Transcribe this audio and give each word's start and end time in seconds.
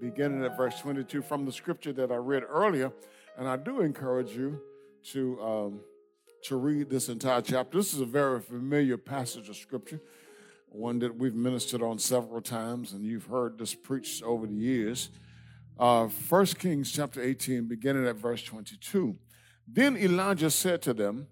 beginning 0.00 0.44
at 0.44 0.56
verse 0.56 0.78
22 0.80 1.22
from 1.22 1.44
the 1.44 1.52
scripture 1.52 1.92
that 1.92 2.10
I 2.10 2.16
read 2.16 2.42
earlier. 2.48 2.92
And 3.36 3.48
I 3.48 3.56
do 3.56 3.80
encourage 3.80 4.30
you 4.30 4.60
to, 5.12 5.40
um, 5.42 5.80
to 6.44 6.56
read 6.56 6.90
this 6.90 7.08
entire 7.08 7.40
chapter. 7.40 7.78
This 7.78 7.94
is 7.94 8.00
a 8.00 8.06
very 8.06 8.40
familiar 8.40 8.96
passage 8.96 9.48
of 9.48 9.56
scripture, 9.56 10.00
one 10.68 10.98
that 11.00 11.16
we've 11.16 11.34
ministered 11.34 11.82
on 11.82 11.98
several 11.98 12.40
times, 12.40 12.92
and 12.92 13.04
you've 13.04 13.26
heard 13.26 13.58
this 13.58 13.74
preached 13.74 14.22
over 14.22 14.46
the 14.46 14.54
years. 14.54 15.10
Uh, 15.78 16.06
1 16.06 16.46
Kings 16.46 16.90
chapter 16.90 17.22
18, 17.22 17.66
beginning 17.66 18.06
at 18.06 18.16
verse 18.16 18.42
22. 18.42 19.16
Then 19.66 19.96
Elijah 19.96 20.50
said 20.50 20.82
to 20.82 20.94
them, 20.94 21.28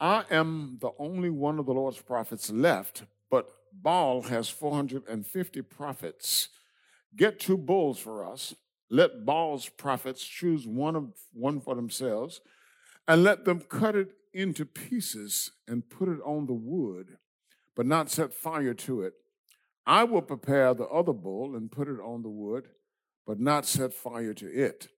I 0.00 0.24
am 0.30 0.78
the 0.80 0.90
only 0.98 1.30
one 1.30 1.58
of 1.58 1.66
the 1.66 1.72
Lord's 1.72 2.00
prophets 2.00 2.50
left, 2.50 3.04
but 3.30 3.48
Baal 3.72 4.22
has 4.22 4.48
450 4.48 5.62
prophets. 5.62 6.48
Get 7.16 7.40
two 7.40 7.56
bulls 7.56 7.98
for 7.98 8.30
us. 8.30 8.54
Let 8.90 9.24
Baal's 9.24 9.68
prophets 9.68 10.22
choose 10.22 10.66
one 10.66 10.96
of 10.96 11.12
one 11.32 11.60
for 11.60 11.74
themselves, 11.74 12.40
and 13.08 13.22
let 13.22 13.44
them 13.44 13.60
cut 13.60 13.96
it 13.96 14.12
into 14.34 14.64
pieces 14.64 15.52
and 15.66 15.88
put 15.88 16.08
it 16.08 16.20
on 16.24 16.46
the 16.46 16.52
wood, 16.52 17.16
but 17.74 17.86
not 17.86 18.10
set 18.10 18.32
fire 18.32 18.74
to 18.74 19.02
it. 19.02 19.14
I 19.86 20.04
will 20.04 20.22
prepare 20.22 20.74
the 20.74 20.86
other 20.86 21.12
bull 21.12 21.56
and 21.56 21.72
put 21.72 21.88
it 21.88 22.00
on 22.00 22.22
the 22.22 22.28
wood, 22.28 22.68
but 23.26 23.40
not 23.40 23.66
set 23.66 23.92
fire 23.92 24.34
to 24.34 24.46
it. 24.46 24.88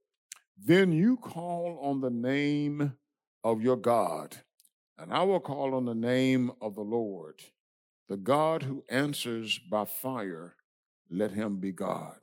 Then 0.57 0.93
you 0.93 1.17
call 1.17 1.79
on 1.83 2.01
the 2.01 2.11
name 2.11 2.95
of 3.43 3.63
your 3.63 3.77
God, 3.77 4.37
and 4.99 5.13
I 5.13 5.23
will 5.23 5.41
call 5.41 5.75
on 5.75 5.85
the 5.85 5.95
name 5.95 6.53
of 6.61 6.75
the 6.75 6.83
Lord. 6.83 7.43
The 8.09 8.17
God 8.17 8.65
who 8.65 8.85
answers 8.91 9.59
by 9.59 9.85
fire, 9.85 10.57
let 11.11 11.33
him 11.33 11.57
be 11.57 11.73
God. 11.73 12.17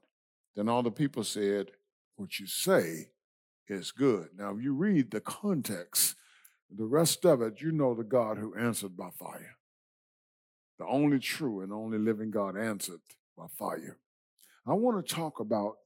Then 0.55 0.69
all 0.69 0.83
the 0.83 0.91
people 0.91 1.23
said, 1.23 1.71
What 2.15 2.39
you 2.39 2.47
say 2.47 3.09
is 3.67 3.91
good. 3.91 4.29
Now, 4.38 4.55
if 4.55 4.63
you 4.63 4.73
read 4.73 5.11
the 5.11 5.21
context, 5.21 6.15
the 6.69 6.85
rest 6.85 7.25
of 7.25 7.41
it, 7.41 7.61
you 7.61 7.71
know 7.71 7.93
the 7.93 8.03
God 8.03 8.38
who 8.38 8.55
answered 8.55 8.95
by 8.95 9.09
fire. 9.09 9.57
The 10.79 10.85
only 10.85 11.19
true 11.19 11.61
and 11.61 11.71
only 11.71 11.97
living 11.97 12.31
God 12.31 12.57
answered 12.57 13.01
by 13.38 13.47
fire. 13.57 13.97
I 14.65 14.73
want 14.73 15.05
to 15.05 15.16
talk 15.16 15.39
about, 15.39 15.77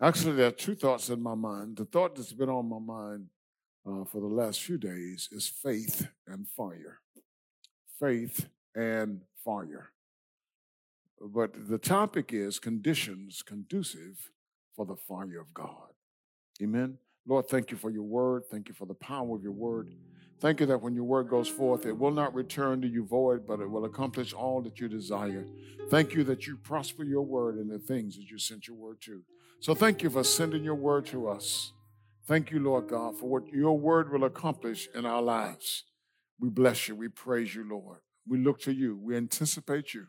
actually, 0.00 0.34
there 0.34 0.48
are 0.48 0.52
two 0.52 0.74
thoughts 0.74 1.08
in 1.08 1.22
my 1.22 1.34
mind. 1.34 1.76
The 1.76 1.84
thought 1.84 2.16
that's 2.16 2.32
been 2.32 2.48
on 2.48 2.68
my 2.68 2.78
mind 2.78 3.28
uh, 3.86 4.04
for 4.04 4.20
the 4.20 4.26
last 4.26 4.62
few 4.62 4.78
days 4.78 5.28
is 5.32 5.46
faith 5.46 6.06
and 6.26 6.46
fire. 6.48 7.00
Faith 7.98 8.48
and 8.74 9.22
fire. 9.44 9.93
But 11.32 11.68
the 11.68 11.78
topic 11.78 12.32
is 12.32 12.58
conditions 12.58 13.42
conducive 13.42 14.30
for 14.76 14.84
the 14.84 14.96
fire 14.96 15.40
of 15.40 15.54
God. 15.54 15.92
Amen. 16.62 16.98
Lord, 17.26 17.48
thank 17.48 17.70
you 17.70 17.78
for 17.78 17.90
your 17.90 18.02
word. 18.02 18.42
Thank 18.50 18.68
you 18.68 18.74
for 18.74 18.86
the 18.86 18.94
power 18.94 19.34
of 19.34 19.42
your 19.42 19.52
word. 19.52 19.94
Thank 20.40 20.60
you 20.60 20.66
that 20.66 20.82
when 20.82 20.94
your 20.94 21.04
word 21.04 21.28
goes 21.28 21.48
forth, 21.48 21.86
it 21.86 21.96
will 21.96 22.10
not 22.10 22.34
return 22.34 22.82
to 22.82 22.88
you 22.88 23.06
void, 23.06 23.46
but 23.46 23.60
it 23.60 23.70
will 23.70 23.86
accomplish 23.86 24.34
all 24.34 24.60
that 24.62 24.78
you 24.78 24.88
desire. 24.88 25.46
Thank 25.88 26.14
you 26.14 26.24
that 26.24 26.46
you 26.46 26.56
prosper 26.58 27.04
your 27.04 27.22
word 27.22 27.58
in 27.58 27.68
the 27.68 27.78
things 27.78 28.16
that 28.16 28.24
you 28.30 28.38
sent 28.38 28.68
your 28.68 28.76
word 28.76 29.00
to. 29.02 29.22
So 29.60 29.74
thank 29.74 30.02
you 30.02 30.10
for 30.10 30.24
sending 30.24 30.62
your 30.62 30.74
word 30.74 31.06
to 31.06 31.28
us. 31.28 31.72
Thank 32.26 32.50
you, 32.50 32.60
Lord 32.60 32.88
God, 32.88 33.16
for 33.16 33.30
what 33.30 33.48
your 33.48 33.78
word 33.78 34.12
will 34.12 34.24
accomplish 34.24 34.88
in 34.94 35.06
our 35.06 35.22
lives. 35.22 35.84
We 36.38 36.50
bless 36.50 36.88
you. 36.88 36.96
We 36.96 37.08
praise 37.08 37.54
you, 37.54 37.66
Lord. 37.66 38.00
We 38.28 38.38
look 38.38 38.60
to 38.62 38.72
you. 38.72 38.98
We 39.02 39.16
anticipate 39.16 39.94
you. 39.94 40.06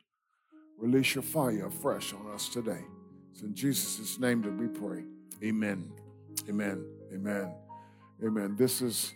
Release 0.77 1.15
your 1.15 1.21
fire 1.23 1.67
afresh 1.67 2.13
on 2.13 2.31
us 2.33 2.49
today. 2.49 2.83
It's 3.31 3.41
in 3.41 3.53
Jesus' 3.53 4.19
name 4.19 4.41
that 4.41 4.55
we 4.55 4.67
pray. 4.67 5.03
Amen. 5.43 5.91
Amen. 6.49 6.85
Amen. 7.13 7.53
Amen. 8.23 8.55
This 8.57 8.81
is 8.81 9.13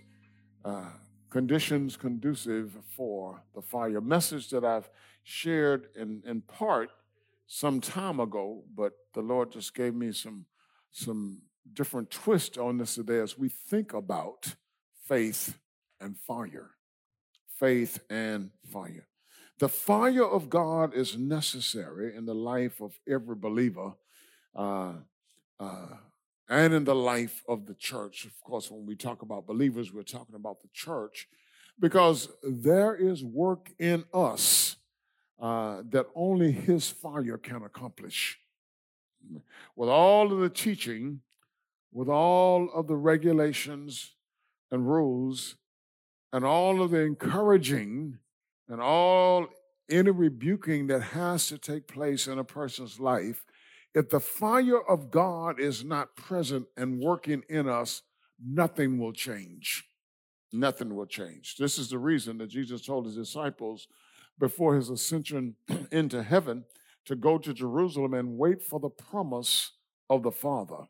uh, 0.64 0.92
conditions 1.30 1.98
conducive 1.98 2.78
for 2.96 3.44
the 3.54 3.62
fire. 3.62 4.00
Message 4.00 4.50
that 4.50 4.64
I've 4.64 4.90
shared 5.24 5.88
in, 5.96 6.24
in 6.26 6.42
part 6.42 6.92
some 7.46 7.82
time 7.82 8.20
ago, 8.20 8.64
but 8.74 8.94
the 9.14 9.22
Lord 9.22 9.52
just 9.52 9.74
gave 9.74 9.94
me 9.94 10.12
some 10.12 10.46
some 10.92 11.42
different 11.74 12.10
twist 12.10 12.58
on 12.58 12.78
this 12.78 12.96
today 12.96 13.20
as 13.20 13.38
we 13.38 13.50
think 13.50 13.94
about 13.94 14.56
faith 15.08 15.60
and 16.00 16.18
fire. 16.18 16.72
Faith 17.60 18.00
and 18.10 18.52
fire. 18.72 19.09
The 19.60 19.68
fire 19.68 20.26
of 20.26 20.50
God 20.50 20.94
is 20.94 21.18
necessary 21.18 22.16
in 22.16 22.26
the 22.26 22.34
life 22.34 22.80
of 22.80 22.98
every 23.06 23.36
believer 23.36 23.92
uh, 24.56 24.94
uh, 25.60 25.88
and 26.48 26.74
in 26.74 26.86
the 26.86 26.96
life 26.96 27.44
of 27.46 27.66
the 27.66 27.74
church. 27.74 28.24
Of 28.24 28.42
course, 28.42 28.72
when 28.72 28.86
we 28.86 28.96
talk 28.96 29.22
about 29.22 29.46
believers, 29.46 29.94
we're 29.94 30.04
talking 30.04 30.36
about 30.36 30.62
the 30.62 30.70
church 30.74 31.28
because 31.78 32.30
there 32.42 32.96
is 32.96 33.22
work 33.22 33.70
in 33.78 34.06
us 34.14 34.78
uh, 35.42 35.84
that 35.90 36.06
only 36.16 36.54
His 36.54 36.90
fire 36.90 37.38
can 37.38 37.64
accomplish. 37.64 38.40
With 39.76 39.90
all 39.90 40.32
of 40.32 40.40
the 40.40 40.50
teaching, 40.50 41.20
with 41.92 42.08
all 42.08 42.70
of 42.74 42.88
the 42.88 42.96
regulations 42.96 44.16
and 44.72 44.88
rules, 44.88 45.58
and 46.32 46.46
all 46.46 46.82
of 46.82 46.92
the 46.92 47.02
encouraging 47.02 48.20
and 48.70 48.80
all 48.80 49.48
any 49.90 50.12
rebuking 50.12 50.88
that 50.88 51.02
has 51.02 51.48
to 51.48 51.58
take 51.58 51.88
place 51.88 52.28
in 52.28 52.38
a 52.38 52.44
person's 52.44 53.00
life, 53.00 53.44
if 53.96 54.10
the 54.10 54.20
fire 54.20 54.80
of 54.88 55.10
God 55.10 55.60
is 55.60 55.84
not 55.84 56.16
present 56.16 56.68
and 56.78 57.00
working 57.00 57.44
in 57.50 57.68
us, 57.68 58.04
nothing 58.44 59.00
will 59.00 59.14
change. 59.14 59.86
Nothing 60.54 60.96
will 60.96 61.08
change. 61.08 61.56
This 61.58 61.78
is 61.78 61.90
the 61.90 61.98
reason 61.98 62.38
that 62.38 62.50
Jesus 62.50 62.86
told 62.86 63.06
his 63.06 63.16
disciples 63.16 63.88
before 64.38 64.76
his 64.76 64.90
ascension 64.90 65.56
into 65.92 66.24
heaven 66.24 66.66
to 67.06 67.16
go 67.16 67.38
to 67.38 67.54
Jerusalem 67.54 68.14
and 68.14 68.38
wait 68.38 68.62
for 68.62 68.80
the 68.80 68.90
promise 68.90 69.72
of 70.10 70.24
the 70.24 70.32
Father. 70.32 70.88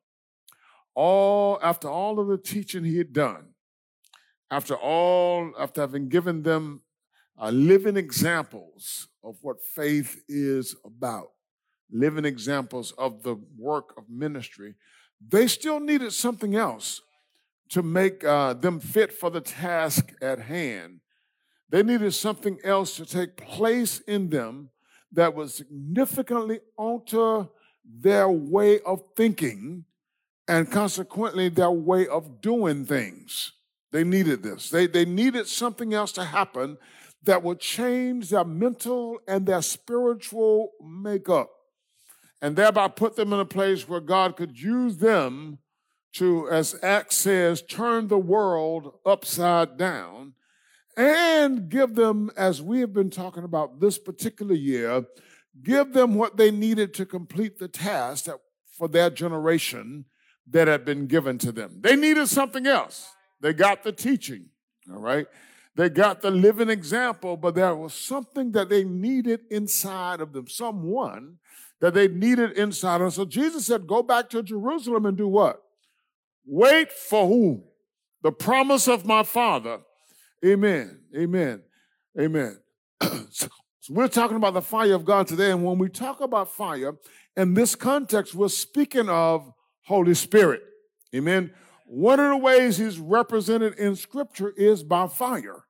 All 0.95 1.59
after 1.63 1.87
all 1.87 2.19
of 2.19 2.27
the 2.27 2.37
teaching 2.37 2.83
he 2.83 2.97
had 2.97 3.13
done, 3.13 3.53
after 4.51 4.75
all, 4.75 5.53
after 5.57 5.81
having 5.81 6.09
given 6.09 6.43
them 6.43 6.81
uh, 7.39 7.49
living 7.49 7.97
examples 7.97 9.07
of 9.23 9.37
what 9.41 9.61
faith 9.61 10.21
is 10.27 10.75
about, 10.85 11.29
living 11.91 12.25
examples 12.25 12.91
of 12.97 13.23
the 13.23 13.35
work 13.57 13.93
of 13.97 14.03
ministry, 14.09 14.75
they 15.25 15.47
still 15.47 15.79
needed 15.79 16.11
something 16.11 16.55
else 16.55 17.01
to 17.69 17.83
make 17.83 18.23
uh, 18.23 18.53
them 18.53 18.79
fit 18.79 19.13
for 19.13 19.29
the 19.29 19.41
task 19.41 20.13
at 20.21 20.39
hand. 20.39 20.99
They 21.69 21.83
needed 21.83 22.13
something 22.13 22.57
else 22.63 22.95
to 22.97 23.05
take 23.05 23.37
place 23.37 23.99
in 24.01 24.29
them 24.29 24.69
that 25.11 25.35
would 25.35 25.51
significantly 25.51 26.59
alter 26.77 27.47
their 27.85 28.29
way 28.29 28.79
of 28.81 29.03
thinking 29.15 29.85
and 30.47 30.69
consequently 30.69 31.49
their 31.49 31.71
way 31.71 32.07
of 32.07 32.41
doing 32.41 32.85
things. 32.85 33.53
They 33.91 34.03
needed 34.03 34.43
this. 34.43 34.69
They, 34.69 34.87
they 34.87 35.05
needed 35.05 35.47
something 35.47 35.93
else 35.93 36.11
to 36.13 36.23
happen 36.23 36.77
that 37.23 37.43
will 37.43 37.55
change 37.55 38.29
their 38.29 38.45
mental 38.45 39.19
and 39.27 39.45
their 39.45 39.61
spiritual 39.61 40.71
makeup 40.81 41.49
and 42.41 42.55
thereby 42.55 42.87
put 42.87 43.15
them 43.15 43.33
in 43.33 43.39
a 43.39 43.45
place 43.45 43.87
where 43.87 43.99
God 43.99 44.37
could 44.37 44.57
use 44.57 44.97
them 44.97 45.59
to, 46.13 46.49
as 46.49 46.75
Acts 46.81 47.17
says, 47.17 47.61
turn 47.61 48.07
the 48.07 48.17
world 48.17 48.93
upside 49.05 49.77
down 49.77 50.33
and 50.97 51.69
give 51.69 51.95
them, 51.95 52.31
as 52.35 52.61
we 52.61 52.79
have 52.79 52.93
been 52.93 53.09
talking 53.09 53.43
about 53.43 53.79
this 53.79 53.97
particular 53.97 54.55
year, 54.55 55.05
give 55.61 55.93
them 55.93 56.15
what 56.15 56.37
they 56.37 56.51
needed 56.51 56.93
to 56.95 57.05
complete 57.05 57.59
the 57.59 57.67
task 57.67 58.25
that, 58.25 58.39
for 58.71 58.87
their 58.87 59.09
generation 59.09 60.05
that 60.49 60.67
had 60.67 60.85
been 60.85 61.05
given 61.05 61.37
to 61.37 61.51
them. 61.51 61.79
They 61.81 61.95
needed 61.95 62.27
something 62.27 62.65
else. 62.65 63.07
They 63.41 63.53
got 63.53 63.83
the 63.83 63.91
teaching, 63.91 64.49
all 64.91 64.99
right? 64.99 65.27
They 65.79 65.87
got 65.87 66.21
the 66.21 66.29
living 66.29 66.69
example, 66.69 67.37
but 67.37 67.55
there 67.55 67.73
was 67.73 67.93
something 67.93 68.51
that 68.51 68.67
they 68.67 68.83
needed 68.83 69.39
inside 69.49 70.19
of 70.19 70.33
them, 70.33 70.49
someone 70.49 71.37
that 71.79 71.93
they 71.93 72.09
needed 72.09 72.51
inside. 72.57 72.99
And 72.99 73.13
so 73.13 73.23
Jesus 73.23 73.67
said, 73.67 73.87
Go 73.87 74.03
back 74.03 74.29
to 74.31 74.43
Jerusalem 74.43 75.05
and 75.05 75.15
do 75.15 75.29
what? 75.29 75.63
Wait 76.45 76.91
for 76.91 77.25
who? 77.25 77.63
The 78.23 78.33
promise 78.33 78.89
of 78.89 79.05
my 79.05 79.23
Father. 79.23 79.79
Amen. 80.45 80.99
Amen. 81.17 81.61
Amen. 82.19 82.59
so 83.31 83.47
we're 83.89 84.09
talking 84.09 84.35
about 84.35 84.55
the 84.55 84.61
fire 84.61 84.95
of 84.95 85.05
God 85.05 85.27
today. 85.27 85.51
And 85.51 85.63
when 85.63 85.77
we 85.77 85.87
talk 85.87 86.19
about 86.19 86.51
fire, 86.51 86.91
in 87.37 87.53
this 87.53 87.75
context, 87.75 88.35
we're 88.35 88.49
speaking 88.49 89.07
of 89.07 89.49
Holy 89.85 90.13
Spirit. 90.13 90.61
Amen. 91.15 91.53
One 91.85 92.19
of 92.19 92.31
the 92.31 92.37
ways 92.37 92.75
he's 92.75 92.99
represented 92.99 93.75
in 93.75 93.95
scripture 93.95 94.49
is 94.57 94.83
by 94.83 95.07
fire. 95.07 95.63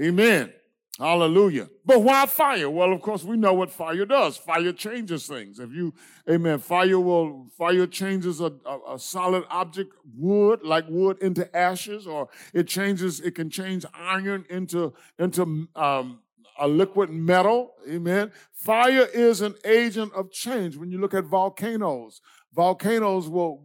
Amen. 0.00 0.52
Hallelujah. 0.98 1.68
But 1.84 2.02
why 2.02 2.24
fire? 2.26 2.70
Well, 2.70 2.92
of 2.92 3.02
course, 3.02 3.24
we 3.24 3.36
know 3.36 3.52
what 3.52 3.72
fire 3.72 4.04
does. 4.04 4.36
Fire 4.36 4.72
changes 4.72 5.26
things. 5.26 5.58
If 5.58 5.72
you, 5.72 5.92
amen, 6.30 6.60
fire 6.60 7.00
will, 7.00 7.46
fire 7.58 7.86
changes 7.88 8.40
a, 8.40 8.52
a, 8.64 8.94
a, 8.94 8.98
solid 8.98 9.42
object, 9.50 9.92
wood, 10.16 10.60
like 10.62 10.84
wood 10.88 11.18
into 11.20 11.54
ashes, 11.56 12.06
or 12.06 12.28
it 12.52 12.68
changes, 12.68 13.18
it 13.20 13.34
can 13.34 13.50
change 13.50 13.84
iron 13.92 14.44
into, 14.48 14.94
into, 15.18 15.68
um, 15.74 16.20
a 16.60 16.68
liquid 16.68 17.10
metal. 17.10 17.72
Amen. 17.90 18.30
Fire 18.52 19.08
is 19.12 19.40
an 19.40 19.56
agent 19.64 20.12
of 20.14 20.30
change. 20.30 20.76
When 20.76 20.92
you 20.92 21.00
look 21.00 21.12
at 21.12 21.24
volcanoes, 21.24 22.20
volcanoes 22.54 23.28
will, 23.28 23.64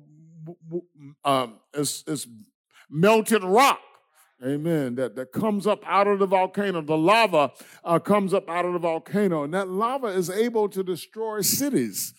um, 1.24 1.60
it's, 1.76 2.04
it's 2.08 2.28
melted 2.90 3.44
rock 3.44 3.80
Amen. 4.46 4.96
That, 4.96 5.16
that 5.16 5.32
comes 5.34 5.68
up 5.68 5.84
out 5.86 6.08
of 6.08 6.20
the 6.20 6.26
volcano. 6.26 6.82
The 6.82 6.98
lava 6.98 7.52
uh, 7.84 8.00
comes 8.00 8.34
up 8.34 8.50
out 8.50 8.66
of 8.66 8.74
the 8.74 8.80
volcano, 8.80 9.44
and 9.44 9.54
that 9.54 9.68
lava 9.68 10.08
is 10.08 10.30
able 10.30 10.70
to 10.70 10.82
destroy 10.82 11.42
cities. 11.42 12.14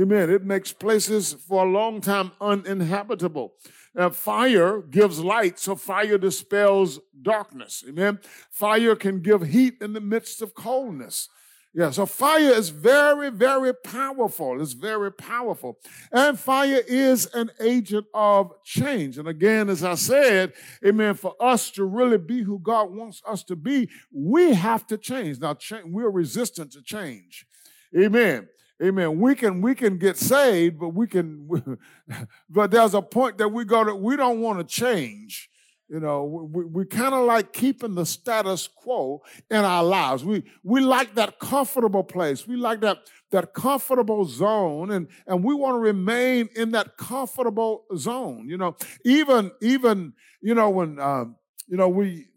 Amen. 0.00 0.30
It 0.30 0.44
makes 0.44 0.72
places 0.72 1.32
for 1.32 1.64
a 1.64 1.68
long 1.68 2.00
time 2.00 2.32
uninhabitable. 2.40 3.54
Uh, 3.96 4.10
fire 4.10 4.80
gives 4.80 5.18
light, 5.20 5.58
so 5.58 5.74
fire 5.74 6.18
dispels 6.18 7.00
darkness. 7.22 7.84
Amen. 7.88 8.20
Fire 8.50 8.94
can 8.94 9.20
give 9.20 9.42
heat 9.42 9.74
in 9.80 9.92
the 9.92 10.00
midst 10.00 10.42
of 10.42 10.54
coldness. 10.54 11.28
Yeah, 11.72 11.90
so 11.90 12.04
fire 12.04 12.50
is 12.50 12.70
very, 12.70 13.30
very 13.30 13.72
powerful. 13.72 14.60
It's 14.60 14.72
very 14.72 15.12
powerful. 15.12 15.78
And 16.10 16.38
fire 16.38 16.82
is 16.88 17.26
an 17.32 17.50
agent 17.60 18.06
of 18.12 18.52
change. 18.64 19.18
And 19.18 19.28
again, 19.28 19.68
as 19.68 19.84
I 19.84 19.94
said, 19.94 20.52
amen, 20.84 21.14
for 21.14 21.36
us 21.38 21.70
to 21.72 21.84
really 21.84 22.18
be 22.18 22.42
who 22.42 22.58
God 22.58 22.90
wants 22.90 23.22
us 23.24 23.44
to 23.44 23.56
be, 23.56 23.88
we 24.12 24.52
have 24.52 24.84
to 24.88 24.98
change. 24.98 25.38
Now, 25.38 25.56
we're 25.84 26.10
resistant 26.10 26.72
to 26.72 26.82
change. 26.82 27.46
Amen. 27.96 28.48
Amen. 28.82 29.20
We 29.20 29.34
can 29.34 29.60
we 29.60 29.74
can 29.74 29.98
get 29.98 30.16
saved, 30.16 30.78
but 30.78 30.88
we 30.88 31.06
can 31.06 31.46
but 32.50 32.70
there's 32.70 32.94
a 32.94 33.02
point 33.02 33.36
that 33.38 33.48
we 33.48 33.64
go 33.64 33.84
to 33.84 33.94
we 33.94 34.16
don't 34.16 34.40
want 34.40 34.58
to 34.58 34.64
change. 34.64 35.49
You 35.90 35.98
know, 35.98 36.22
we, 36.24 36.64
we 36.66 36.84
kind 36.84 37.12
of 37.12 37.26
like 37.26 37.52
keeping 37.52 37.96
the 37.96 38.06
status 38.06 38.68
quo 38.68 39.22
in 39.50 39.56
our 39.56 39.82
lives. 39.82 40.24
We, 40.24 40.44
we 40.62 40.80
like 40.80 41.16
that 41.16 41.40
comfortable 41.40 42.04
place. 42.04 42.46
We 42.46 42.54
like 42.54 42.80
that, 42.82 42.98
that 43.32 43.54
comfortable 43.54 44.24
zone 44.24 44.92
and, 44.92 45.08
and 45.26 45.42
we 45.42 45.52
want 45.52 45.74
to 45.74 45.78
remain 45.80 46.48
in 46.54 46.70
that 46.70 46.96
comfortable 46.96 47.86
zone. 47.96 48.48
You 48.48 48.56
know, 48.56 48.76
even, 49.04 49.50
even, 49.60 50.12
you 50.40 50.54
know, 50.54 50.70
when, 50.70 51.00
um, 51.00 51.34
you 51.66 51.76
know, 51.76 51.88
we, 51.88 52.28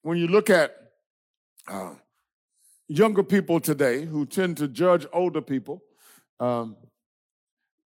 when 0.00 0.16
you 0.16 0.26
look 0.26 0.48
at, 0.48 0.74
uh, 1.68 1.92
younger 2.88 3.22
people 3.22 3.60
today 3.60 4.06
who 4.06 4.24
tend 4.24 4.56
to 4.56 4.68
judge 4.68 5.06
older 5.12 5.42
people, 5.42 5.82
um, 6.40 6.74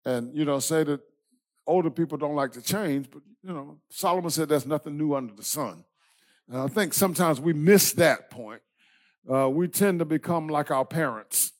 and, 0.06 0.36
you 0.38 0.46
know, 0.46 0.60
say 0.60 0.84
that 0.84 1.02
older 1.66 1.90
people 1.90 2.18
don't 2.20 2.36
like 2.36 2.52
to 2.52 2.62
change, 2.62 3.10
but 3.12 3.22
you 3.48 3.54
know, 3.54 3.80
Solomon 3.90 4.30
said 4.30 4.50
there's 4.50 4.66
nothing 4.66 4.98
new 4.98 5.16
under 5.16 5.34
the 5.34 5.44
sun. 5.44 5.86
And 6.50 6.62
I 6.62 6.68
think 6.68 6.94
sometimes 6.94 7.40
we 7.40 7.54
miss 7.54 7.94
that 7.94 8.30
point. 8.30 8.62
Uh, 9.32 9.50
we 9.50 9.70
tend 9.70 10.00
to 10.00 10.06
become 10.06 10.50
like 10.50 10.70
our 10.70 10.84
parents. 10.84 11.54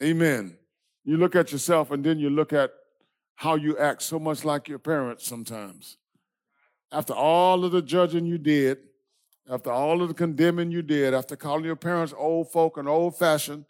Amen. 0.00 0.56
You 1.04 1.16
look 1.16 1.34
at 1.34 1.50
yourself 1.50 1.90
and 1.90 2.04
then 2.04 2.20
you 2.20 2.30
look 2.30 2.52
at 2.52 2.70
how 3.34 3.56
you 3.56 3.76
act 3.76 4.02
so 4.02 4.20
much 4.20 4.44
like 4.44 4.68
your 4.68 4.78
parents 4.78 5.26
sometimes. 5.26 5.96
After 6.92 7.12
all 7.12 7.64
of 7.64 7.72
the 7.72 7.82
judging 7.82 8.24
you 8.24 8.38
did, 8.38 8.78
after 9.50 9.72
all 9.72 10.00
of 10.00 10.08
the 10.08 10.14
condemning 10.14 10.70
you 10.70 10.82
did, 10.82 11.12
after 11.12 11.34
calling 11.34 11.64
your 11.64 11.76
parents 11.76 12.14
old 12.16 12.52
folk 12.52 12.76
and 12.76 12.88
old 12.88 13.16
fashioned, 13.16 13.64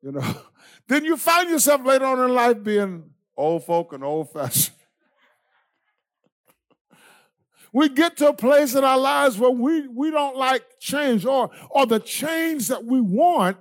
you 0.00 0.12
know, 0.12 0.36
then 0.86 1.04
you 1.04 1.16
find 1.16 1.50
yourself 1.50 1.84
later 1.84 2.04
on 2.04 2.20
in 2.20 2.32
life 2.32 2.62
being 2.62 3.10
old 3.36 3.64
folk 3.64 3.92
and 3.92 4.04
old 4.04 4.32
fashioned. 4.32 4.76
We 7.72 7.88
get 7.88 8.16
to 8.18 8.28
a 8.28 8.34
place 8.34 8.74
in 8.74 8.84
our 8.84 8.98
lives 8.98 9.38
where 9.38 9.50
we, 9.50 9.88
we 9.88 10.10
don't 10.10 10.36
like 10.36 10.62
change 10.78 11.24
or, 11.24 11.50
or 11.70 11.86
the 11.86 12.00
change 12.00 12.68
that 12.68 12.84
we 12.84 13.00
want 13.00 13.56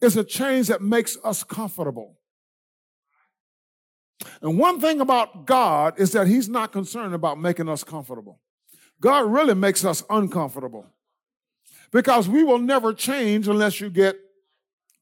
is 0.00 0.16
a 0.16 0.24
change 0.24 0.68
that 0.68 0.82
makes 0.82 1.18
us 1.24 1.42
comfortable. 1.42 2.16
And 4.40 4.58
one 4.58 4.80
thing 4.80 5.00
about 5.00 5.46
God 5.46 5.98
is 5.98 6.12
that 6.12 6.26
He's 6.26 6.48
not 6.48 6.72
concerned 6.72 7.14
about 7.14 7.40
making 7.40 7.68
us 7.68 7.82
comfortable. 7.82 8.40
God 9.00 9.30
really 9.30 9.54
makes 9.54 9.84
us 9.84 10.02
uncomfortable 10.08 10.86
because 11.90 12.28
we 12.28 12.44
will 12.44 12.58
never 12.58 12.92
change 12.92 13.48
unless 13.48 13.80
you 13.80 13.90
get 13.90 14.16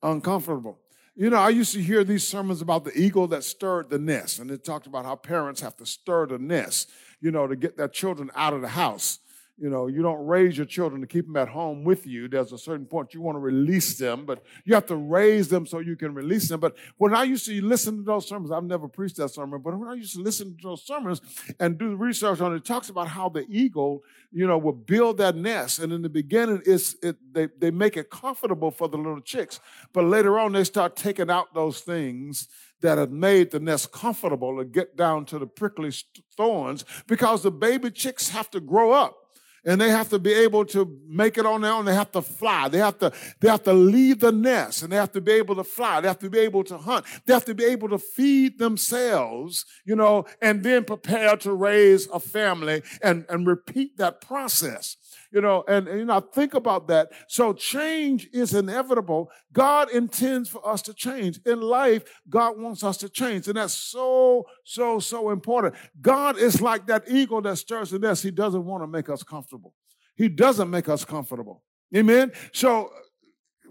uncomfortable. 0.02 0.78
You 1.16 1.31
know, 1.31 1.37
I 1.37 1.50
used 1.50 1.72
to 1.75 1.82
hear 1.82 2.02
these 2.02 2.26
sermons 2.26 2.61
about 2.61 2.84
the 2.84 2.99
eagle 2.99 3.28
that 3.28 3.44
stirred 3.44 3.88
the 3.88 4.00
nest, 4.00 4.40
and 4.40 4.50
it 4.50 4.64
talked 4.64 4.87
about 4.87 5.05
how 5.05 5.14
parents 5.14 5.61
have 5.61 5.76
to 5.76 5.87
stir 5.87 6.26
the 6.26 6.38
nest, 6.38 6.90
you 7.25 7.31
know, 7.31 7.47
to 7.47 7.56
get 7.56 7.79
their 7.79 7.88
children 7.88 8.31
out 8.37 8.53
of 8.53 8.61
the 8.61 8.69
house. 8.69 9.19
You 9.56 9.71
know, 9.71 9.87
you 9.87 10.03
don't 10.03 10.27
raise 10.27 10.56
your 10.56 10.67
children 10.67 11.01
to 11.01 11.06
keep 11.06 11.27
them 11.27 11.37
at 11.37 11.49
home 11.49 11.85
with 11.85 12.09
you. 12.09 12.27
There's 12.27 12.53
a 12.53 12.59
certain 12.59 12.87
point 12.87 13.15
you 13.15 13.21
want 13.21 13.37
to 13.37 13.41
release 13.41 13.97
them, 13.97 14.27
but 14.27 14.43
you 14.65 14.75
have 14.75 14.87
to 14.87 14.97
raise 14.97 15.47
them 15.47 15.65
so 15.65 15.79
you 15.79 15.95
can 15.95 16.12
release 16.12 16.49
them. 16.49 16.59
But 16.59 16.75
when 16.97 17.15
I 17.15 17.23
used 17.23 17.47
to 17.47 17.62
listen 17.62 17.99
to 17.99 18.03
those 18.03 18.29
sermons, 18.29 18.51
I've 18.51 18.65
never 18.65 18.89
preached 18.89 19.17
that 19.19 19.29
sermon, 19.29 19.61
but 19.62 19.79
when 19.79 19.89
I 19.89 19.95
used 19.95 20.15
to 20.15 20.23
listen 20.23 20.56
to 20.56 20.62
those 20.69 20.85
sermons 20.85 21.21
and 21.61 21.79
do 21.79 21.91
the 21.91 21.97
research 21.97 22.41
on 22.41 22.53
it, 22.53 22.56
it 22.56 22.65
talks 22.65 22.89
about 22.89 23.06
how 23.06 23.29
the 23.29 23.47
eagle, 23.49 24.03
you 24.33 24.45
know, 24.45 24.59
will 24.59 24.73
build 24.73 25.19
that 25.19 25.37
nest. 25.37 25.78
And 25.78 25.93
in 25.93 26.02
the 26.02 26.09
beginning, 26.09 26.61
it's 26.67 26.97
it, 27.00 27.17
they, 27.33 27.47
they 27.57 27.71
make 27.71 27.97
it 27.97 28.11
comfortable 28.11 28.73
for 28.73 28.88
the 28.88 28.97
little 28.97 29.21
chicks. 29.21 29.61
But 29.93 30.05
later 30.05 30.37
on, 30.37 30.50
they 30.50 30.64
start 30.64 30.97
taking 30.97 31.31
out 31.31 31.55
those 31.55 31.78
things 31.78 32.49
that 32.81 32.99
have 32.99 33.12
made 33.12 33.52
the 33.52 33.61
nest 33.61 33.93
comfortable 33.93 34.59
to 34.59 34.64
get 34.64 34.97
down 34.97 35.26
to 35.26 35.38
the 35.38 35.47
prickly 35.47 35.93
thorns 36.37 36.85
because 37.07 37.45
the 37.45 37.52
baby 37.52 37.93
chicks 37.93 38.31
have 38.31 38.50
to 38.50 38.59
grow 38.59 38.90
up 38.90 39.24
and 39.64 39.80
they 39.80 39.90
have 39.90 40.09
to 40.11 40.18
be 40.18 40.33
able 40.33 40.64
to 40.66 40.99
make 41.06 41.38
it 41.38 41.47
on 41.47 41.62
their 41.62 41.73
own. 41.73 41.85
They 41.85 41.94
have 41.94 42.12
to 42.12 42.23
fly. 42.23 42.68
They 42.68 42.78
have 42.78 42.99
to, 42.99 43.12
they 43.40 43.49
have 43.49 43.62
to 43.64 43.73
leave 43.73 44.21
the 44.21 44.33
nest 44.33 44.83
and 44.83 44.92
they 44.92 44.97
have 44.97 45.12
to 45.12 45.21
be 45.21 45.33
able 45.33 45.56
to 45.56 45.64
fly. 45.64 46.00
They 46.00 46.09
have 46.09 46.18
to 46.21 46.30
be 46.30 46.38
able 46.40 46.64
to 46.64 46.76
hunt. 46.76 47.06
They 47.26 47.33
have 47.33 47.44
to 47.47 47.54
be 47.54 47.64
able 47.64 47.88
to 47.90 47.99
feed 47.99 48.59
themselves, 48.59 49.64
you 49.85 49.97
know, 49.97 50.26
and 50.42 50.62
then 50.62 50.85
prepare 50.85 51.37
to 51.38 51.52
raise 51.52 52.09
a 52.09 52.21
family 52.21 52.83
and, 53.02 53.25
and 53.28 53.47
repeat 53.47 53.97
that 53.99 54.21
process 54.21 54.97
you 55.33 55.40
know, 55.40 55.64
and, 55.68 55.88
and, 55.88 55.99
you 55.99 56.04
know, 56.04 56.21
think 56.21 56.54
about 56.54 56.88
that. 56.88 57.11
So 57.28 57.52
change 57.52 58.28
is 58.33 58.54
inevitable. 58.54 59.30
God 59.52 59.90
intends 59.90 60.49
for 60.49 60.66
us 60.66 60.83
to 60.83 60.94
change. 60.94 61.40
In 61.47 61.61
life, 61.61 62.04
God 62.28 62.59
wants 62.59 62.83
us 62.85 62.97
to 62.99 63.09
change. 63.09 63.49
And 63.49 63.56
that's 63.56 63.75
so, 63.75 64.47
so, 64.64 64.99
so 64.99 65.30
important. 65.30 65.75
God 66.00 66.38
is 66.38 66.61
like 66.61 66.87
that 66.87 67.04
eagle 67.09 67.40
that 67.42 67.56
stirs 67.56 67.90
the 67.90 67.99
nest. 67.99 68.23
He 68.23 68.30
doesn't 68.30 68.64
want 68.64 68.83
to 68.83 68.87
make 68.87 69.09
us 69.09 69.23
comfortable. 69.23 69.75
He 70.16 70.28
doesn't 70.28 70.71
make 70.71 70.88
us 70.88 71.04
comfortable. 71.04 71.62
Amen. 71.94 72.33
So 72.52 72.90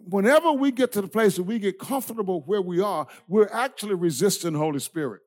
whenever 0.10 0.52
we 0.52 0.72
get 0.72 0.92
to 0.94 1.02
the 1.02 1.08
place 1.08 1.36
that 1.36 1.44
we 1.44 1.60
get 1.60 1.80
comfortable 1.80 2.42
where 2.46 2.62
we 2.62 2.82
are, 2.82 3.08
we're 3.28 3.50
actually 3.52 3.96
resisting 3.96 4.54
Holy 4.54 4.80
Spirit. 4.80 5.22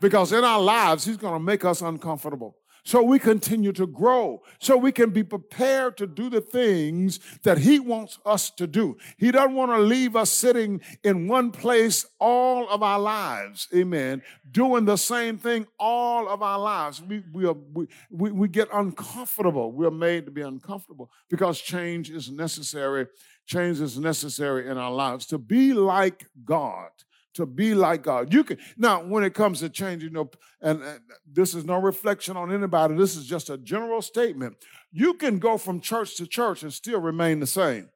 Because 0.00 0.32
in 0.32 0.44
our 0.44 0.60
lives, 0.60 1.04
He's 1.04 1.16
going 1.16 1.34
to 1.34 1.40
make 1.40 1.64
us 1.64 1.80
uncomfortable 1.80 2.56
so 2.86 3.02
we 3.02 3.18
continue 3.18 3.72
to 3.72 3.84
grow, 3.84 4.42
so 4.60 4.76
we 4.76 4.92
can 4.92 5.10
be 5.10 5.24
prepared 5.24 5.96
to 5.96 6.06
do 6.06 6.30
the 6.30 6.40
things 6.40 7.18
that 7.42 7.58
He 7.58 7.80
wants 7.80 8.20
us 8.24 8.48
to 8.50 8.68
do. 8.68 8.96
He 9.16 9.32
doesn't 9.32 9.56
want 9.56 9.72
to 9.72 9.78
leave 9.78 10.14
us 10.14 10.30
sitting 10.30 10.80
in 11.02 11.26
one 11.26 11.50
place 11.50 12.06
all 12.20 12.68
of 12.68 12.84
our 12.84 13.00
lives, 13.00 13.66
amen, 13.74 14.22
doing 14.52 14.84
the 14.84 14.96
same 14.96 15.36
thing 15.36 15.66
all 15.80 16.28
of 16.28 16.42
our 16.42 16.60
lives. 16.60 17.02
We, 17.02 17.24
we, 17.32 17.44
are, 17.46 17.56
we, 17.74 17.88
we, 18.08 18.30
we 18.30 18.48
get 18.48 18.68
uncomfortable. 18.72 19.72
We 19.72 19.84
are 19.84 19.90
made 19.90 20.24
to 20.26 20.30
be 20.30 20.42
uncomfortable 20.42 21.10
because 21.28 21.60
change 21.60 22.08
is 22.08 22.30
necessary. 22.30 23.08
Change 23.46 23.80
is 23.80 23.98
necessary 23.98 24.70
in 24.70 24.78
our 24.78 24.92
lives 24.92 25.26
to 25.26 25.38
be 25.38 25.72
like 25.72 26.26
God 26.44 26.90
to 27.36 27.46
be 27.46 27.74
like 27.74 28.02
God. 28.02 28.32
You 28.32 28.44
can 28.44 28.58
now 28.76 29.02
when 29.04 29.24
it 29.24 29.34
comes 29.34 29.60
to 29.60 29.68
changing 29.68 30.12
know, 30.12 30.30
and, 30.60 30.82
and, 30.82 31.00
this 31.30 31.54
is 31.54 31.64
no 31.64 31.78
reflection 31.78 32.36
on 32.36 32.52
anybody. 32.52 32.96
This 32.96 33.16
is 33.16 33.26
just 33.26 33.50
a 33.50 33.58
general 33.58 34.02
statement. 34.02 34.56
You 34.92 35.14
can 35.14 35.38
go 35.38 35.58
from 35.58 35.80
church 35.80 36.16
to 36.16 36.26
church 36.26 36.62
and 36.62 36.72
still 36.72 37.00
remain 37.00 37.40
the 37.40 37.46
same. 37.46 37.88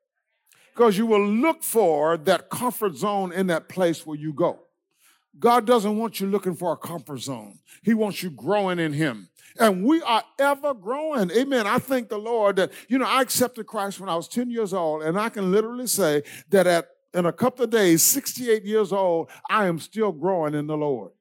Because 0.75 0.97
you 0.97 1.07
will 1.07 1.27
look 1.27 1.63
for 1.63 2.17
that 2.17 2.49
comfort 2.49 2.95
zone 2.95 3.33
in 3.33 3.49
that 3.49 3.69
place 3.69 4.07
where 4.07 4.17
you 4.17 4.33
go. 4.33 4.61
God 5.39 5.67
doesn't 5.67 5.97
want 5.97 6.21
you 6.21 6.27
looking 6.27 6.55
for 6.55 6.73
a 6.73 6.77
comfort 6.77 7.19
zone. 7.19 7.59
He 7.83 7.95
wants 7.95 8.23
you 8.23 8.31
growing 8.31 8.79
in 8.79 8.93
Him. 8.93 9.29
And 9.59 9.85
we 9.85 10.01
are 10.03 10.23
ever 10.39 10.75
growing. 10.75 11.31
Amen. 11.33 11.67
I 11.67 11.79
thank 11.79 12.09
the 12.09 12.19
Lord 12.19 12.57
that, 12.57 12.71
you 12.89 12.99
know, 12.99 13.07
I 13.07 13.23
accepted 13.23 13.67
Christ 13.67 13.99
when 13.99 14.09
I 14.09 14.17
was 14.17 14.29
10 14.29 14.51
years 14.51 14.73
old, 14.73 15.03
and 15.03 15.19
I 15.19 15.29
can 15.29 15.51
literally 15.51 15.87
say 15.87 16.23
that 16.51 16.67
at 16.67 16.89
in 17.15 17.27
a 17.27 17.33
couple 17.33 17.65
of 17.65 17.71
days, 17.71 18.03
68 18.03 18.65
years 18.65 18.93
old, 18.93 19.31
I 19.49 19.67
am 19.67 19.79
still 19.79 20.13
growing 20.13 20.55
in 20.55 20.67
the 20.67 20.77
Lord. 20.77 21.13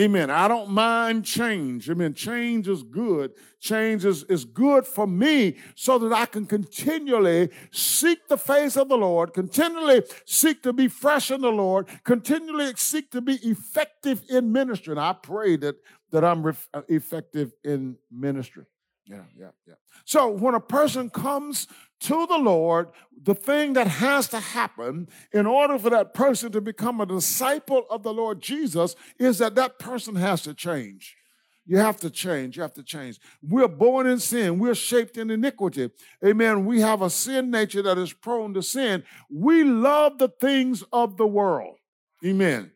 Amen. 0.00 0.30
I 0.30 0.48
don't 0.48 0.70
mind 0.70 1.26
change. 1.26 1.90
Amen. 1.90 2.14
change 2.14 2.66
is 2.66 2.82
good. 2.82 3.32
Change 3.60 4.06
is, 4.06 4.22
is 4.24 4.46
good 4.46 4.86
for 4.86 5.06
me 5.06 5.56
so 5.74 5.98
that 5.98 6.14
I 6.14 6.24
can 6.24 6.46
continually 6.46 7.50
seek 7.72 8.26
the 8.26 8.38
face 8.38 8.78
of 8.78 8.88
the 8.88 8.96
Lord, 8.96 9.34
continually 9.34 10.02
seek 10.24 10.62
to 10.62 10.72
be 10.72 10.88
fresh 10.88 11.30
in 11.30 11.42
the 11.42 11.50
Lord, 11.50 11.88
continually 12.04 12.72
seek 12.76 13.10
to 13.10 13.20
be 13.20 13.34
effective 13.42 14.22
in 14.30 14.50
ministry. 14.50 14.92
And 14.92 15.00
I 15.00 15.12
pray 15.12 15.56
that, 15.56 15.76
that 16.10 16.24
I'm 16.24 16.42
ref- 16.42 16.68
uh, 16.72 16.82
effective 16.88 17.52
in 17.62 17.98
ministry. 18.10 18.64
Yeah, 19.04 19.24
yeah, 19.38 19.50
yeah. 19.66 19.74
So 20.06 20.30
when 20.30 20.54
a 20.54 20.60
person 20.60 21.10
comes 21.10 21.66
to 22.02 22.26
the 22.26 22.38
Lord, 22.38 22.88
the 23.22 23.34
thing 23.34 23.74
that 23.74 23.86
has 23.86 24.28
to 24.28 24.40
happen 24.40 25.08
in 25.32 25.46
order 25.46 25.78
for 25.78 25.90
that 25.90 26.14
person 26.14 26.50
to 26.52 26.60
become 26.60 27.00
a 27.00 27.06
disciple 27.06 27.86
of 27.90 28.02
the 28.02 28.12
Lord 28.12 28.40
Jesus 28.40 28.96
is 29.18 29.38
that 29.38 29.54
that 29.54 29.78
person 29.78 30.16
has 30.16 30.42
to 30.42 30.54
change. 30.54 31.16
You 31.64 31.78
have 31.78 31.98
to 31.98 32.10
change. 32.10 32.56
You 32.56 32.62
have 32.62 32.74
to 32.74 32.82
change. 32.82 33.20
We're 33.40 33.68
born 33.68 34.08
in 34.08 34.18
sin. 34.18 34.58
We're 34.58 34.74
shaped 34.74 35.16
in 35.16 35.30
iniquity. 35.30 35.90
Amen. 36.24 36.66
We 36.66 36.80
have 36.80 37.02
a 37.02 37.10
sin 37.10 37.50
nature 37.50 37.82
that 37.82 37.98
is 37.98 38.12
prone 38.12 38.52
to 38.54 38.62
sin. 38.62 39.04
We 39.30 39.62
love 39.62 40.18
the 40.18 40.28
things 40.28 40.82
of 40.92 41.16
the 41.16 41.26
world. 41.26 41.76
Amen. 42.24 42.72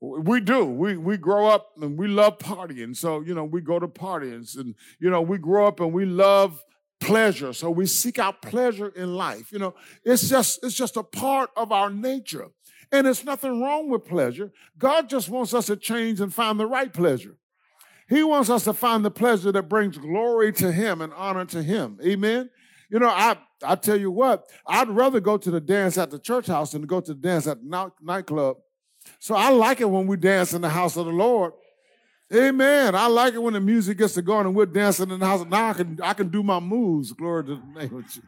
We 0.00 0.40
do. 0.40 0.66
We 0.66 0.98
we 0.98 1.16
grow 1.16 1.46
up 1.48 1.70
and 1.80 1.98
we 1.98 2.06
love 2.06 2.38
partying. 2.38 2.94
So, 2.94 3.20
you 3.20 3.34
know, 3.34 3.44
we 3.44 3.62
go 3.62 3.78
to 3.78 3.88
parties 3.88 4.54
and, 4.54 4.74
you 5.00 5.08
know, 5.08 5.22
we 5.22 5.38
grow 5.38 5.66
up 5.66 5.80
and 5.80 5.94
we 5.94 6.04
love 6.04 6.62
pleasure. 7.00 7.52
So 7.52 7.70
we 7.70 7.86
seek 7.86 8.18
out 8.18 8.42
pleasure 8.42 8.88
in 8.88 9.14
life. 9.14 9.52
You 9.52 9.58
know, 9.58 9.74
it's 10.04 10.28
just 10.28 10.64
it's 10.64 10.74
just 10.74 10.96
a 10.96 11.02
part 11.02 11.50
of 11.56 11.72
our 11.72 11.90
nature. 11.90 12.48
And 12.92 13.06
it's 13.06 13.24
nothing 13.24 13.60
wrong 13.60 13.90
with 13.90 14.04
pleasure. 14.04 14.52
God 14.78 15.08
just 15.08 15.28
wants 15.28 15.52
us 15.54 15.66
to 15.66 15.76
change 15.76 16.20
and 16.20 16.32
find 16.32 16.58
the 16.58 16.66
right 16.66 16.92
pleasure. 16.92 17.36
He 18.08 18.22
wants 18.22 18.48
us 18.48 18.64
to 18.64 18.72
find 18.72 19.04
the 19.04 19.10
pleasure 19.10 19.50
that 19.50 19.64
brings 19.64 19.98
glory 19.98 20.52
to 20.54 20.70
him 20.70 21.00
and 21.00 21.12
honor 21.12 21.44
to 21.46 21.62
him. 21.62 21.98
Amen. 22.04 22.50
You 22.88 23.00
know, 23.00 23.08
I 23.08 23.36
I 23.64 23.74
tell 23.74 23.98
you 23.98 24.10
what, 24.10 24.48
I'd 24.66 24.88
rather 24.88 25.18
go 25.18 25.36
to 25.38 25.50
the 25.50 25.60
dance 25.60 25.98
at 25.98 26.10
the 26.10 26.18
church 26.18 26.46
house 26.46 26.72
than 26.72 26.82
to 26.82 26.86
go 26.86 27.00
to 27.00 27.14
the 27.14 27.20
dance 27.20 27.46
at 27.46 27.58
the 27.62 27.92
nightclub. 28.02 28.58
So 29.18 29.34
I 29.34 29.50
like 29.50 29.80
it 29.80 29.90
when 29.90 30.06
we 30.06 30.16
dance 30.16 30.52
in 30.52 30.60
the 30.60 30.68
house 30.68 30.96
of 30.96 31.06
the 31.06 31.12
Lord. 31.12 31.52
Amen. 32.34 32.94
I 32.94 33.06
like 33.06 33.34
it 33.34 33.42
when 33.42 33.54
the 33.54 33.60
music 33.60 33.98
gets 33.98 34.14
to 34.14 34.22
going 34.22 34.46
and 34.46 34.54
we're 34.54 34.66
dancing 34.66 35.10
in 35.10 35.20
the 35.20 35.26
house. 35.26 35.46
Now 35.48 35.70
I 35.70 35.72
can 35.74 35.98
I 36.02 36.12
can 36.12 36.28
do 36.28 36.42
my 36.42 36.58
moves. 36.58 37.12
Glory 37.12 37.44
to 37.44 37.56
the 37.56 37.80
name 37.80 37.96
of 37.96 38.04
Jesus. 38.06 38.24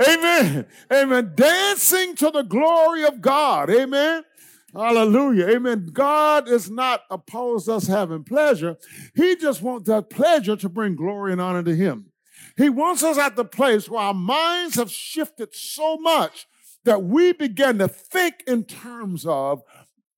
Amen. 0.00 0.66
Amen. 0.90 1.32
Dancing 1.34 2.14
to 2.16 2.30
the 2.30 2.42
glory 2.42 3.04
of 3.04 3.20
God. 3.20 3.68
Amen. 3.68 4.24
Hallelujah. 4.72 5.48
Amen. 5.48 5.88
God 5.92 6.48
is 6.48 6.70
not 6.70 7.02
opposed 7.10 7.68
us 7.68 7.88
having 7.88 8.24
pleasure. 8.24 8.76
He 9.14 9.36
just 9.36 9.60
wants 9.60 9.88
that 9.88 10.08
pleasure 10.08 10.56
to 10.56 10.68
bring 10.68 10.96
glory 10.96 11.32
and 11.32 11.40
honor 11.40 11.62
to 11.64 11.74
Him. 11.74 12.12
He 12.56 12.70
wants 12.70 13.02
us 13.02 13.18
at 13.18 13.36
the 13.36 13.44
place 13.44 13.88
where 13.88 14.00
our 14.00 14.14
minds 14.14 14.76
have 14.76 14.90
shifted 14.90 15.54
so 15.54 15.96
much 15.98 16.46
that 16.84 17.02
we 17.02 17.32
begin 17.32 17.78
to 17.78 17.88
think 17.88 18.42
in 18.46 18.64
terms 18.64 19.26
of 19.26 19.62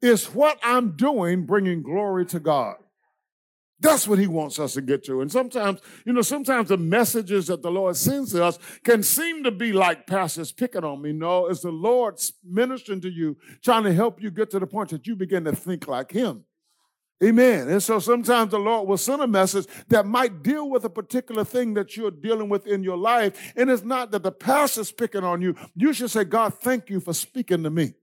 is 0.00 0.26
what 0.26 0.59
I'm 0.62 0.97
doing 0.97 1.47
bringing 1.47 1.82
glory 1.82 2.26
to 2.26 2.40
God? 2.40 2.76
That's 3.82 4.06
what 4.06 4.20
he 4.20 4.28
wants 4.28 4.60
us 4.60 4.74
to 4.74 4.80
get 4.80 5.04
to. 5.06 5.22
And 5.22 5.30
sometimes, 5.30 5.80
you 6.06 6.12
know, 6.12 6.22
sometimes 6.22 6.68
the 6.68 6.76
messages 6.76 7.48
that 7.48 7.62
the 7.62 7.70
Lord 7.70 7.96
sends 7.96 8.30
to 8.32 8.44
us 8.44 8.56
can 8.84 9.02
seem 9.02 9.42
to 9.42 9.50
be 9.50 9.72
like 9.72 10.06
pastors 10.06 10.52
picking 10.52 10.84
on 10.84 11.02
me. 11.02 11.12
No, 11.12 11.48
it's 11.48 11.62
the 11.62 11.72
Lord 11.72 12.20
ministering 12.44 13.00
to 13.00 13.10
you, 13.10 13.36
trying 13.60 13.82
to 13.82 13.92
help 13.92 14.22
you 14.22 14.30
get 14.30 14.50
to 14.50 14.60
the 14.60 14.68
point 14.68 14.90
that 14.90 15.08
you 15.08 15.16
begin 15.16 15.44
to 15.44 15.54
think 15.54 15.88
like 15.88 16.12
him. 16.12 16.44
Amen. 17.24 17.68
And 17.68 17.82
so 17.82 17.98
sometimes 17.98 18.52
the 18.52 18.58
Lord 18.58 18.88
will 18.88 18.96
send 18.96 19.20
a 19.20 19.26
message 19.26 19.66
that 19.88 20.06
might 20.06 20.44
deal 20.44 20.70
with 20.70 20.84
a 20.84 20.90
particular 20.90 21.44
thing 21.44 21.74
that 21.74 21.96
you're 21.96 22.10
dealing 22.12 22.48
with 22.48 22.68
in 22.68 22.84
your 22.84 22.96
life. 22.96 23.52
And 23.56 23.68
it's 23.68 23.84
not 23.84 24.12
that 24.12 24.22
the 24.22 24.32
pastor's 24.32 24.92
picking 24.92 25.24
on 25.24 25.42
you. 25.42 25.56
You 25.74 25.92
should 25.92 26.10
say, 26.10 26.22
God, 26.22 26.54
thank 26.54 26.88
you 26.88 27.00
for 27.00 27.14
speaking 27.14 27.64
to 27.64 27.70
me 27.70 27.94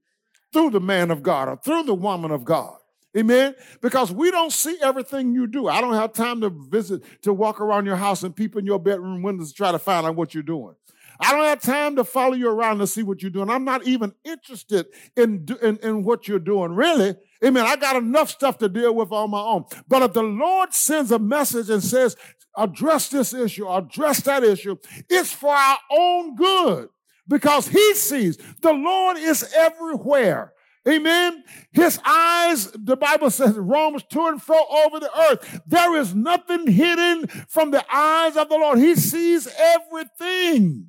through 0.52 0.70
the 0.70 0.80
man 0.80 1.10
of 1.10 1.22
God 1.22 1.48
or 1.48 1.56
through 1.56 1.84
the 1.84 1.94
woman 1.94 2.30
of 2.30 2.44
God. 2.44 2.79
Amen. 3.16 3.54
Because 3.80 4.12
we 4.12 4.30
don't 4.30 4.52
see 4.52 4.78
everything 4.80 5.32
you 5.32 5.46
do. 5.46 5.68
I 5.68 5.80
don't 5.80 5.94
have 5.94 6.12
time 6.12 6.40
to 6.42 6.50
visit, 6.50 7.02
to 7.22 7.32
walk 7.32 7.60
around 7.60 7.86
your 7.86 7.96
house 7.96 8.22
and 8.22 8.34
peep 8.34 8.56
in 8.56 8.64
your 8.66 8.78
bedroom 8.78 9.22
windows 9.22 9.50
to 9.50 9.54
try 9.54 9.72
to 9.72 9.78
find 9.78 10.06
out 10.06 10.16
what 10.16 10.32
you're 10.32 10.42
doing. 10.42 10.74
I 11.22 11.32
don't 11.32 11.44
have 11.44 11.60
time 11.60 11.96
to 11.96 12.04
follow 12.04 12.32
you 12.34 12.48
around 12.48 12.78
to 12.78 12.86
see 12.86 13.02
what 13.02 13.20
you're 13.20 13.30
doing. 13.30 13.50
I'm 13.50 13.64
not 13.64 13.86
even 13.86 14.14
interested 14.24 14.86
in, 15.16 15.46
in, 15.60 15.78
in 15.82 16.02
what 16.02 16.26
you're 16.26 16.38
doing, 16.38 16.72
really. 16.72 17.14
Amen. 17.44 17.66
I 17.66 17.76
got 17.76 17.96
enough 17.96 18.30
stuff 18.30 18.58
to 18.58 18.68
deal 18.68 18.94
with 18.94 19.12
on 19.12 19.30
my 19.30 19.40
own. 19.40 19.64
But 19.86 20.02
if 20.02 20.12
the 20.14 20.22
Lord 20.22 20.72
sends 20.72 21.10
a 21.10 21.18
message 21.18 21.68
and 21.68 21.82
says, 21.82 22.16
address 22.56 23.08
this 23.08 23.34
issue, 23.34 23.68
address 23.68 24.20
that 24.22 24.44
issue, 24.44 24.76
it's 25.10 25.32
for 25.32 25.54
our 25.54 25.78
own 25.90 26.36
good 26.36 26.88
because 27.28 27.68
He 27.68 27.94
sees 27.94 28.38
the 28.62 28.72
Lord 28.72 29.18
is 29.18 29.52
everywhere. 29.54 30.54
Amen. 30.88 31.44
His 31.72 32.00
eyes, 32.06 32.70
the 32.72 32.96
Bible 32.96 33.30
says, 33.30 33.56
roams 33.56 34.02
to 34.04 34.26
and 34.28 34.42
fro 34.42 34.56
over 34.86 34.98
the 34.98 35.10
earth. 35.30 35.60
There 35.66 35.96
is 35.96 36.14
nothing 36.14 36.66
hidden 36.66 37.26
from 37.48 37.70
the 37.70 37.84
eyes 37.92 38.36
of 38.36 38.48
the 38.48 38.56
Lord. 38.56 38.78
He 38.78 38.94
sees 38.94 39.46
everything. 39.58 40.88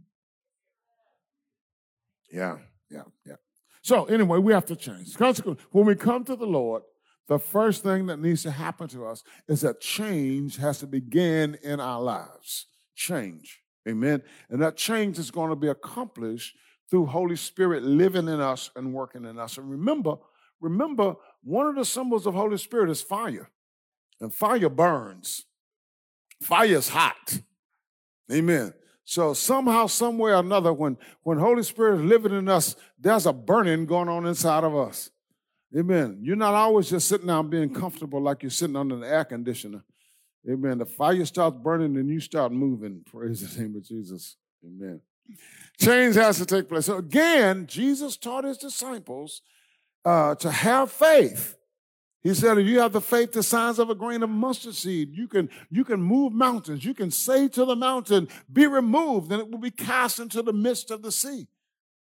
Yeah, 2.31 2.59
yeah, 2.89 3.03
yeah. 3.25 3.35
So, 3.81 4.05
anyway, 4.05 4.39
we 4.39 4.53
have 4.53 4.65
to 4.67 4.75
change. 4.75 5.15
Consequently, 5.17 5.63
When 5.71 5.85
we 5.85 5.95
come 5.95 6.23
to 6.25 6.37
the 6.37 6.45
Lord, 6.45 6.83
the 7.27 7.39
first 7.39 7.83
thing 7.83 8.05
that 8.07 8.19
needs 8.19 8.43
to 8.43 8.51
happen 8.51 8.87
to 8.89 9.05
us 9.05 9.23
is 9.47 9.61
that 9.61 9.81
change 9.81 10.57
has 10.57 10.79
to 10.79 10.87
begin 10.87 11.57
in 11.63 11.79
our 11.79 12.01
lives. 12.01 12.67
Change. 12.95 13.61
Amen. 13.87 14.21
And 14.49 14.61
that 14.61 14.77
change 14.77 15.17
is 15.17 15.31
going 15.31 15.49
to 15.49 15.55
be 15.55 15.67
accomplished 15.67 16.55
through 16.91 17.05
Holy 17.05 17.37
Spirit 17.37 17.83
living 17.83 18.27
in 18.27 18.41
us 18.41 18.69
and 18.75 18.93
working 18.93 19.23
in 19.23 19.39
us. 19.39 19.57
And 19.57 19.71
remember, 19.71 20.17
remember, 20.59 21.15
one 21.41 21.65
of 21.65 21.75
the 21.75 21.85
symbols 21.85 22.27
of 22.27 22.33
Holy 22.33 22.57
Spirit 22.57 22.89
is 22.89 23.01
fire. 23.01 23.49
And 24.19 24.31
fire 24.31 24.69
burns. 24.69 25.45
Fire 26.41 26.67
is 26.67 26.89
hot. 26.89 27.39
Amen. 28.31 28.73
So 29.03 29.33
somehow, 29.33 29.87
somewhere 29.87 30.35
or 30.35 30.39
another, 30.39 30.73
when, 30.73 30.97
when 31.23 31.39
Holy 31.39 31.63
Spirit 31.63 32.01
is 32.01 32.05
living 32.05 32.33
in 32.33 32.47
us, 32.49 32.75
there's 32.99 33.25
a 33.25 33.33
burning 33.33 33.85
going 33.85 34.09
on 34.09 34.25
inside 34.25 34.63
of 34.63 34.75
us. 34.75 35.09
Amen. 35.75 36.19
You're 36.21 36.35
not 36.35 36.53
always 36.53 36.89
just 36.89 37.07
sitting 37.07 37.27
down 37.27 37.49
being 37.49 37.73
comfortable 37.73 38.21
like 38.21 38.43
you're 38.43 38.49
sitting 38.49 38.75
under 38.75 38.97
the 38.97 39.07
air 39.07 39.25
conditioner. 39.25 39.83
Amen. 40.49 40.79
The 40.79 40.85
fire 40.85 41.23
starts 41.25 41.57
burning 41.57 41.95
and 41.97 42.09
you 42.09 42.19
start 42.19 42.51
moving. 42.51 43.01
Praise 43.11 43.55
the 43.55 43.61
name 43.61 43.75
of 43.75 43.83
Jesus. 43.83 44.35
Amen. 44.65 45.01
Change 45.79 46.15
has 46.15 46.37
to 46.37 46.45
take 46.45 46.69
place. 46.69 46.85
So 46.85 46.97
again, 46.97 47.65
Jesus 47.67 48.17
taught 48.17 48.43
his 48.43 48.57
disciples 48.57 49.41
uh, 50.05 50.35
to 50.35 50.51
have 50.51 50.91
faith. 50.91 51.57
He 52.23 52.35
said, 52.35 52.59
if 52.59 52.67
you 52.67 52.79
have 52.79 52.93
the 52.93 53.01
faith 53.01 53.31
the 53.31 53.41
size 53.41 53.79
of 53.79 53.89
a 53.89 53.95
grain 53.95 54.21
of 54.21 54.29
mustard 54.29 54.75
seed, 54.75 55.15
you 55.15 55.27
can, 55.27 55.49
you 55.71 55.83
can 55.83 56.01
move 56.01 56.33
mountains. 56.33 56.85
You 56.85 56.93
can 56.93 57.09
say 57.09 57.47
to 57.47 57.65
the 57.65 57.75
mountain, 57.75 58.27
be 58.51 58.67
removed, 58.67 59.31
and 59.31 59.41
it 59.41 59.49
will 59.49 59.57
be 59.57 59.71
cast 59.71 60.19
into 60.19 60.43
the 60.43 60.53
midst 60.53 60.91
of 60.91 61.01
the 61.01 61.11
sea. 61.11 61.47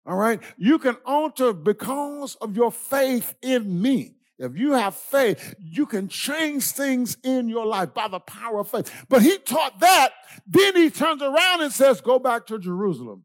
All 0.04 0.16
right? 0.16 0.42
You 0.58 0.78
can 0.78 0.96
alter 1.06 1.54
because 1.54 2.34
of 2.36 2.54
your 2.54 2.70
faith 2.70 3.34
in 3.40 3.80
me. 3.80 4.16
If 4.38 4.56
you 4.56 4.72
have 4.72 4.96
faith, 4.96 5.54
you 5.60 5.86
can 5.86 6.08
change 6.08 6.64
things 6.64 7.16
in 7.22 7.48
your 7.48 7.66
life 7.66 7.94
by 7.94 8.08
the 8.08 8.18
power 8.18 8.60
of 8.60 8.68
faith. 8.68 8.90
But 9.08 9.22
he 9.22 9.38
taught 9.38 9.78
that. 9.80 10.10
Then 10.46 10.74
he 10.74 10.90
turns 10.90 11.22
around 11.22 11.62
and 11.62 11.72
says, 11.72 12.00
Go 12.00 12.18
back 12.18 12.46
to 12.46 12.58
Jerusalem 12.58 13.24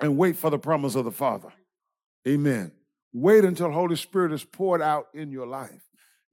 and 0.00 0.18
wait 0.18 0.36
for 0.36 0.50
the 0.50 0.58
promise 0.58 0.94
of 0.94 1.06
the 1.06 1.10
Father. 1.10 1.52
Amen. 2.28 2.72
Wait 3.14 3.44
until 3.44 3.70
Holy 3.70 3.96
Spirit 3.96 4.32
is 4.32 4.44
poured 4.44 4.82
out 4.82 5.08
in 5.14 5.30
your 5.30 5.46
life. 5.46 5.80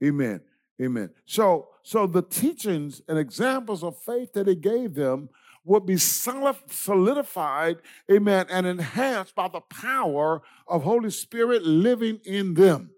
Amen. 0.03 0.42
Amen. 0.82 1.10
So, 1.25 1.70
so 1.84 2.08
the 2.08 2.24
teachings 2.24 3.01
and 3.08 3.18
examples 3.18 3.84
of 3.84 3.98
faith 3.98 4.34
that 4.34 4.48
he 4.48 4.56
gave 4.56 4.96
them 4.96 5.30
would 5.63 5.86
be 5.86 5.96
solidified, 5.96 7.77
amen, 8.12 8.48
and 8.50 8.68
enhanced 8.68 9.34
by 9.34 9.48
the 9.48 9.62
power 9.62 10.42
of 10.68 10.84
Holy 10.84 11.10
Spirit 11.10 11.63
living 11.63 12.20
in 12.25 12.53
them. 12.53 12.89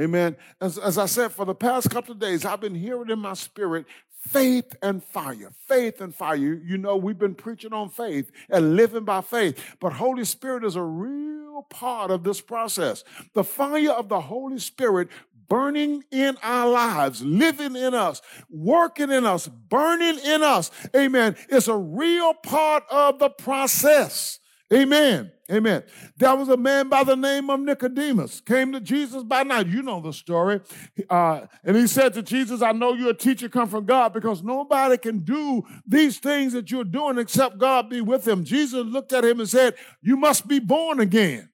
Amen. 0.00 0.36
As, 0.60 0.78
as 0.78 0.96
I 0.96 1.06
said, 1.06 1.30
for 1.32 1.44
the 1.44 1.54
past 1.54 1.90
couple 1.90 2.12
of 2.12 2.18
days, 2.18 2.44
I've 2.44 2.60
been 2.60 2.74
hearing 2.74 3.10
in 3.10 3.18
my 3.18 3.34
spirit 3.34 3.86
faith 4.28 4.74
and 4.82 5.04
fire. 5.04 5.52
Faith 5.66 6.00
and 6.00 6.14
fire. 6.14 6.36
You, 6.36 6.60
you 6.64 6.78
know, 6.78 6.96
we've 6.96 7.18
been 7.18 7.34
preaching 7.34 7.72
on 7.72 7.90
faith 7.90 8.30
and 8.48 8.76
living 8.76 9.04
by 9.04 9.20
faith, 9.20 9.76
but 9.78 9.92
Holy 9.92 10.24
Spirit 10.24 10.64
is 10.64 10.76
a 10.76 10.82
real 10.82 11.66
part 11.68 12.10
of 12.10 12.24
this 12.24 12.40
process. 12.40 13.04
The 13.34 13.44
fire 13.44 13.90
of 13.90 14.08
the 14.08 14.20
Holy 14.20 14.58
Spirit 14.58 15.08
burning 15.48 16.04
in 16.10 16.38
our 16.42 16.70
lives, 16.70 17.22
living 17.22 17.76
in 17.76 17.92
us, 17.92 18.22
working 18.48 19.10
in 19.10 19.26
us, 19.26 19.48
burning 19.48 20.18
in 20.24 20.42
us. 20.42 20.70
Amen. 20.96 21.36
It's 21.50 21.68
a 21.68 21.76
real 21.76 22.32
part 22.34 22.84
of 22.90 23.18
the 23.18 23.28
process. 23.28 24.38
Amen. 24.72 25.32
Amen. 25.50 25.82
There 26.16 26.36
was 26.36 26.48
a 26.48 26.56
man 26.56 26.88
by 26.88 27.02
the 27.02 27.16
name 27.16 27.50
of 27.50 27.58
Nicodemus, 27.58 28.40
came 28.40 28.70
to 28.72 28.80
Jesus 28.80 29.24
by 29.24 29.42
night. 29.42 29.66
You 29.66 29.82
know 29.82 30.00
the 30.00 30.12
story. 30.12 30.60
Uh, 31.08 31.46
and 31.64 31.76
he 31.76 31.88
said 31.88 32.14
to 32.14 32.22
Jesus, 32.22 32.62
I 32.62 32.70
know 32.70 32.94
you're 32.94 33.10
a 33.10 33.14
teacher 33.14 33.48
come 33.48 33.68
from 33.68 33.84
God 33.84 34.12
because 34.12 34.44
nobody 34.44 34.96
can 34.96 35.18
do 35.20 35.64
these 35.84 36.18
things 36.18 36.52
that 36.52 36.70
you're 36.70 36.84
doing 36.84 37.18
except 37.18 37.58
God 37.58 37.90
be 37.90 38.00
with 38.00 38.26
him. 38.26 38.44
Jesus 38.44 38.86
looked 38.86 39.12
at 39.12 39.24
him 39.24 39.40
and 39.40 39.48
said, 39.48 39.74
You 40.02 40.16
must 40.16 40.46
be 40.46 40.60
born 40.60 41.00
again. 41.00 41.48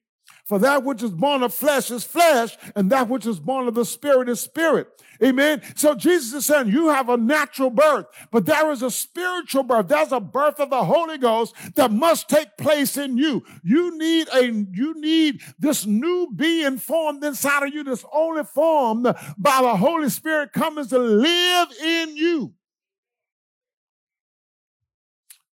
For 0.47 0.59
that 0.59 0.83
which 0.83 1.03
is 1.03 1.11
born 1.11 1.43
of 1.43 1.53
flesh 1.53 1.91
is 1.91 2.05
flesh, 2.05 2.57
and 2.73 2.89
that 2.89 3.09
which 3.09 3.25
is 3.25 3.37
born 3.37 3.67
of 3.67 3.73
the 3.73 3.83
spirit 3.83 4.29
is 4.29 4.39
spirit. 4.39 4.87
Amen. 5.21 5.61
So 5.75 5.93
Jesus 5.93 6.33
is 6.33 6.45
saying 6.45 6.69
you 6.69 6.87
have 6.87 7.09
a 7.09 7.17
natural 7.17 7.69
birth, 7.69 8.05
but 8.31 8.45
there 8.45 8.71
is 8.71 8.81
a 8.81 8.89
spiritual 8.89 9.63
birth. 9.63 9.89
There's 9.89 10.13
a 10.13 10.21
birth 10.21 10.61
of 10.61 10.69
the 10.69 10.85
Holy 10.85 11.17
Ghost 11.17 11.53
that 11.75 11.91
must 11.91 12.29
take 12.29 12.55
place 12.55 12.95
in 12.95 13.17
you. 13.17 13.43
You 13.61 13.97
need 13.97 14.29
a, 14.33 14.45
you 14.45 14.93
need 15.01 15.41
this 15.59 15.85
new 15.85 16.31
being 16.33 16.77
formed 16.77 17.25
inside 17.25 17.67
of 17.67 17.73
you 17.73 17.83
that's 17.83 18.05
only 18.13 18.45
formed 18.45 19.13
by 19.37 19.61
the 19.61 19.75
Holy 19.75 20.09
Spirit 20.09 20.53
coming 20.53 20.87
to 20.87 20.97
live 20.97 21.67
in 21.83 22.15
you. 22.15 22.53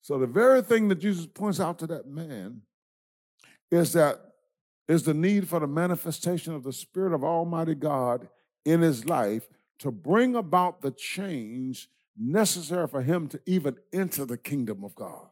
So 0.01 0.19
the 0.19 0.27
very 0.27 0.61
thing 0.61 0.87
that 0.87 0.99
Jesus 0.99 1.25
points 1.25 1.59
out 1.59 1.79
to 1.79 1.87
that 1.87 2.07
man 2.07 2.61
is 3.71 3.91
that 3.93 4.24
is 4.87 5.03
the 5.03 5.13
need 5.13 5.47
for 5.47 5.59
the 5.59 5.67
manifestation 5.67 6.53
of 6.53 6.63
the 6.63 6.73
Spirit 6.73 7.13
of 7.13 7.23
Almighty 7.23 7.75
God 7.75 8.27
in 8.65 8.81
his 8.81 9.05
life 9.05 9.47
to 9.79 9.91
bring 9.91 10.35
about 10.35 10.81
the 10.81 10.91
change 10.91 11.89
necessary 12.17 12.87
for 12.87 13.01
him 13.01 13.27
to 13.27 13.39
even 13.45 13.75
enter 13.91 14.25
the 14.25 14.37
kingdom 14.37 14.83
of 14.83 14.95
God. 14.95 15.27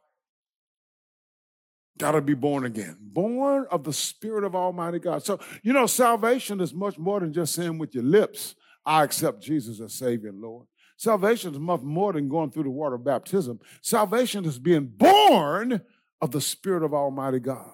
Got 1.99 2.13
to 2.13 2.21
be 2.21 2.33
born 2.33 2.65
again, 2.65 2.97
born 2.99 3.67
of 3.69 3.83
the 3.83 3.93
Spirit 3.93 4.43
of 4.43 4.55
Almighty 4.55 4.99
God. 4.99 5.23
So, 5.23 5.39
you 5.61 5.73
know, 5.73 5.85
salvation 5.85 6.59
is 6.59 6.73
much 6.73 6.97
more 6.97 7.19
than 7.19 7.31
just 7.31 7.53
saying 7.53 7.77
with 7.77 7.93
your 7.93 8.03
lips, 8.03 8.55
I 8.85 9.03
accept 9.03 9.41
Jesus 9.41 9.79
as 9.79 9.93
Savior 9.93 10.29
and 10.29 10.41
Lord. 10.41 10.65
Salvation 10.97 11.53
is 11.53 11.59
much 11.59 11.81
more 11.81 12.13
than 12.13 12.29
going 12.29 12.49
through 12.49 12.63
the 12.63 12.69
water 12.69 12.95
of 12.95 13.03
baptism. 13.03 13.59
Salvation 13.81 14.45
is 14.45 14.57
being 14.57 14.85
born 14.85 15.81
of 16.19 16.31
the 16.31 16.41
Spirit 16.41 16.83
of 16.83 16.93
Almighty 16.93 17.39
God. 17.39 17.71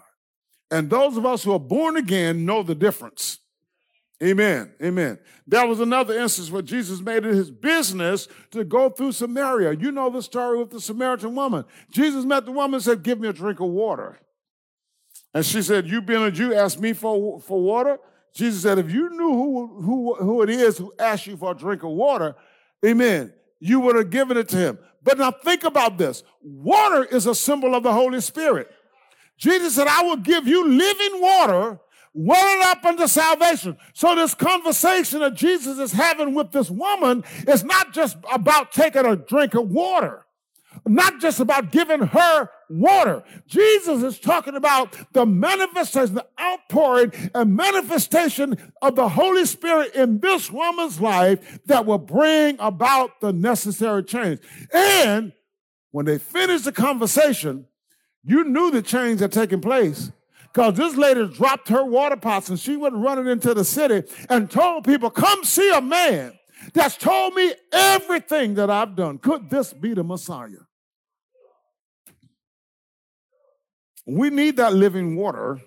And 0.72 0.90
those 0.90 1.18
of 1.18 1.26
us 1.26 1.44
who 1.44 1.54
are 1.54 1.60
born 1.60 1.98
again 1.98 2.46
know 2.46 2.64
the 2.64 2.76
difference. 2.76 3.40
Amen. 4.22 4.74
Amen. 4.84 5.18
That 5.48 5.68
was 5.68 5.80
another 5.80 6.14
instance 6.20 6.52
where 6.52 6.62
Jesus 6.62 7.00
made 7.00 7.26
it 7.26 7.34
his 7.34 7.50
business 7.50 8.28
to 8.52 8.66
go 8.66 8.90
through 8.90 9.14
Samaria. 9.14 9.74
You 9.74 9.92
know 9.92 10.10
the 10.10 10.22
story 10.22 10.60
with 10.60 10.72
the 10.72 10.82
Samaritan 10.82 11.36
woman. 11.36 11.64
Jesus 11.92 12.26
met 12.26 12.46
the 12.46 12.52
woman 12.52 12.76
and 12.76 12.84
said, 12.84 13.02
Give 13.02 13.20
me 13.20 13.30
a 13.30 13.34
drink 13.34 13.62
of 13.62 13.70
water. 13.70 14.20
And 15.34 15.46
she 15.46 15.62
said, 15.62 15.88
You 15.88 16.02
being 16.02 16.24
a 16.24 16.32
Jew, 16.32 16.54
ask 16.54 16.80
me 16.80 16.92
for, 16.92 17.40
for 17.40 17.62
water? 17.62 17.98
Jesus 18.34 18.62
said, 18.64 18.78
If 18.78 18.92
you 18.92 19.10
knew 19.10 19.32
who, 19.32 19.82
who, 19.82 20.16
who 20.16 20.42
it 20.42 20.50
is 20.50 20.78
who 20.78 20.94
asked 21.00 21.26
you 21.26 21.38
for 21.38 21.52
a 21.52 21.58
drink 21.58 21.84
of 21.84 21.92
water, 21.92 22.36
amen, 22.86 23.34
you 23.62 23.80
would 23.80 23.96
have 23.96 24.10
given 24.10 24.36
it 24.36 24.50
to 24.50 24.58
him. 24.58 24.80
But 25.02 25.18
now 25.18 25.32
think 25.32 25.64
about 25.64 25.98
this 25.98 26.24
water 26.42 27.06
is 27.06 27.26
a 27.26 27.34
symbol 27.34 27.74
of 27.74 27.84
the 27.84 27.94
Holy 27.94 28.20
Spirit. 28.20 28.70
Jesus 29.40 29.76
said, 29.76 29.88
I 29.88 30.04
will 30.04 30.18
give 30.18 30.48
you 30.48 30.68
living 30.68 31.22
water 31.22 31.80
welling 32.14 32.62
up 32.64 32.84
unto 32.84 33.08
salvation. 33.08 33.78
So 33.94 34.16
this 34.16 34.36
conversation 34.36 35.22
that 35.22 35.36
Jesus 35.36 35.80
is 35.80 35.94
having 35.94 36.36
with 36.36 36.52
this 36.52 36.70
woman 36.70 37.24
is 37.48 37.64
not 37.64 37.94
just 37.94 38.18
about 38.32 38.74
taking 38.74 39.06
a 39.06 39.16
drink 39.16 39.54
of 39.54 39.70
water, 39.70 40.26
not 40.86 41.22
just 41.22 41.40
about 41.40 41.72
giving 41.72 42.02
her 42.02 42.50
water. 42.70 43.24
Jesus 43.48 44.04
is 44.04 44.20
talking 44.20 44.56
about 44.56 44.94
the 45.14 45.26
manifestation, 45.26 46.16
the 46.16 46.28
outpouring 46.40 47.14
and 47.34 47.56
manifestation 47.56 48.74
of 48.82 48.98
the 48.98 49.08
Holy 49.08 49.46
Spirit 49.46 49.96
in 49.96 50.20
this 50.20 50.52
woman's 50.52 51.00
life 51.00 51.60
that 51.68 51.86
will 51.86 51.98
bring 51.98 52.58
about 52.60 53.22
the 53.22 53.32
necessary 53.32 54.04
change. 54.04 54.40
And 54.74 55.32
when 55.92 56.06
they 56.06 56.18
finish 56.18 56.64
the 56.64 56.74
conversation, 56.74 57.66
you 58.24 58.44
knew 58.44 58.72
the 58.72 58.82
change 58.82 59.20
had 59.22 59.32
taken 59.32 59.62
place 59.62 60.12
because 60.54 60.76
this 60.76 60.96
lady 60.96 61.28
dropped 61.28 61.70
her 61.70 61.84
water 61.86 62.18
pots 62.18 62.50
and 62.50 62.60
she 62.60 62.76
went 62.76 62.96
running 62.96 63.28
into 63.28 63.54
the 63.54 63.64
city 63.64 64.04
and 64.30 64.50
told 64.50 64.84
people, 64.84 65.10
Come 65.10 65.44
see 65.44 65.72
a 65.72 65.82
man 65.82 66.38
that's 66.74 66.98
told 66.98 67.34
me 67.34 67.54
everything 67.72 68.56
that 68.56 68.70
I've 68.70 68.96
done. 68.96 69.18
Could 69.18 69.50
this 69.50 69.74
be 69.74 69.94
the 69.94 70.04
Messiah? 70.04 70.66
We 74.06 74.30
need 74.30 74.58
that 74.58 74.74
living 74.74 75.16
water 75.16 75.60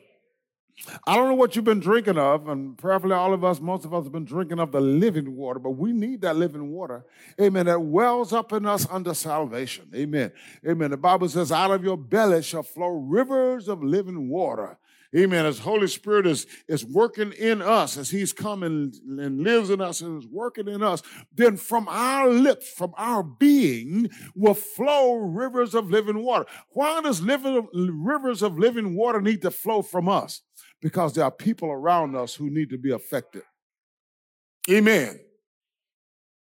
I 1.06 1.16
don't 1.16 1.28
know 1.28 1.34
what 1.34 1.54
you've 1.54 1.64
been 1.64 1.80
drinking 1.80 2.18
of, 2.18 2.48
and 2.48 2.76
probably 2.76 3.12
all 3.12 3.32
of 3.32 3.44
us, 3.44 3.60
most 3.60 3.84
of 3.84 3.94
us 3.94 4.04
have 4.04 4.12
been 4.12 4.24
drinking 4.24 4.58
of 4.58 4.72
the 4.72 4.80
living 4.80 5.36
water, 5.36 5.58
but 5.58 5.70
we 5.70 5.92
need 5.92 6.22
that 6.22 6.36
living 6.36 6.70
water, 6.70 7.04
amen, 7.40 7.66
that 7.66 7.80
wells 7.80 8.32
up 8.32 8.52
in 8.52 8.66
us 8.66 8.86
under 8.90 9.14
salvation. 9.14 9.88
Amen. 9.94 10.32
Amen. 10.68 10.90
The 10.90 10.96
Bible 10.96 11.28
says, 11.28 11.52
out 11.52 11.70
of 11.70 11.84
your 11.84 11.96
belly 11.96 12.42
shall 12.42 12.62
flow 12.62 12.88
rivers 12.88 13.68
of 13.68 13.82
living 13.82 14.28
water. 14.28 14.78
Amen. 15.14 15.44
As 15.44 15.58
Holy 15.58 15.88
Spirit 15.88 16.26
is, 16.26 16.46
is 16.68 16.86
working 16.86 17.32
in 17.32 17.60
us, 17.60 17.98
as 17.98 18.08
He's 18.08 18.32
come 18.32 18.62
and, 18.62 18.94
and 19.20 19.42
lives 19.42 19.68
in 19.68 19.82
us 19.82 20.00
and 20.00 20.22
is 20.22 20.26
working 20.26 20.68
in 20.68 20.82
us, 20.82 21.02
then 21.34 21.58
from 21.58 21.86
our 21.88 22.30
lips, 22.30 22.70
from 22.70 22.94
our 22.96 23.22
being, 23.22 24.08
will 24.34 24.54
flow 24.54 25.16
rivers 25.16 25.74
of 25.74 25.90
living 25.90 26.22
water. 26.22 26.46
Why 26.70 27.02
does 27.02 27.20
living, 27.20 27.68
rivers 27.74 28.40
of 28.40 28.58
living 28.58 28.94
water 28.96 29.20
need 29.20 29.42
to 29.42 29.50
flow 29.50 29.82
from 29.82 30.08
us? 30.08 30.40
Because 30.82 31.14
there 31.14 31.24
are 31.24 31.30
people 31.30 31.70
around 31.70 32.14
us 32.16 32.34
who 32.34 32.50
need 32.50 32.68
to 32.70 32.76
be 32.76 32.90
affected. 32.90 33.44
Amen. 34.70 35.18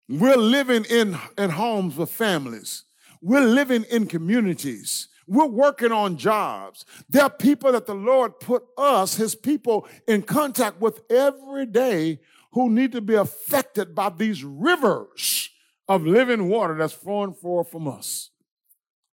We're 0.09 0.37
living 0.37 0.85
in, 0.87 1.17
in 1.39 1.51
homes 1.51 1.97
with 1.97 2.11
families. 2.11 2.85
We're 3.21 3.47
living 3.47 3.85
in 3.85 4.07
communities. 4.07 5.09
We're 5.29 5.47
working 5.47 5.93
on 5.93 6.17
jobs. 6.17 6.85
There 7.09 7.23
are 7.23 7.31
people 7.31 7.73
that 7.73 7.87
the 7.87 7.95
Lord 7.95 8.41
put 8.41 8.65
us, 8.77 9.15
his 9.15 9.35
people, 9.35 9.87
in 10.09 10.23
contact 10.23 10.81
with 10.81 11.01
every 11.09 11.67
day 11.67 12.19
who 12.53 12.69
need 12.69 12.93
to 12.93 13.01
be 13.01 13.15
affected 13.15 13.95
by 13.95 14.11
these 14.11 14.43
rivers 14.43 15.51
of 15.89 16.07
living 16.07 16.49
water 16.49 16.77
that's 16.77 16.93
flowing 16.93 17.35
forth 17.35 17.71
from 17.71 17.87
us. 17.87 18.31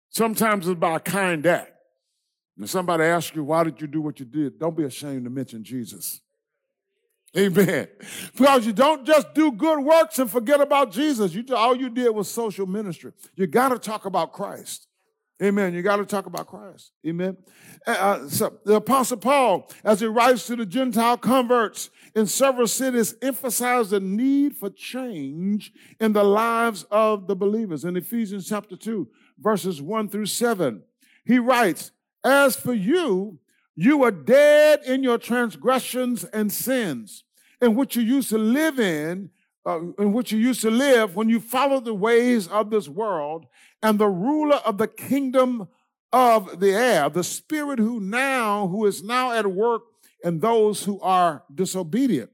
Sometimes 0.09 0.67
it's 0.67 0.79
by 0.79 0.95
a 0.95 0.99
kind 0.99 1.45
act. 1.45 1.71
And 2.59 2.69
somebody 2.69 3.05
asks 3.05 3.33
you, 3.35 3.45
why 3.45 3.63
did 3.63 3.79
you 3.79 3.87
do 3.87 4.01
what 4.01 4.19
you 4.19 4.25
did? 4.25 4.59
Don't 4.59 4.75
be 4.75 4.83
ashamed 4.83 5.23
to 5.23 5.29
mention 5.29 5.63
Jesus. 5.63 6.19
Amen. 7.37 7.87
Because 8.35 8.65
you 8.65 8.73
don't 8.73 9.05
just 9.05 9.33
do 9.33 9.51
good 9.51 9.79
works 9.79 10.19
and 10.19 10.29
forget 10.29 10.61
about 10.61 10.91
Jesus. 10.91 11.33
You 11.33 11.43
all 11.55 11.75
you 11.75 11.89
did 11.89 12.09
was 12.09 12.29
social 12.29 12.65
ministry. 12.65 13.11
You 13.35 13.47
got 13.47 13.69
to 13.69 13.79
talk 13.79 14.05
about 14.05 14.33
Christ. 14.33 14.87
Amen. 15.41 15.73
You 15.73 15.81
got 15.81 15.97
to 15.97 16.05
talk 16.05 16.25
about 16.25 16.47
Christ. 16.47 16.91
Amen. 17.05 17.37
Uh, 17.87 18.27
so 18.27 18.59
the 18.65 18.75
Apostle 18.75 19.17
Paul, 19.17 19.69
as 19.83 20.01
he 20.01 20.05
writes 20.05 20.47
to 20.47 20.55
the 20.55 20.65
Gentile 20.65 21.17
converts 21.17 21.89
in 22.15 22.27
several 22.27 22.67
cities, 22.67 23.15
emphasized 23.21 23.91
the 23.91 23.99
need 23.99 24.55
for 24.57 24.69
change 24.69 25.71
in 25.99 26.13
the 26.13 26.23
lives 26.23 26.85
of 26.91 27.27
the 27.27 27.35
believers. 27.35 27.85
In 27.85 27.95
Ephesians 27.95 28.49
chapter 28.49 28.75
2, 28.75 29.07
verses 29.39 29.81
1 29.81 30.09
through 30.09 30.25
7, 30.25 30.81
he 31.25 31.39
writes, 31.39 31.91
as 32.23 32.55
for 32.55 32.73
you, 32.73 33.39
you 33.75 34.03
are 34.03 34.11
dead 34.11 34.81
in 34.85 35.03
your 35.03 35.17
transgressions 35.17 36.23
and 36.25 36.51
sins, 36.51 37.23
in 37.61 37.75
which 37.75 37.95
you 37.95 38.01
used 38.01 38.29
to 38.29 38.37
live 38.37 38.79
in, 38.79 39.29
uh, 39.65 39.79
in 39.97 40.13
which 40.13 40.31
you 40.31 40.39
used 40.39 40.61
to 40.61 40.71
live 40.71 41.15
when 41.15 41.29
you 41.29 41.39
followed 41.39 41.85
the 41.85 41.93
ways 41.93 42.47
of 42.47 42.69
this 42.69 42.87
world 42.87 43.45
and 43.81 43.99
the 43.99 44.07
ruler 44.07 44.57
of 44.57 44.77
the 44.77 44.87
kingdom 44.87 45.67
of 46.11 46.59
the 46.59 46.71
air, 46.71 47.09
the 47.09 47.23
spirit 47.23 47.79
who 47.79 47.99
now, 47.99 48.67
who 48.67 48.85
is 48.85 49.03
now 49.03 49.31
at 49.31 49.47
work 49.47 49.83
in 50.23 50.39
those 50.39 50.83
who 50.83 50.99
are 51.01 51.43
disobedient. 51.53 52.29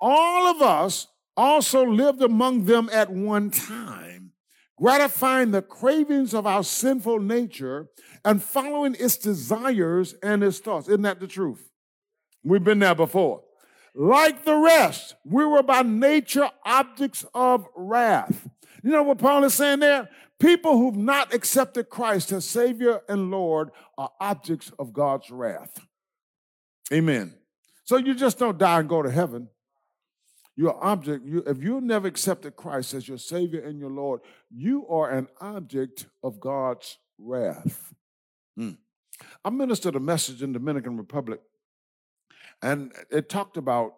All 0.00 0.46
of 0.46 0.60
us 0.60 1.06
also 1.36 1.84
lived 1.84 2.22
among 2.22 2.64
them 2.64 2.90
at 2.92 3.10
one 3.10 3.50
time, 3.50 4.15
gratifying 4.76 5.50
the 5.50 5.62
cravings 5.62 6.34
of 6.34 6.46
our 6.46 6.62
sinful 6.62 7.20
nature 7.20 7.88
and 8.24 8.42
following 8.42 8.94
its 8.98 9.16
desires 9.16 10.14
and 10.22 10.42
its 10.42 10.58
thoughts. 10.58 10.88
Isn't 10.88 11.02
that 11.02 11.20
the 11.20 11.26
truth? 11.26 11.70
We've 12.44 12.64
been 12.64 12.78
there 12.78 12.94
before. 12.94 13.42
Like 13.94 14.44
the 14.44 14.56
rest, 14.56 15.14
we 15.24 15.44
were 15.44 15.62
by 15.62 15.82
nature 15.82 16.50
objects 16.64 17.24
of 17.34 17.66
wrath. 17.74 18.48
You 18.82 18.90
know 18.90 19.02
what 19.02 19.18
Paul 19.18 19.44
is 19.44 19.54
saying 19.54 19.80
there? 19.80 20.10
People 20.38 20.76
who've 20.76 20.96
not 20.96 21.32
accepted 21.32 21.88
Christ 21.88 22.30
as 22.30 22.44
Savior 22.44 23.00
and 23.08 23.30
Lord 23.30 23.70
are 23.96 24.10
objects 24.20 24.70
of 24.78 24.92
God's 24.92 25.30
wrath. 25.30 25.80
Amen. 26.92 27.34
So 27.84 27.96
you 27.96 28.14
just 28.14 28.38
don't 28.38 28.58
die 28.58 28.80
and 28.80 28.88
go 28.88 29.02
to 29.02 29.10
heaven. 29.10 29.48
You're 30.56 30.82
object. 30.82 31.24
You, 31.26 31.42
if 31.46 31.62
you 31.62 31.80
never 31.80 32.08
accepted 32.08 32.56
Christ 32.56 32.94
as 32.94 33.06
your 33.06 33.18
Savior 33.18 33.60
and 33.60 33.78
your 33.78 33.90
Lord, 33.90 34.20
you 34.50 34.86
are 34.88 35.10
an 35.10 35.28
object 35.40 36.06
of 36.22 36.40
God's 36.40 36.98
wrath. 37.18 37.94
Mm. 38.58 38.78
I 39.44 39.50
ministered 39.50 39.96
a 39.96 40.00
message 40.00 40.42
in 40.42 40.52
Dominican 40.52 40.96
Republic, 40.96 41.40
and 42.62 42.92
it 43.10 43.28
talked 43.28 43.58
about 43.58 43.92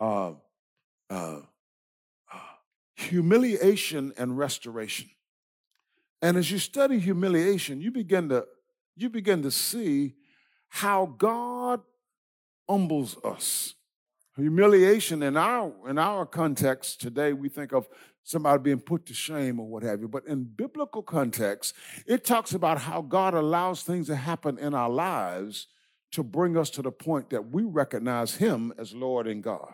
uh, 0.00 0.32
uh, 1.08 1.40
humiliation 2.96 4.12
and 4.16 4.36
restoration. 4.36 5.10
And 6.22 6.36
as 6.36 6.50
you 6.50 6.58
study 6.58 6.98
humiliation, 6.98 7.80
you 7.80 7.90
begin 7.90 8.28
to 8.28 8.46
you 8.96 9.08
begin 9.08 9.42
to 9.42 9.50
see 9.50 10.14
how 10.68 11.06
God 11.06 11.80
humbles 12.68 13.16
us. 13.24 13.74
Humiliation 14.40 15.22
in 15.22 15.36
our 15.36 15.72
in 15.88 15.98
our 15.98 16.26
context 16.26 17.00
today, 17.00 17.32
we 17.32 17.48
think 17.48 17.72
of 17.72 17.88
somebody 18.22 18.62
being 18.62 18.80
put 18.80 19.06
to 19.06 19.14
shame 19.14 19.58
or 19.58 19.66
what 19.66 19.82
have 19.82 20.00
you. 20.00 20.08
But 20.08 20.26
in 20.26 20.44
biblical 20.44 21.02
context, 21.02 21.74
it 22.06 22.24
talks 22.24 22.52
about 22.52 22.78
how 22.78 23.02
God 23.02 23.34
allows 23.34 23.82
things 23.82 24.06
to 24.06 24.16
happen 24.16 24.58
in 24.58 24.74
our 24.74 24.90
lives 24.90 25.66
to 26.12 26.22
bring 26.22 26.56
us 26.56 26.70
to 26.70 26.82
the 26.82 26.90
point 26.90 27.30
that 27.30 27.50
we 27.50 27.62
recognize 27.62 28.36
Him 28.36 28.72
as 28.78 28.92
Lord 28.92 29.26
and 29.26 29.42
God. 29.42 29.72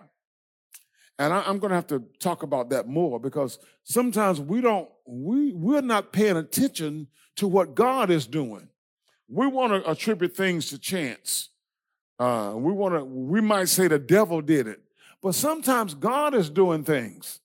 And 1.19 1.33
I, 1.33 1.49
am 1.49 1.59
going 1.59 1.71
to 1.71 1.77
have 1.77 1.87
to 1.89 2.05
talk 2.19 2.43
about 2.43 2.71
that 2.71 2.87
more 2.87 3.19
because 3.19 3.59
sometimes 3.85 4.41
we 4.41 4.61
don't, 4.61 4.89
we, 5.07 5.53
we're 5.53 5.81
not 5.81 6.13
paying 6.13 6.37
attention 6.37 7.09
to 7.37 7.49
what 7.49 7.75
God 7.75 8.11
is 8.11 8.27
doing. 8.27 8.69
We 9.29 9.47
want 9.47 9.73
to 9.73 9.91
attribute 9.91 10.37
things 10.37 10.69
to 10.71 10.79
chance. 10.79 11.49
Uh, 12.19 12.55
we 12.57 12.73
want 12.73 12.95
to, 12.95 13.05
we 13.05 13.41
might 13.41 13.69
say 13.69 13.89
the 13.89 13.99
devil 13.99 14.41
did 14.41 14.67
it, 14.67 14.81
but 15.23 15.35
sometimes 15.35 15.95
God 15.95 16.35
is 16.35 16.49
doing 16.49 16.85
things. 16.85 17.41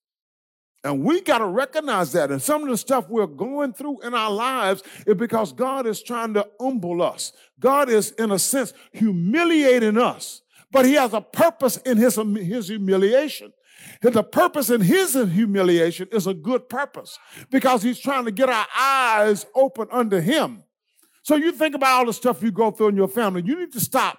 And 0.84 1.03
we 1.03 1.21
got 1.21 1.39
to 1.39 1.45
recognize 1.45 2.12
that. 2.13 2.31
And 2.31 2.41
some 2.41 2.63
of 2.63 2.69
the 2.69 2.77
stuff 2.77 3.07
we're 3.07 3.27
going 3.27 3.73
through 3.73 4.01
in 4.01 4.15
our 4.15 4.31
lives 4.31 4.81
is 5.05 5.15
because 5.15 5.53
God 5.53 5.86
is 5.86 6.01
trying 6.01 6.34
to 6.34 6.47
humble 6.60 7.03
us. 7.03 7.34
God 7.60 7.89
is, 7.89 8.12
in 8.12 8.31
a 8.31 8.39
sense, 8.39 8.73
humiliating 8.91 9.97
us. 9.97 10.41
But 10.71 10.86
he 10.86 10.93
has 10.93 11.13
a 11.13 11.21
purpose 11.21 11.77
in 11.77 11.97
his, 11.97 12.15
his 12.15 12.69
humiliation. 12.69 13.53
The 14.01 14.23
purpose 14.23 14.69
in 14.69 14.81
his 14.81 15.13
humiliation 15.13 16.07
is 16.12 16.25
a 16.27 16.34
good 16.34 16.69
purpose 16.69 17.17
because 17.51 17.84
he's 17.84 17.99
trying 17.99 18.25
to 18.25 18.31
get 18.31 18.49
our 18.49 18.67
eyes 18.77 19.45
open 19.53 19.88
under 19.91 20.21
him. 20.21 20.63
So 21.23 21.36
you 21.36 21.51
think 21.51 21.75
about 21.75 21.99
all 21.99 22.05
the 22.05 22.13
stuff 22.13 22.41
you 22.41 22.51
go 22.51 22.71
through 22.71 22.89
in 22.89 22.95
your 22.95 23.07
family. 23.07 23.43
You 23.45 23.60
need 23.60 23.73
to 23.73 23.79
stop. 23.79 24.17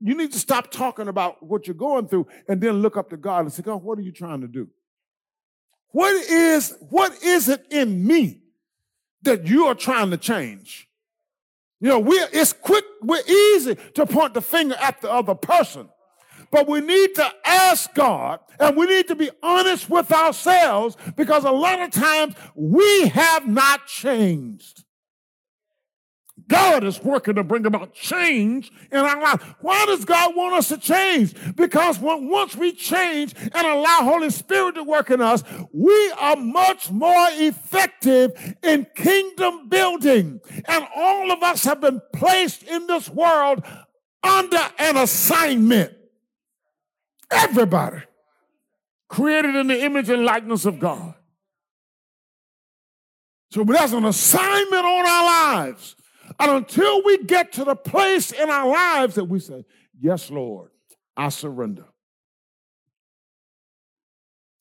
You 0.00 0.16
need 0.16 0.32
to 0.32 0.38
stop 0.38 0.70
talking 0.70 1.08
about 1.08 1.42
what 1.42 1.66
you're 1.66 1.74
going 1.74 2.08
through 2.08 2.26
and 2.48 2.60
then 2.60 2.80
look 2.80 2.96
up 2.96 3.10
to 3.10 3.16
God 3.16 3.40
and 3.40 3.52
say, 3.52 3.62
God, 3.62 3.82
what 3.82 3.98
are 3.98 4.02
you 4.02 4.12
trying 4.12 4.40
to 4.40 4.48
do? 4.48 4.68
What 5.88 6.14
is, 6.14 6.74
what 6.88 7.22
is 7.22 7.48
it 7.48 7.66
in 7.70 8.06
me 8.06 8.40
that 9.22 9.46
you 9.46 9.66
are 9.66 9.74
trying 9.74 10.10
to 10.10 10.16
change? 10.16 10.88
You 11.80 11.88
know, 11.88 11.98
we're, 11.98 12.28
it's 12.32 12.52
quick, 12.52 12.84
we're 13.02 13.26
easy 13.26 13.76
to 13.94 14.06
point 14.06 14.34
the 14.34 14.42
finger 14.42 14.76
at 14.80 15.00
the 15.00 15.10
other 15.10 15.34
person. 15.34 15.88
But 16.50 16.66
we 16.66 16.80
need 16.80 17.14
to 17.14 17.30
ask 17.44 17.92
God 17.94 18.40
and 18.58 18.76
we 18.76 18.86
need 18.86 19.08
to 19.08 19.14
be 19.14 19.30
honest 19.42 19.88
with 19.88 20.10
ourselves 20.12 20.96
because 21.16 21.44
a 21.44 21.50
lot 21.50 21.80
of 21.80 21.90
times 21.90 22.34
we 22.54 23.08
have 23.08 23.46
not 23.46 23.86
changed. 23.86 24.84
God 26.50 26.82
is 26.82 27.00
working 27.00 27.36
to 27.36 27.44
bring 27.44 27.64
about 27.64 27.94
change 27.94 28.72
in 28.90 28.98
our 28.98 29.22
life. 29.22 29.40
Why 29.60 29.86
does 29.86 30.04
God 30.04 30.34
want 30.34 30.56
us 30.56 30.66
to 30.68 30.78
change? 30.78 31.32
Because 31.54 32.00
when, 32.00 32.28
once 32.28 32.56
we 32.56 32.72
change 32.72 33.36
and 33.38 33.66
allow 33.66 34.00
Holy 34.00 34.30
Spirit 34.30 34.74
to 34.74 34.82
work 34.82 35.10
in 35.10 35.20
us, 35.20 35.44
we 35.72 36.12
are 36.18 36.34
much 36.34 36.90
more 36.90 37.28
effective 37.30 38.32
in 38.64 38.84
kingdom 38.96 39.68
building. 39.68 40.40
And 40.66 40.86
all 40.96 41.30
of 41.30 41.40
us 41.44 41.62
have 41.64 41.80
been 41.80 42.02
placed 42.12 42.64
in 42.64 42.88
this 42.88 43.08
world 43.08 43.62
under 44.24 44.70
an 44.80 44.96
assignment. 44.96 45.92
Everybody 47.30 47.98
created 49.08 49.54
in 49.54 49.68
the 49.68 49.84
image 49.84 50.08
and 50.08 50.24
likeness 50.24 50.64
of 50.64 50.80
God. 50.80 51.14
So 53.52 53.62
that's 53.62 53.92
an 53.92 54.04
assignment 54.04 54.84
on 54.84 55.06
our 55.06 55.24
lives. 55.24 55.94
And 56.40 56.50
until 56.50 57.02
we 57.04 57.18
get 57.24 57.52
to 57.52 57.64
the 57.64 57.76
place 57.76 58.32
in 58.32 58.48
our 58.48 58.68
lives 58.68 59.14
that 59.16 59.24
we 59.24 59.40
say, 59.40 59.64
Yes, 60.00 60.30
Lord, 60.30 60.70
I 61.16 61.28
surrender. 61.28 61.84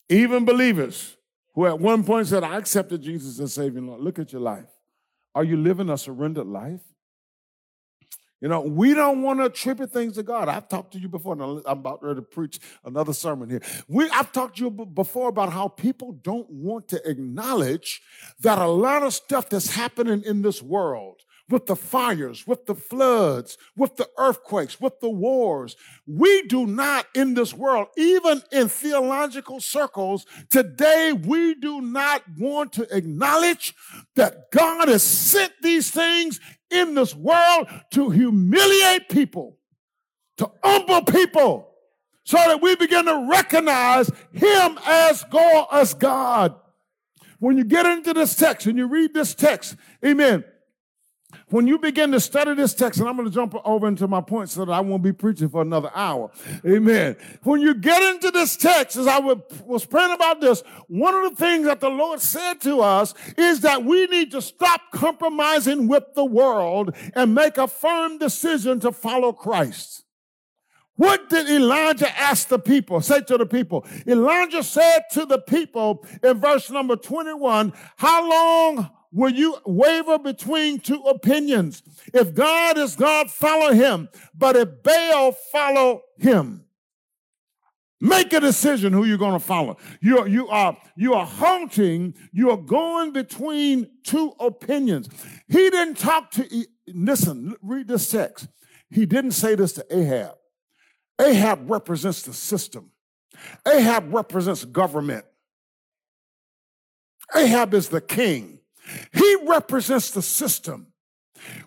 Even 0.09 0.43
believers 0.43 1.15
who 1.53 1.65
at 1.65 1.79
one 1.79 2.03
point 2.03 2.27
said, 2.27 2.43
I 2.43 2.57
accepted 2.57 3.01
Jesus 3.01 3.39
as 3.39 3.53
Savior 3.53 3.81
Lord. 3.81 4.01
Look 4.01 4.19
at 4.19 4.33
your 4.33 4.41
life. 4.41 4.67
Are 5.33 5.43
you 5.43 5.55
living 5.55 5.89
a 5.89 5.97
surrendered 5.97 6.47
life? 6.47 6.81
You 8.41 8.47
know, 8.47 8.61
we 8.61 8.93
don't 8.93 9.21
want 9.21 9.39
to 9.39 9.45
attribute 9.45 9.91
things 9.91 10.13
to 10.15 10.23
God. 10.23 10.47
I've 10.47 10.69
talked 10.69 10.93
to 10.93 10.99
you 10.99 11.09
before, 11.09 11.33
and 11.33 11.61
I'm 11.65 11.79
about 11.79 12.01
ready 12.01 12.15
to 12.15 12.21
preach 12.21 12.59
another 12.85 13.11
sermon 13.11 13.49
here. 13.49 13.61
We, 13.89 14.09
I've 14.09 14.31
talked 14.31 14.57
to 14.57 14.63
you 14.63 14.71
before 14.71 15.27
about 15.27 15.51
how 15.51 15.67
people 15.67 16.13
don't 16.13 16.49
want 16.49 16.87
to 16.89 17.09
acknowledge 17.09 18.01
that 18.39 18.57
a 18.57 18.67
lot 18.67 19.03
of 19.03 19.13
stuff 19.13 19.49
that's 19.49 19.75
happening 19.75 20.23
in 20.25 20.41
this 20.41 20.61
world, 20.61 21.21
with 21.49 21.65
the 21.65 21.75
fires, 21.75 22.45
with 22.45 22.65
the 22.65 22.75
floods, 22.75 23.57
with 23.75 23.95
the 23.95 24.07
earthquakes, 24.17 24.79
with 24.79 24.99
the 24.99 25.09
wars. 25.09 25.75
We 26.05 26.43
do 26.43 26.65
not 26.65 27.07
in 27.15 27.33
this 27.33 27.53
world, 27.53 27.87
even 27.97 28.43
in 28.51 28.69
theological 28.69 29.59
circles, 29.59 30.25
today 30.49 31.13
we 31.13 31.55
do 31.55 31.81
not 31.81 32.23
want 32.37 32.73
to 32.73 32.95
acknowledge 32.95 33.73
that 34.15 34.51
God 34.51 34.87
has 34.87 35.03
sent 35.03 35.53
these 35.61 35.91
things 35.91 36.39
in 36.69 36.93
this 36.93 37.15
world 37.15 37.67
to 37.91 38.09
humiliate 38.09 39.09
people, 39.09 39.57
to 40.37 40.51
humble 40.63 41.01
people, 41.03 41.65
so 42.23 42.37
that 42.37 42.61
we 42.61 42.75
begin 42.75 43.05
to 43.05 43.27
recognize 43.29 44.11
Him 44.31 44.77
as 44.85 45.23
God. 45.31 45.67
As 45.71 45.93
God. 45.95 46.55
When 47.39 47.57
you 47.57 47.63
get 47.63 47.85
into 47.85 48.13
this 48.13 48.35
text 48.35 48.67
and 48.67 48.77
you 48.77 48.85
read 48.85 49.13
this 49.13 49.33
text, 49.33 49.77
amen 50.05 50.43
when 51.49 51.67
you 51.67 51.77
begin 51.77 52.11
to 52.11 52.19
study 52.19 52.55
this 52.55 52.73
text, 52.73 52.99
and 52.99 53.07
I'm 53.07 53.15
going 53.15 53.27
to 53.27 53.33
jump 53.33 53.55
over 53.63 53.87
into 53.87 54.07
my 54.07 54.21
point 54.21 54.49
so 54.49 54.65
that 54.65 54.71
I 54.71 54.79
won't 54.79 55.03
be 55.03 55.13
preaching 55.13 55.49
for 55.49 55.61
another 55.61 55.91
hour. 55.93 56.31
Amen. 56.65 57.17
When 57.43 57.61
you 57.61 57.75
get 57.75 58.01
into 58.15 58.31
this 58.31 58.55
text, 58.55 58.97
as 58.97 59.07
I 59.07 59.19
was 59.19 59.85
praying 59.85 60.13
about 60.13 60.41
this, 60.41 60.61
one 60.87 61.13
of 61.13 61.29
the 61.29 61.35
things 61.35 61.65
that 61.65 61.79
the 61.79 61.89
Lord 61.89 62.19
said 62.19 62.61
to 62.61 62.81
us 62.81 63.13
is 63.37 63.61
that 63.61 63.83
we 63.83 64.07
need 64.07 64.31
to 64.31 64.41
stop 64.41 64.81
compromising 64.91 65.87
with 65.87 66.03
the 66.15 66.25
world 66.25 66.95
and 67.15 67.35
make 67.35 67.57
a 67.57 67.67
firm 67.67 68.17
decision 68.17 68.79
to 68.79 68.91
follow 68.91 69.31
Christ. 69.31 70.05
What 70.95 71.29
did 71.29 71.49
Elijah 71.49 72.11
ask 72.19 72.49
the 72.49 72.59
people, 72.59 72.99
say 73.01 73.21
to 73.21 73.37
the 73.37 73.45
people? 73.45 73.87
Elijah 74.05 74.63
said 74.63 75.03
to 75.13 75.25
the 75.25 75.39
people 75.39 76.05
in 76.21 76.39
verse 76.39 76.69
number 76.69 76.97
21, 76.97 77.71
how 77.95 78.29
long 78.29 78.91
will 79.11 79.31
you 79.31 79.57
waver 79.65 80.19
between 80.19 80.79
two 80.79 81.01
opinions? 81.03 81.83
If 82.13 82.33
God 82.33 82.77
is 82.77 82.95
God, 82.95 83.31
follow 83.31 83.73
him. 83.73 84.09
But 84.35 84.55
if 84.55 84.83
Baal, 84.83 85.31
follow 85.51 86.01
him. 86.17 86.65
Make 88.01 88.31
a 88.31 88.39
decision 88.39 88.93
who 88.93 89.03
you're 89.03 89.17
going 89.17 89.33
to 89.33 89.39
follow. 89.39 89.77
You 89.99 90.19
are, 90.19 90.27
you 90.27 90.47
are, 90.47 90.77
you 90.95 91.13
are 91.15 91.25
haunting, 91.25 92.13
you 92.31 92.49
are 92.49 92.57
going 92.57 93.11
between 93.11 93.89
two 94.03 94.33
opinions. 94.39 95.09
He 95.49 95.69
didn't 95.69 95.97
talk 95.97 96.31
to, 96.31 96.65
listen, 96.87 97.55
read 97.61 97.89
this 97.89 98.09
text. 98.09 98.47
He 98.89 99.05
didn't 99.05 99.31
say 99.31 99.55
this 99.55 99.73
to 99.73 99.85
Ahab. 99.91 100.35
Ahab 101.19 101.69
represents 101.69 102.21
the 102.21 102.33
system. 102.33 102.91
Ahab 103.67 104.13
represents 104.13 104.63
government. 104.63 105.25
Ahab 107.35 107.73
is 107.73 107.89
the 107.89 108.01
king. 108.01 108.58
He 109.13 109.37
represents 109.47 110.11
the 110.11 110.21
system. 110.21 110.87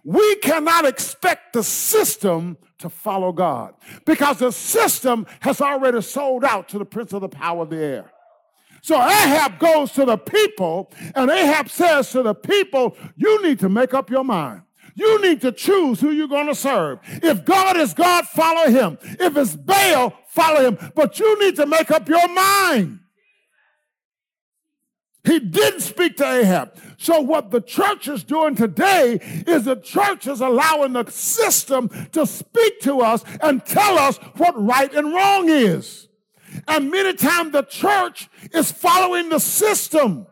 We 0.05 0.37
cannot 0.37 0.85
expect 0.85 1.55
the 1.55 1.63
system 1.63 2.59
to 2.79 2.91
follow 2.91 3.33
God 3.33 3.75
because 4.05 4.39
the 4.39 4.51
system 4.51 5.27
has 5.41 5.61
already 5.61 6.03
sold 6.03 6.45
out 6.45 6.69
to 6.71 6.79
the 6.79 6.85
prince 6.85 7.13
of 7.13 7.23
the 7.23 7.29
power 7.29 7.63
of 7.63 7.71
the 7.71 7.83
air. 7.83 8.13
So 8.83 8.97
Ahab 8.97 9.61
goes 9.61 9.93
to 9.93 10.05
the 10.05 10.19
people, 10.19 10.91
and 11.15 11.31
Ahab 11.31 11.71
says 11.71 12.11
to 12.11 12.23
the 12.23 12.35
people, 12.35 12.97
You 13.17 13.41
need 13.43 13.61
to 13.61 13.69
make 13.69 13.95
up 13.95 14.11
your 14.11 14.25
mind. 14.25 14.63
You 14.95 15.23
need 15.23 15.41
to 15.43 15.53
choose 15.53 16.01
who 16.01 16.11
you're 16.11 16.29
going 16.29 16.49
to 16.49 16.55
serve. 16.55 16.99
If 17.23 17.45
God 17.45 17.77
is 17.77 17.95
God, 17.95 18.27
follow 18.27 18.71
him. 18.71 18.99
If 19.03 19.37
it's 19.37 19.57
Baal, 19.57 20.13
follow 20.27 20.71
him. 20.71 20.93
But 20.95 21.19
you 21.19 21.39
need 21.41 21.57
to 21.57 21.67
make 21.67 21.91
up 21.91 22.09
your 22.09 22.29
mind. 22.29 22.99
He 25.25 25.39
didn't 25.39 25.81
speak 25.81 26.17
to 26.17 26.27
Ahab. 26.27 26.75
So, 26.99 27.21
what 27.21 27.53
the 27.53 27.61
church 27.61 28.09
is 28.09 28.25
doing 28.25 28.57
today 28.57 29.19
is 29.47 29.65
the 29.65 29.77
church 29.77 30.27
is 30.27 30.41
allowing 30.41 30.95
the 30.95 31.09
system 31.11 31.89
to 32.11 32.27
speak 32.27 32.81
to 32.81 33.01
us 33.01 33.25
and 33.41 33.65
tell 33.65 33.99
us 33.99 34.17
what 34.37 34.61
right 34.61 34.93
and 34.93 35.15
wrong 35.15 35.49
is. 35.49 36.09
And 36.67 36.91
many 36.91 37.15
times 37.15 37.53
the 37.53 37.63
church 37.63 38.29
is 38.53 38.73
following 38.73 39.29
the 39.29 39.39
system. 39.39 40.27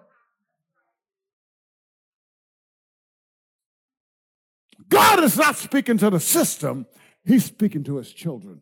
God 4.88 5.22
is 5.22 5.37
not 5.37 5.57
speaking 5.57 5.98
to 5.98 6.11
the 6.11 6.20
system, 6.20 6.87
He's 7.24 7.44
speaking 7.44 7.85
to 7.85 7.98
His 7.98 8.12
children. 8.12 8.61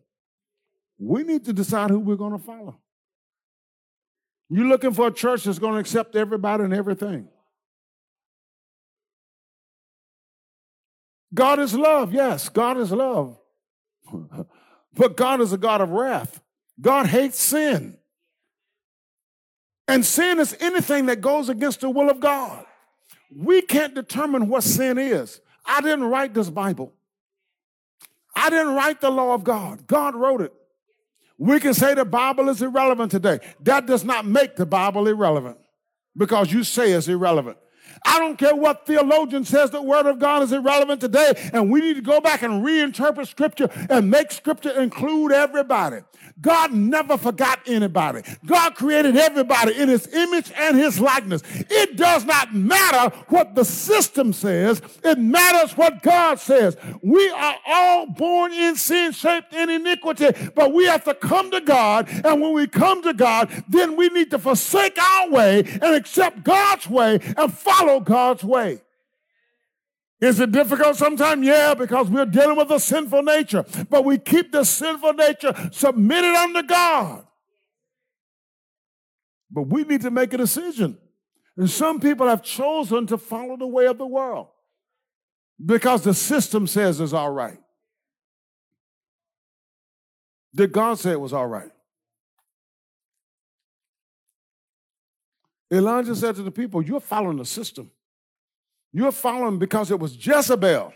We 0.98 1.22
need 1.22 1.46
to 1.46 1.54
decide 1.54 1.88
who 1.88 2.00
we're 2.00 2.16
going 2.16 2.32
to 2.32 2.44
follow. 2.44 2.78
You're 4.50 4.66
looking 4.66 4.94
for 4.94 5.08
a 5.08 5.12
church 5.12 5.44
that's 5.44 5.58
going 5.58 5.74
to 5.74 5.80
accept 5.80 6.16
everybody 6.16 6.64
and 6.64 6.72
everything. 6.72 7.28
God 11.34 11.58
is 11.58 11.74
love, 11.74 12.14
yes, 12.14 12.48
God 12.48 12.78
is 12.78 12.90
love. 12.90 13.38
but 14.94 15.16
God 15.16 15.40
is 15.40 15.52
a 15.52 15.58
God 15.58 15.80
of 15.80 15.90
wrath. 15.90 16.42
God 16.80 17.06
hates 17.06 17.38
sin. 17.38 17.98
And 19.86 20.04
sin 20.04 20.38
is 20.38 20.56
anything 20.60 21.06
that 21.06 21.20
goes 21.20 21.48
against 21.48 21.80
the 21.80 21.90
will 21.90 22.10
of 22.10 22.20
God. 22.20 22.64
We 23.34 23.62
can't 23.62 23.94
determine 23.94 24.48
what 24.48 24.62
sin 24.62 24.98
is. 24.98 25.40
I 25.66 25.80
didn't 25.80 26.04
write 26.04 26.34
this 26.34 26.48
Bible. 26.48 26.94
I 28.34 28.50
didn't 28.50 28.74
write 28.74 29.00
the 29.00 29.10
law 29.10 29.34
of 29.34 29.44
God. 29.44 29.86
God 29.86 30.14
wrote 30.14 30.40
it. 30.40 30.52
We 31.38 31.60
can 31.60 31.72
say 31.72 31.94
the 31.94 32.04
Bible 32.04 32.48
is 32.48 32.60
irrelevant 32.60 33.12
today. 33.12 33.38
That 33.60 33.86
does 33.86 34.04
not 34.04 34.26
make 34.26 34.56
the 34.56 34.66
Bible 34.66 35.06
irrelevant 35.06 35.58
because 36.16 36.52
you 36.52 36.64
say 36.64 36.92
it's 36.92 37.06
irrelevant. 37.06 37.58
I 38.04 38.18
don't 38.18 38.38
care 38.38 38.54
what 38.54 38.86
theologian 38.86 39.44
says 39.44 39.70
the 39.70 39.82
word 39.82 40.06
of 40.06 40.18
God 40.18 40.42
is 40.42 40.52
irrelevant 40.52 41.00
today, 41.00 41.32
and 41.52 41.70
we 41.70 41.80
need 41.80 41.94
to 41.94 42.02
go 42.02 42.20
back 42.20 42.42
and 42.42 42.64
reinterpret 42.64 43.28
scripture 43.28 43.68
and 43.90 44.10
make 44.10 44.32
scripture 44.32 44.70
include 44.80 45.32
everybody. 45.32 45.98
God 46.40 46.72
never 46.72 47.16
forgot 47.16 47.60
anybody. 47.66 48.22
God 48.46 48.74
created 48.76 49.16
everybody 49.16 49.76
in 49.76 49.88
his 49.88 50.06
image 50.14 50.52
and 50.56 50.76
his 50.76 51.00
likeness. 51.00 51.42
It 51.68 51.96
does 51.96 52.24
not 52.24 52.54
matter 52.54 53.14
what 53.28 53.54
the 53.54 53.64
system 53.64 54.32
says, 54.32 54.80
it 55.02 55.18
matters 55.18 55.76
what 55.76 56.02
God 56.02 56.38
says. 56.38 56.76
We 57.02 57.28
are 57.30 57.56
all 57.66 58.06
born 58.06 58.52
in 58.52 58.76
sin, 58.76 59.12
shaped 59.12 59.52
in 59.52 59.68
iniquity, 59.68 60.28
but 60.54 60.72
we 60.72 60.84
have 60.84 61.04
to 61.04 61.14
come 61.14 61.50
to 61.50 61.60
God. 61.60 62.08
And 62.24 62.40
when 62.40 62.52
we 62.52 62.66
come 62.66 63.02
to 63.02 63.14
God, 63.14 63.50
then 63.68 63.96
we 63.96 64.08
need 64.08 64.30
to 64.30 64.38
forsake 64.38 65.00
our 65.00 65.30
way 65.30 65.60
and 65.60 65.94
accept 65.94 66.44
God's 66.44 66.88
way 66.88 67.18
and 67.36 67.52
follow 67.52 67.97
God's 68.00 68.44
way. 68.44 68.82
Is 70.20 70.40
it 70.40 70.50
difficult 70.50 70.96
sometimes? 70.96 71.46
Yeah, 71.46 71.74
because 71.74 72.08
we're 72.08 72.26
dealing 72.26 72.56
with 72.56 72.70
a 72.70 72.80
sinful 72.80 73.22
nature. 73.22 73.64
But 73.88 74.04
we 74.04 74.18
keep 74.18 74.50
the 74.50 74.64
sinful 74.64 75.12
nature 75.12 75.54
submitted 75.70 76.34
under 76.34 76.62
God. 76.62 77.24
But 79.50 79.68
we 79.68 79.84
need 79.84 80.02
to 80.02 80.10
make 80.10 80.32
a 80.32 80.38
decision. 80.38 80.98
And 81.56 81.70
some 81.70 82.00
people 82.00 82.26
have 82.28 82.42
chosen 82.42 83.06
to 83.06 83.18
follow 83.18 83.56
the 83.56 83.66
way 83.66 83.86
of 83.86 83.98
the 83.98 84.06
world 84.06 84.48
because 85.64 86.02
the 86.02 86.14
system 86.14 86.66
says 86.66 87.00
it's 87.00 87.12
all 87.12 87.30
right. 87.30 87.58
Did 90.54 90.72
God 90.72 90.98
say 90.98 91.12
it 91.12 91.20
was 91.20 91.32
all 91.32 91.46
right? 91.46 91.70
Elijah 95.72 96.14
said 96.14 96.34
to 96.36 96.42
the 96.42 96.50
people, 96.50 96.82
You're 96.82 97.00
following 97.00 97.36
the 97.36 97.44
system. 97.44 97.90
You're 98.92 99.12
following 99.12 99.58
because 99.58 99.90
it 99.90 100.00
was 100.00 100.14
Jezebel 100.26 100.92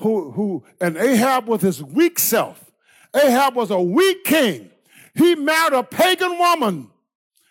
who, 0.00 0.30
who, 0.32 0.64
and 0.80 0.96
Ahab 0.96 1.48
with 1.48 1.62
his 1.62 1.82
weak 1.82 2.18
self. 2.18 2.70
Ahab 3.14 3.54
was 3.54 3.70
a 3.70 3.80
weak 3.80 4.24
king. 4.24 4.70
He 5.14 5.34
married 5.34 5.72
a 5.72 5.82
pagan 5.82 6.38
woman. 6.38 6.90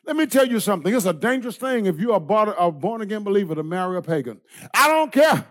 Let 0.06 0.16
me 0.16 0.26
tell 0.26 0.48
you 0.48 0.60
something. 0.60 0.94
It's 0.94 1.06
a 1.06 1.14
dangerous 1.14 1.58
thing 1.58 1.86
if 1.86 2.00
you 2.00 2.12
are 2.14 2.56
a 2.58 2.72
born 2.72 3.02
again 3.02 3.24
believer 3.24 3.54
to 3.54 3.64
marry 3.64 3.98
a 3.98 4.02
pagan. 4.02 4.42
I 4.74 4.88
don't 4.88 5.12
care. 5.12 5.46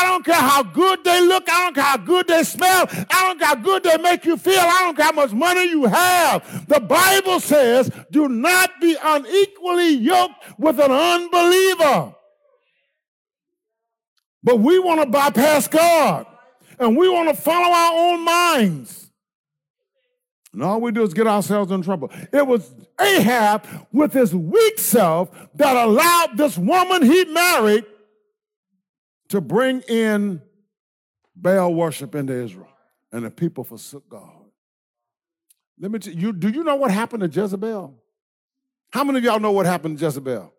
I 0.00 0.04
don't 0.04 0.24
care 0.24 0.34
how 0.34 0.62
good 0.62 1.04
they 1.04 1.20
look. 1.20 1.44
I 1.46 1.64
don't 1.64 1.74
care 1.74 1.84
how 1.84 1.96
good 1.98 2.26
they 2.26 2.42
smell. 2.42 2.86
I 2.90 3.26
don't 3.26 3.38
care 3.38 3.48
how 3.48 3.54
good 3.56 3.82
they 3.82 3.98
make 3.98 4.24
you 4.24 4.38
feel. 4.38 4.58
I 4.58 4.84
don't 4.84 4.96
care 4.96 5.06
how 5.06 5.12
much 5.12 5.32
money 5.32 5.68
you 5.68 5.84
have. 5.84 6.66
The 6.68 6.80
Bible 6.80 7.38
says, 7.38 7.90
do 8.10 8.26
not 8.26 8.70
be 8.80 8.96
unequally 9.02 9.90
yoked 9.90 10.58
with 10.58 10.78
an 10.80 10.90
unbeliever. 10.90 12.14
But 14.42 14.60
we 14.60 14.78
want 14.78 15.02
to 15.02 15.06
bypass 15.06 15.68
God 15.68 16.26
and 16.78 16.96
we 16.96 17.06
want 17.10 17.28
to 17.28 17.34
follow 17.34 17.70
our 17.70 17.92
own 17.92 18.24
minds. 18.24 19.10
And 20.54 20.62
all 20.62 20.80
we 20.80 20.92
do 20.92 21.02
is 21.02 21.12
get 21.12 21.26
ourselves 21.26 21.70
in 21.70 21.82
trouble. 21.82 22.10
It 22.32 22.46
was 22.46 22.72
Ahab 22.98 23.66
with 23.92 24.14
his 24.14 24.34
weak 24.34 24.78
self 24.78 25.28
that 25.56 25.76
allowed 25.76 26.38
this 26.38 26.56
woman 26.56 27.02
he 27.02 27.26
married 27.26 27.84
to 29.30 29.40
bring 29.40 29.80
in 29.82 30.42
Baal 31.34 31.72
worship 31.74 32.14
into 32.14 32.32
Israel. 32.32 32.68
And 33.12 33.24
the 33.24 33.30
people 33.30 33.64
forsook 33.64 34.08
God. 34.08 34.44
Let 35.80 35.90
me 35.90 35.98
tell 35.98 36.12
you, 36.12 36.32
do 36.32 36.48
you 36.48 36.62
know 36.62 36.76
what 36.76 36.90
happened 36.90 37.22
to 37.22 37.40
Jezebel? 37.40 37.94
How 38.92 39.04
many 39.04 39.18
of 39.18 39.24
y'all 39.24 39.40
know 39.40 39.52
what 39.52 39.66
happened 39.66 39.98
to 39.98 40.04
Jezebel? 40.04 40.52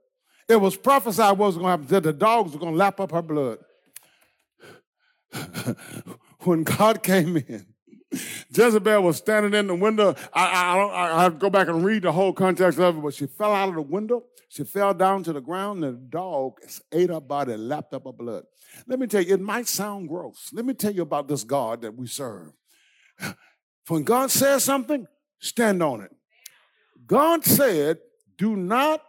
It 0.49 0.55
was 0.55 0.75
prophesied 0.75 1.37
what 1.37 1.47
was 1.47 1.55
going 1.55 1.65
to 1.65 1.69
happen, 1.69 1.87
that 1.87 2.03
the 2.03 2.13
dogs 2.13 2.53
were 2.53 2.59
going 2.59 2.73
to 2.73 2.77
lap 2.77 2.99
up 2.99 3.11
her 3.11 3.21
blood. 3.21 3.59
when 6.39 6.63
God 6.63 7.03
came 7.03 7.37
in, 7.37 7.67
Jezebel 8.11 9.01
was 9.01 9.17
standing 9.17 9.53
in 9.53 9.67
the 9.67 9.75
window. 9.75 10.15
I, 10.33 10.45
I, 10.45 10.77
I, 10.77 11.25
I 11.25 11.29
to 11.29 11.35
go 11.35 11.49
back 11.49 11.67
and 11.67 11.83
read 11.83 12.03
the 12.03 12.11
whole 12.11 12.33
context 12.33 12.79
of 12.79 12.97
it, 12.97 13.01
but 13.01 13.13
she 13.13 13.25
fell 13.25 13.53
out 13.53 13.69
of 13.69 13.75
the 13.75 13.81
window. 13.81 14.23
She 14.49 14.65
fell 14.65 14.93
down 14.93 15.23
to 15.23 15.33
the 15.33 15.39
ground, 15.39 15.83
and 15.83 15.93
the 15.93 16.01
dog 16.09 16.59
ate 16.91 17.09
her 17.09 17.21
body, 17.21 17.55
lapped 17.55 17.93
up 17.93 18.05
her 18.05 18.11
blood. 18.11 18.43
Let 18.85 18.99
me 18.99 19.07
tell 19.07 19.21
you, 19.21 19.33
it 19.33 19.41
might 19.41 19.67
sound 19.67 20.09
gross. 20.09 20.49
Let 20.51 20.65
me 20.65 20.73
tell 20.73 20.91
you 20.91 21.03
about 21.03 21.27
this 21.27 21.43
God 21.43 21.81
that 21.81 21.95
we 21.95 22.07
serve. 22.07 22.51
When 23.87 24.03
God 24.03 24.29
says 24.31 24.63
something, 24.63 25.07
stand 25.39 25.81
on 25.83 26.01
it. 26.01 26.11
God 27.05 27.43
said, 27.43 27.97
do 28.37 28.55
not, 28.55 29.01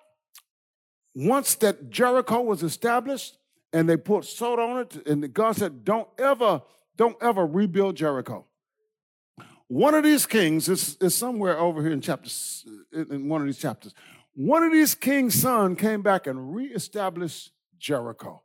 once 1.15 1.55
that 1.57 1.91
Jericho 1.91 2.41
was 2.41 2.63
established, 2.63 3.37
and 3.73 3.89
they 3.89 3.97
put 3.97 4.25
salt 4.25 4.59
on 4.59 4.81
it. 4.81 5.07
And 5.07 5.33
God 5.33 5.57
said, 5.57 5.85
Don't 5.85 6.09
ever, 6.19 6.63
don't 6.97 7.17
ever 7.23 7.47
rebuild 7.47 7.97
Jericho. 7.97 8.47
One 9.73 9.95
of 9.95 10.05
these 10.05 10.27
kings 10.27 10.69
is, 10.69 10.99
is 11.01 11.15
somewhere 11.15 11.59
over 11.59 11.81
here 11.81 11.93
in 11.93 12.03
chapters, 12.03 12.67
in 12.93 13.27
one 13.27 13.41
of 13.41 13.47
these 13.47 13.57
chapters. 13.57 13.95
One 14.35 14.63
of 14.63 14.71
these 14.71 14.95
kings' 14.95 15.41
son 15.41 15.77
came 15.77 16.03
back 16.03 16.27
and 16.27 16.55
reestablished 16.55 17.53
Jericho. 17.79 18.43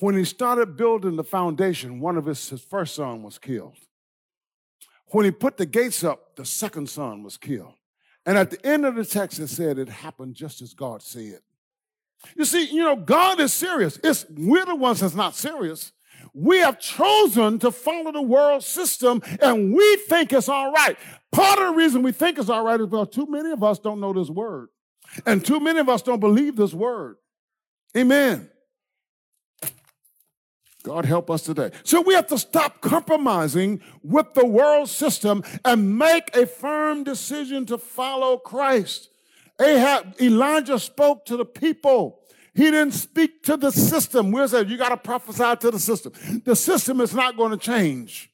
When 0.00 0.16
he 0.16 0.24
started 0.24 0.78
building 0.78 1.16
the 1.16 1.24
foundation, 1.24 2.00
one 2.00 2.16
of 2.16 2.24
his, 2.24 2.48
his 2.48 2.62
first 2.62 2.94
son 2.94 3.22
was 3.22 3.36
killed. 3.36 3.76
When 5.08 5.26
he 5.26 5.30
put 5.30 5.58
the 5.58 5.66
gates 5.66 6.02
up, 6.02 6.36
the 6.36 6.46
second 6.46 6.88
son 6.88 7.22
was 7.22 7.36
killed. 7.36 7.74
And 8.24 8.38
at 8.38 8.50
the 8.50 8.66
end 8.66 8.86
of 8.86 8.94
the 8.94 9.04
text, 9.04 9.38
it 9.40 9.48
said 9.48 9.78
it 9.78 9.90
happened 9.90 10.36
just 10.36 10.62
as 10.62 10.72
God 10.72 11.02
said. 11.02 11.40
You 12.34 12.46
see, 12.46 12.64
you 12.64 12.82
know, 12.82 12.96
God 12.96 13.40
is 13.40 13.52
serious. 13.52 14.00
It's 14.02 14.24
we're 14.30 14.64
the 14.64 14.74
ones 14.74 15.00
that's 15.00 15.14
not 15.14 15.34
serious. 15.34 15.92
We 16.34 16.58
have 16.58 16.80
chosen 16.80 17.60
to 17.60 17.70
follow 17.70 18.10
the 18.10 18.22
world 18.22 18.64
system 18.64 19.22
and 19.40 19.72
we 19.72 19.96
think 20.08 20.32
it's 20.32 20.48
all 20.48 20.72
right. 20.72 20.96
Part 21.30 21.60
of 21.60 21.68
the 21.68 21.72
reason 21.74 22.02
we 22.02 22.10
think 22.12 22.38
it's 22.38 22.50
all 22.50 22.64
right 22.64 22.80
is 22.80 22.86
because 22.86 23.08
too 23.10 23.26
many 23.26 23.52
of 23.52 23.62
us 23.62 23.78
don't 23.78 24.00
know 24.00 24.12
this 24.12 24.28
word. 24.28 24.68
And 25.24 25.44
too 25.44 25.60
many 25.60 25.78
of 25.78 25.88
us 25.88 26.02
don't 26.02 26.20
believe 26.20 26.56
this 26.56 26.74
word. 26.74 27.16
Amen. 27.96 28.50
God 30.82 31.06
help 31.06 31.30
us 31.30 31.42
today. 31.42 31.70
So 31.82 32.02
we 32.02 32.14
have 32.14 32.26
to 32.26 32.38
stop 32.38 32.82
compromising 32.82 33.80
with 34.02 34.34
the 34.34 34.44
world 34.44 34.90
system 34.90 35.42
and 35.64 35.98
make 35.98 36.36
a 36.36 36.46
firm 36.46 37.04
decision 37.04 37.64
to 37.66 37.78
follow 37.78 38.36
Christ. 38.36 39.08
Ahab, 39.60 40.14
Elijah 40.20 40.78
spoke 40.78 41.24
to 41.26 41.36
the 41.38 41.44
people. 41.44 42.20
He 42.54 42.64
didn't 42.70 42.92
speak 42.92 43.42
to 43.44 43.56
the 43.56 43.72
system. 43.72 44.30
We 44.30 44.46
said, 44.46 44.70
you 44.70 44.76
got 44.76 44.90
to 44.90 44.96
prophesy 44.96 45.56
to 45.60 45.70
the 45.72 45.80
system. 45.80 46.12
The 46.44 46.54
system 46.54 47.00
is 47.00 47.12
not 47.12 47.36
going 47.36 47.50
to 47.50 47.56
change. 47.56 48.30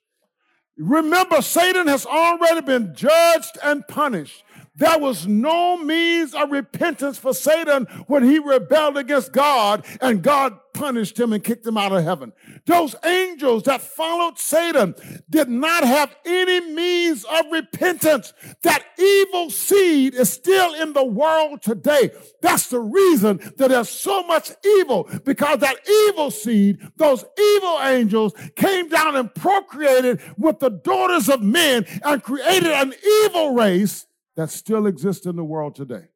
Remember, 0.77 1.43
Satan 1.43 1.87
has 1.87 2.07
already 2.07 2.61
been 2.61 2.95
judged 2.95 3.59
and 3.63 3.87
punished. 3.89 4.45
There 4.81 4.99
was 4.99 5.27
no 5.27 5.77
means 5.77 6.35
of 6.35 6.51
repentance 6.51 7.19
for 7.19 7.35
Satan 7.35 7.85
when 8.07 8.25
he 8.25 8.39
rebelled 8.39 8.97
against 8.97 9.31
God 9.31 9.85
and 10.01 10.23
God 10.23 10.59
punished 10.73 11.21
him 11.21 11.35
and 11.35 11.45
kicked 11.45 11.67
him 11.67 11.77
out 11.77 11.93
of 11.93 12.03
heaven. 12.03 12.33
Those 12.65 12.97
angels 13.05 13.65
that 13.65 13.83
followed 13.83 14.39
Satan 14.39 14.95
did 15.29 15.51
not 15.51 15.85
have 15.85 16.17
any 16.25 16.61
means 16.73 17.25
of 17.25 17.45
repentance. 17.53 18.33
That 18.63 18.83
evil 18.99 19.51
seed 19.51 20.15
is 20.15 20.33
still 20.33 20.73
in 20.73 20.95
the 20.95 21.05
world 21.05 21.61
today. 21.61 22.11
That's 22.41 22.69
the 22.69 22.81
reason 22.81 23.37
that 23.59 23.69
there's 23.69 23.91
so 23.91 24.23
much 24.23 24.51
evil 24.65 25.11
because 25.27 25.59
that 25.59 25.77
evil 26.09 26.31
seed, 26.31 26.79
those 26.97 27.23
evil 27.39 27.79
angels 27.83 28.33
came 28.57 28.89
down 28.89 29.15
and 29.15 29.35
procreated 29.35 30.23
with 30.39 30.59
the 30.59 30.71
daughters 30.71 31.29
of 31.29 31.43
men 31.43 31.85
and 32.03 32.23
created 32.23 32.73
an 32.73 32.95
evil 33.25 33.53
race 33.53 34.07
that 34.37 34.51
still 34.51 34.87
exists 34.87 35.27
in 35.27 35.37
the 35.37 35.45
world 35.45 35.75
today. 35.75 36.09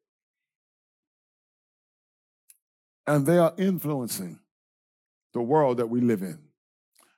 And 3.07 3.25
they 3.25 3.37
are 3.37 3.53
influencing 3.57 4.39
the 5.33 5.41
world 5.41 5.77
that 5.77 5.87
we 5.87 6.01
live 6.01 6.21
in. 6.21 6.39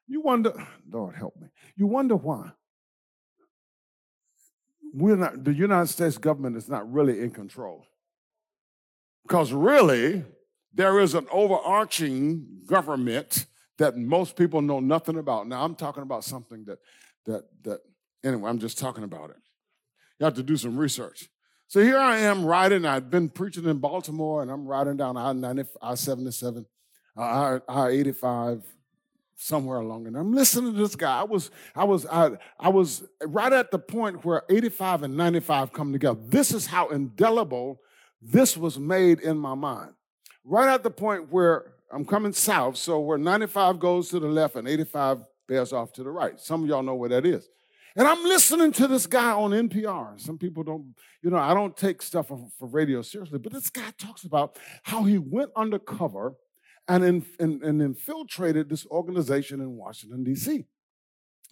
You 0.08 0.22
wonder, 0.22 0.54
Lord 0.90 1.16
help 1.16 1.36
me. 1.40 1.48
You 1.76 1.88
wonder 1.88 2.16
why. 2.16 2.52
We're 4.94 5.18
not, 5.18 5.44
the 5.44 5.54
United 5.54 5.88
States 5.88 6.18
government 6.18 6.58
is 6.58 6.70
not 6.70 6.92
really 6.92 7.22
in 7.22 7.32
control. 7.32 7.86
Because 9.24 9.52
really, 9.52 10.24
there 10.74 11.00
is 11.00 11.14
an 11.14 11.28
overarching 11.32 12.62
government 12.66 13.46
that 13.78 13.98
most 13.98 14.36
people 14.36 14.62
know 14.62 14.80
nothing 14.80 15.18
about. 15.18 15.48
Now 15.48 15.64
I'm 15.64 15.76
talking 15.76 16.04
about 16.04 16.24
something 16.24 16.66
that 16.66 16.80
that 17.26 17.44
that 17.64 17.80
anyway, 18.24 18.50
I'm 18.50 18.60
just 18.60 18.78
talking 18.78 19.04
about 19.04 19.32
it. 19.32 19.38
You 20.20 20.26
have 20.26 20.36
to 20.36 20.44
do 20.44 20.58
some 20.58 20.78
research. 20.78 21.30
So 21.68 21.82
here 21.82 21.98
I 21.98 22.20
am 22.20 22.46
riding. 22.46 22.86
I've 22.86 23.10
been 23.10 23.30
preaching 23.30 23.66
in 23.66 23.80
Baltimore, 23.80 24.42
and 24.42 24.50
I'm 24.50 24.66
riding 24.66 24.98
down 24.98 25.18
I-90, 25.18 25.68
I-77, 25.82 26.66
I-85, 27.18 28.64
somewhere 29.36 29.80
along. 29.80 30.08
And 30.08 30.16
I'm 30.16 30.34
listening 30.34 30.74
to 30.74 30.80
this 30.80 30.96
guy. 30.96 31.20
I 31.20 31.24
was, 31.24 31.52
I 31.76 31.84
was, 31.84 32.06
I, 32.06 32.32
I 32.60 32.70
was 32.70 33.04
right 33.26 33.52
at 33.52 33.72
the 33.72 33.80
point 33.80 34.26
where 34.26 34.44
85 34.50 35.04
and 35.04 35.18
95 35.18 35.74
come 35.74 35.92
together. 35.92 36.20
This 36.28 36.54
is 36.54 36.66
how 36.66 36.88
indelible 36.90 37.82
this 38.22 38.58
was 38.58 38.80
made 38.80 39.20
in 39.20 39.38
my 39.38 39.54
mind. 39.54 39.92
Right 40.44 40.74
at 40.74 40.84
the 40.84 40.90
point 40.90 41.32
where 41.32 41.74
I'm 41.92 42.06
coming 42.06 42.34
south, 42.34 42.78
so 42.78 43.00
where 43.00 43.18
95 43.18 43.80
goes 43.80 44.10
to 44.10 44.20
the 44.20 44.28
left 44.28 44.56
and 44.56 44.68
85 44.68 45.20
bears 45.48 45.74
off 45.74 45.94
to 45.94 46.04
the 46.04 46.10
right. 46.10 46.40
Some 46.40 46.64
of 46.64 46.70
y'all 46.70 46.84
know 46.84 46.96
where 46.96 47.10
that 47.10 47.26
is. 47.26 47.48
And 47.98 48.08
I'm 48.08 48.24
listening 48.24 48.72
to 48.74 48.88
this 48.88 49.08
guy 49.08 49.32
on 49.32 49.52
NPR. 49.52 50.22
Some 50.22 50.38
people 50.38 50.64
don't, 50.64 50.94
you 51.24 51.32
know, 51.32 51.38
I 51.38 51.56
don't 51.56 51.76
take 51.76 52.04
stuff 52.04 52.28
for, 52.28 52.48
for 52.60 52.68
radio 52.68 53.02
seriously, 53.02 53.40
but 53.40 53.52
this 53.52 53.72
guy 53.72 53.92
talks 53.98 54.24
about 54.24 54.60
how 54.84 55.04
he 55.04 55.18
went 55.18 55.50
undercover 55.56 56.36
and, 56.88 57.04
in, 57.04 57.26
and, 57.40 57.64
and 57.64 57.82
infiltrated 57.82 58.70
this 58.70 58.86
organization 58.86 59.62
in 59.62 59.76
Washington, 59.76 60.24
D.C. 60.24 60.66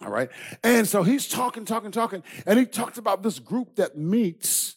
All 0.00 0.10
right. 0.10 0.30
And 0.62 0.86
so 0.86 1.02
he's 1.02 1.26
talking, 1.26 1.64
talking, 1.64 1.90
talking, 1.90 2.22
and 2.46 2.60
he 2.60 2.64
talked 2.64 2.96
about 2.96 3.24
this 3.24 3.40
group 3.40 3.74
that 3.76 3.98
meets 3.98 4.76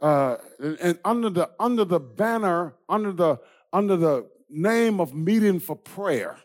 uh, 0.00 0.36
and 0.80 0.98
under 1.04 1.28
the 1.28 1.50
under 1.60 1.84
the 1.84 2.00
banner, 2.00 2.74
under 2.88 3.12
the 3.12 3.38
under 3.72 3.96
the 3.96 4.26
name 4.48 4.98
of 4.98 5.14
meeting 5.14 5.60
for 5.60 5.76
prayer. 5.76 6.38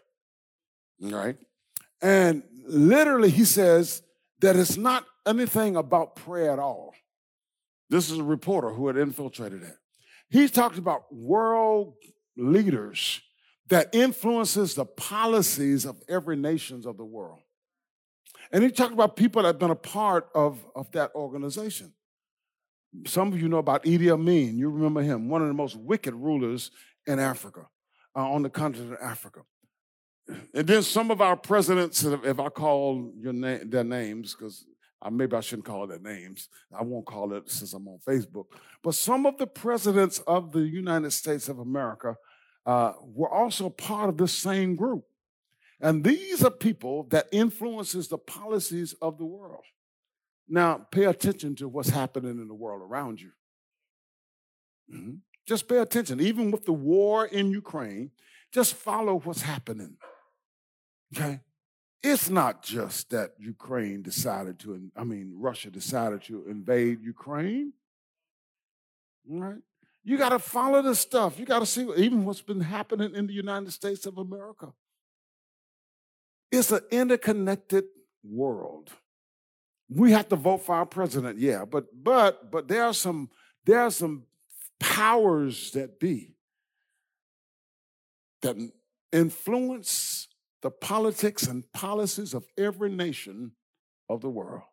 All 1.01 1.11
right. 1.11 1.37
And 2.01 2.43
literally 2.67 3.29
he 3.29 3.45
says, 3.45 4.01
that 4.45 4.55
it's 4.55 4.77
not 4.77 5.05
anything 5.25 5.75
about 5.75 6.15
prayer 6.15 6.51
at 6.51 6.59
all. 6.59 6.93
This 7.89 8.11
is 8.11 8.19
a 8.19 8.23
reporter 8.23 8.69
who 8.69 8.87
had 8.87 8.95
infiltrated 8.95 9.63
it. 9.63 9.75
He 10.29 10.47
talked 10.47 10.77
about 10.77 11.13
world 11.13 11.95
leaders 12.37 13.21
that 13.69 13.93
influences 13.93 14.75
the 14.75 14.85
policies 14.85 15.85
of 15.85 15.99
every 16.07 16.35
nations 16.35 16.85
of 16.85 16.97
the 16.97 17.05
world. 17.05 17.39
And 18.51 18.63
he 18.63 18.69
talked 18.69 18.93
about 18.93 19.15
people 19.15 19.41
that 19.41 19.47
have 19.47 19.59
been 19.59 19.71
a 19.71 19.75
part 19.75 20.29
of, 20.35 20.63
of 20.75 20.91
that 20.91 21.11
organization. 21.15 21.93
Some 23.07 23.33
of 23.33 23.41
you 23.41 23.49
know 23.49 23.57
about 23.57 23.83
Idi 23.83 24.11
Amin. 24.11 24.57
You 24.59 24.69
remember 24.69 25.01
him, 25.01 25.27
one 25.27 25.41
of 25.41 25.47
the 25.47 25.55
most 25.55 25.75
wicked 25.75 26.13
rulers 26.13 26.69
in 27.07 27.17
Africa, 27.17 27.67
uh, 28.15 28.29
on 28.29 28.43
the 28.43 28.49
continent 28.49 28.93
of 28.93 28.99
Africa. 29.01 29.41
And 30.27 30.65
then 30.67 30.81
some 30.83 31.11
of 31.11 31.21
our 31.21 31.35
presidents, 31.35 32.03
if 32.03 32.39
I 32.39 32.49
call 32.49 33.11
your 33.19 33.33
name, 33.33 33.69
their 33.69 33.83
names, 33.83 34.33
because 34.33 34.65
maybe 35.11 35.35
I 35.35 35.41
shouldn't 35.41 35.67
call 35.67 35.85
their 35.85 35.99
names. 35.99 36.49
I 36.77 36.81
won't 36.81 37.05
call 37.05 37.33
it 37.33 37.49
since 37.49 37.73
I'm 37.73 37.87
on 37.87 37.99
Facebook. 38.07 38.45
But 38.83 38.95
some 38.95 39.25
of 39.25 39.37
the 39.37 39.47
presidents 39.47 40.19
of 40.25 40.51
the 40.51 40.61
United 40.61 41.11
States 41.11 41.47
of 41.47 41.59
America 41.59 42.15
uh, 42.65 42.93
were 43.01 43.29
also 43.29 43.69
part 43.69 44.09
of 44.09 44.17
this 44.17 44.33
same 44.33 44.75
group. 44.75 45.05
And 45.79 46.03
these 46.03 46.43
are 46.43 46.49
people 46.49 47.03
that 47.09 47.27
influences 47.31 48.07
the 48.07 48.17
policies 48.17 48.95
of 49.01 49.17
the 49.17 49.25
world. 49.25 49.65
Now, 50.47 50.87
pay 50.89 51.05
attention 51.05 51.55
to 51.57 51.67
what's 51.67 51.89
happening 51.89 52.39
in 52.39 52.47
the 52.47 52.53
world 52.53 52.81
around 52.81 53.21
you. 53.21 53.31
Mm-hmm. 54.91 55.15
Just 55.47 55.67
pay 55.67 55.77
attention. 55.77 56.19
Even 56.19 56.49
with 56.49 56.65
the 56.65 56.73
war 56.73 57.25
in 57.25 57.51
Ukraine, 57.51 58.11
just 58.51 58.73
follow 58.73 59.19
what's 59.19 59.41
happening. 59.41 59.97
Okay? 61.13 61.41
It's 62.03 62.29
not 62.29 62.61
just 62.61 63.09
that 63.09 63.31
Ukraine 63.39 64.03
decided 64.03 64.59
to, 64.59 64.91
I 64.95 65.03
mean, 65.03 65.33
Russia 65.35 65.71
decided 65.71 66.23
to 66.23 66.45
invade 66.47 67.01
Ukraine. 67.01 67.73
Right? 69.27 69.61
You 70.03 70.17
got 70.19 70.29
to 70.29 70.39
follow 70.39 70.83
the 70.83 70.93
stuff. 70.93 71.39
You 71.39 71.45
got 71.45 71.59
to 71.59 71.65
see 71.65 71.89
even 71.97 72.25
what's 72.25 72.41
been 72.41 72.61
happening 72.61 73.15
in 73.15 73.25
the 73.25 73.33
United 73.33 73.71
States 73.71 74.05
of 74.05 74.19
America. 74.19 74.71
It's 76.51 76.71
an 76.71 76.81
interconnected 76.91 77.85
world. 78.23 78.91
We 79.89 80.11
have 80.11 80.29
to 80.29 80.35
vote 80.35 80.59
for 80.63 80.75
our 80.75 80.85
president, 80.85 81.39
yeah, 81.39 81.65
but 81.65 81.85
but 82.03 82.51
but 82.51 82.67
there 82.67 82.83
are 82.83 82.93
some 82.93 83.29
there 83.65 83.81
are 83.81 83.91
some 83.91 84.23
powers 84.79 85.71
that 85.71 85.99
be 85.99 86.35
that 88.41 88.55
influence 89.11 90.27
the 90.65 90.71
politics 90.71 91.45
and 91.45 91.71
policies 91.73 92.33
of 92.33 92.43
every 92.57 92.89
nation 92.89 93.51
of 94.09 94.21
the 94.21 94.29
world. 94.31 94.63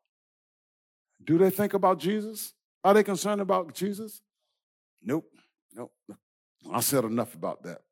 Do 1.23 1.37
they 1.37 1.51
think 1.51 1.75
about 1.75 1.99
Jesus? 1.99 2.55
Are 2.83 2.95
they 2.95 3.03
concerned 3.03 3.43
about 3.43 3.75
Jesus? 3.75 4.23
Nope. 5.03 5.27
Nope. 5.75 5.93
I 6.73 6.81
said 6.81 7.05
enough 7.05 7.35
about 7.35 7.65
that 7.65 7.83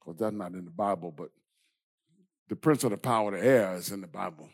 because 0.00 0.18
that's 0.18 0.34
not 0.34 0.50
in 0.54 0.64
the 0.64 0.72
Bible, 0.72 1.14
but 1.16 1.28
the 2.48 2.56
prince 2.56 2.82
of 2.82 2.90
the 2.90 2.96
power 2.96 3.32
of 3.32 3.40
the 3.40 3.46
air 3.46 3.76
is 3.76 3.92
in 3.92 4.00
the 4.00 4.08
Bible, 4.08 4.50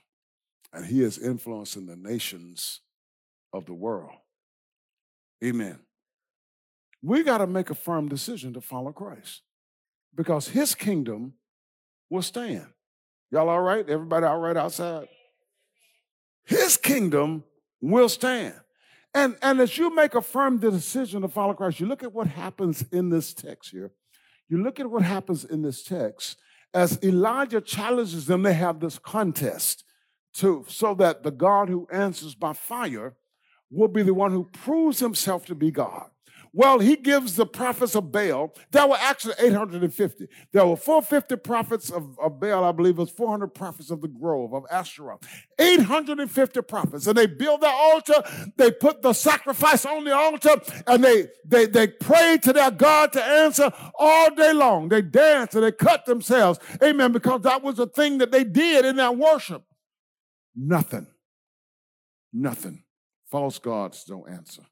and 0.70 0.84
he 0.84 1.02
is 1.02 1.16
influencing 1.16 1.86
the 1.86 1.96
nations 1.96 2.82
of 3.50 3.64
the 3.64 3.72
world. 3.72 4.12
Amen. 5.42 5.78
We 7.00 7.22
got 7.22 7.38
to 7.38 7.46
make 7.46 7.70
a 7.70 7.74
firm 7.74 8.10
decision 8.10 8.52
to 8.52 8.60
follow 8.60 8.92
Christ 8.92 9.40
because 10.14 10.48
his 10.48 10.74
kingdom 10.74 11.32
will 12.10 12.20
stand. 12.20 12.66
Y'all 13.31 13.49
all 13.49 13.61
right? 13.61 13.88
Everybody 13.88 14.27
all 14.27 14.38
right 14.38 14.57
outside? 14.57 15.09
His 16.45 16.77
kingdom 16.77 17.45
will 17.81 18.09
stand. 18.09 18.55
And, 19.14 19.37
and 19.43 19.61
as 19.61 19.77
you 19.77 19.95
make 19.95 20.14
a 20.14 20.23
firm 20.23 20.59
decision 20.59 21.23
to 21.23 21.29
follow 21.29 21.55
Christ, 21.55 21.81
you 21.81 21.87
look 21.87 22.03
at 22.03 22.12
what 22.12 22.29
happens 22.29 22.85
in 22.93 23.11
this 23.11 23.35
text 23.35 23.71
here. 23.71 23.93
You 24.49 24.62
look 24.62 24.81
at 24.81 24.90
what 24.90 25.03
happens 25.03 25.45
in 25.45 25.62
this 25.62 25.83
text. 25.83 26.38
As 26.73 26.99
Elijah 27.03 27.61
challenges 27.61 28.27
them, 28.27 28.43
they 28.43 28.55
have 28.55 28.81
this 28.81 28.99
contest 28.99 29.85
to, 30.35 30.64
so 30.69 30.95
that 30.95 31.23
the 31.23 31.31
God 31.31 31.69
who 31.69 31.88
answers 31.93 32.35
by 32.35 32.53
fire 32.53 33.16
will 33.71 33.88
be 33.88 34.03
the 34.03 34.14
one 34.14 34.33
who 34.33 34.45
proves 34.45 35.01
himself 35.01 35.47
to 35.47 35.55
be 35.55 35.71
God. 35.71 36.11
Well, 36.52 36.80
he 36.80 36.96
gives 36.96 37.36
the 37.36 37.46
prophets 37.46 37.94
of 37.94 38.10
Baal. 38.10 38.52
There 38.72 38.86
were 38.86 38.96
actually 38.98 39.34
850. 39.38 40.26
There 40.52 40.66
were 40.66 40.76
450 40.76 41.36
prophets 41.36 41.90
of, 41.90 42.18
of 42.18 42.40
Baal, 42.40 42.64
I 42.64 42.72
believe 42.72 42.98
it 42.98 43.00
was 43.00 43.10
400 43.10 43.48
prophets 43.48 43.90
of 43.90 44.00
the 44.00 44.08
grove 44.08 44.52
of 44.52 44.64
Asherah. 44.70 45.18
850 45.58 46.62
prophets. 46.62 47.06
And 47.06 47.16
they 47.16 47.26
build 47.26 47.60
their 47.60 47.72
altar, 47.72 48.22
they 48.56 48.72
put 48.72 49.02
the 49.02 49.12
sacrifice 49.12 49.86
on 49.86 50.05
the 50.05 50.14
altar, 50.14 50.61
and 50.88 51.05
they, 51.05 51.28
they, 51.46 51.66
they 51.66 51.86
pray 51.86 52.38
to 52.42 52.53
their 52.53 52.72
God 52.72 53.12
to 53.12 53.22
answer 53.22 53.72
all 53.96 54.34
day 54.34 54.53
long. 54.53 54.88
They 54.88 55.03
dance 55.03 55.55
and 55.55 55.62
they 55.62 55.72
cut 55.72 56.05
themselves. 56.07 56.59
Amen. 56.82 57.12
Because 57.12 57.42
that 57.42 57.62
was 57.62 57.76
the 57.76 57.86
thing 57.86 58.18
that 58.18 58.32
they 58.32 58.42
did 58.42 58.84
in 58.84 58.96
their 58.96 59.12
worship. 59.12 59.62
Nothing. 60.57 61.07
Nothing. 62.32 62.82
False 63.30 63.59
gods 63.61 64.05
don't 64.05 64.28
answer. 64.28 64.62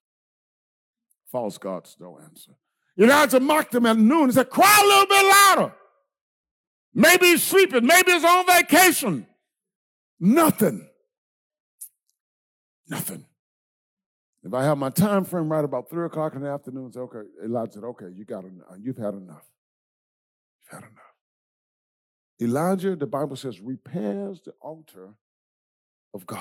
False 1.31 1.59
gods 1.59 1.97
don't 1.99 2.23
answer. 2.23 2.53
Elijah 2.99 3.41
mocked 3.41 3.75
him 3.75 3.87
at 3.87 3.97
noon. 3.97 4.29
He 4.29 4.33
said, 4.33 4.51
Cry 4.51 4.81
a 4.83 4.87
little 4.87 5.07
bit 5.07 5.25
louder. 5.25 5.75
Maybe 6.95 7.27
he's 7.27 7.43
sleeping. 7.43 7.87
Maybe 7.87 8.13
he's 8.13 8.25
on 8.25 8.47
vacation. 8.47 9.27
Nothing. 10.19 10.89
Nothing. 12.89 13.25
If 14.43 14.55
I 14.55 14.65
have 14.65 14.79
my 14.79 14.91
time 14.91 15.25
frame 15.25 15.51
right 15.51 15.65
about 15.65 15.91
three 15.91 16.07
o'clock 16.07 16.35
in 16.35 16.43
the 16.43 16.49
afternoon, 16.49 16.93
say, 16.93 17.01
okay, 17.01 17.29
Elijah 17.45 17.73
said, 17.73 17.85
okay, 17.85 18.07
you 18.15 18.25
got 18.25 18.45
enough. 18.45 18.67
You've 18.81 18.97
had 18.97 19.15
enough. 19.15 19.45
You've 20.63 20.71
had 20.71 20.79
enough. 20.79 21.09
Elijah, 22.41 22.97
the 22.97 23.07
Bible 23.07 23.37
says, 23.37 23.61
repairs 23.61 24.41
the 24.41 24.53
altar 24.61 25.15
of 26.15 26.25
God. 26.25 26.41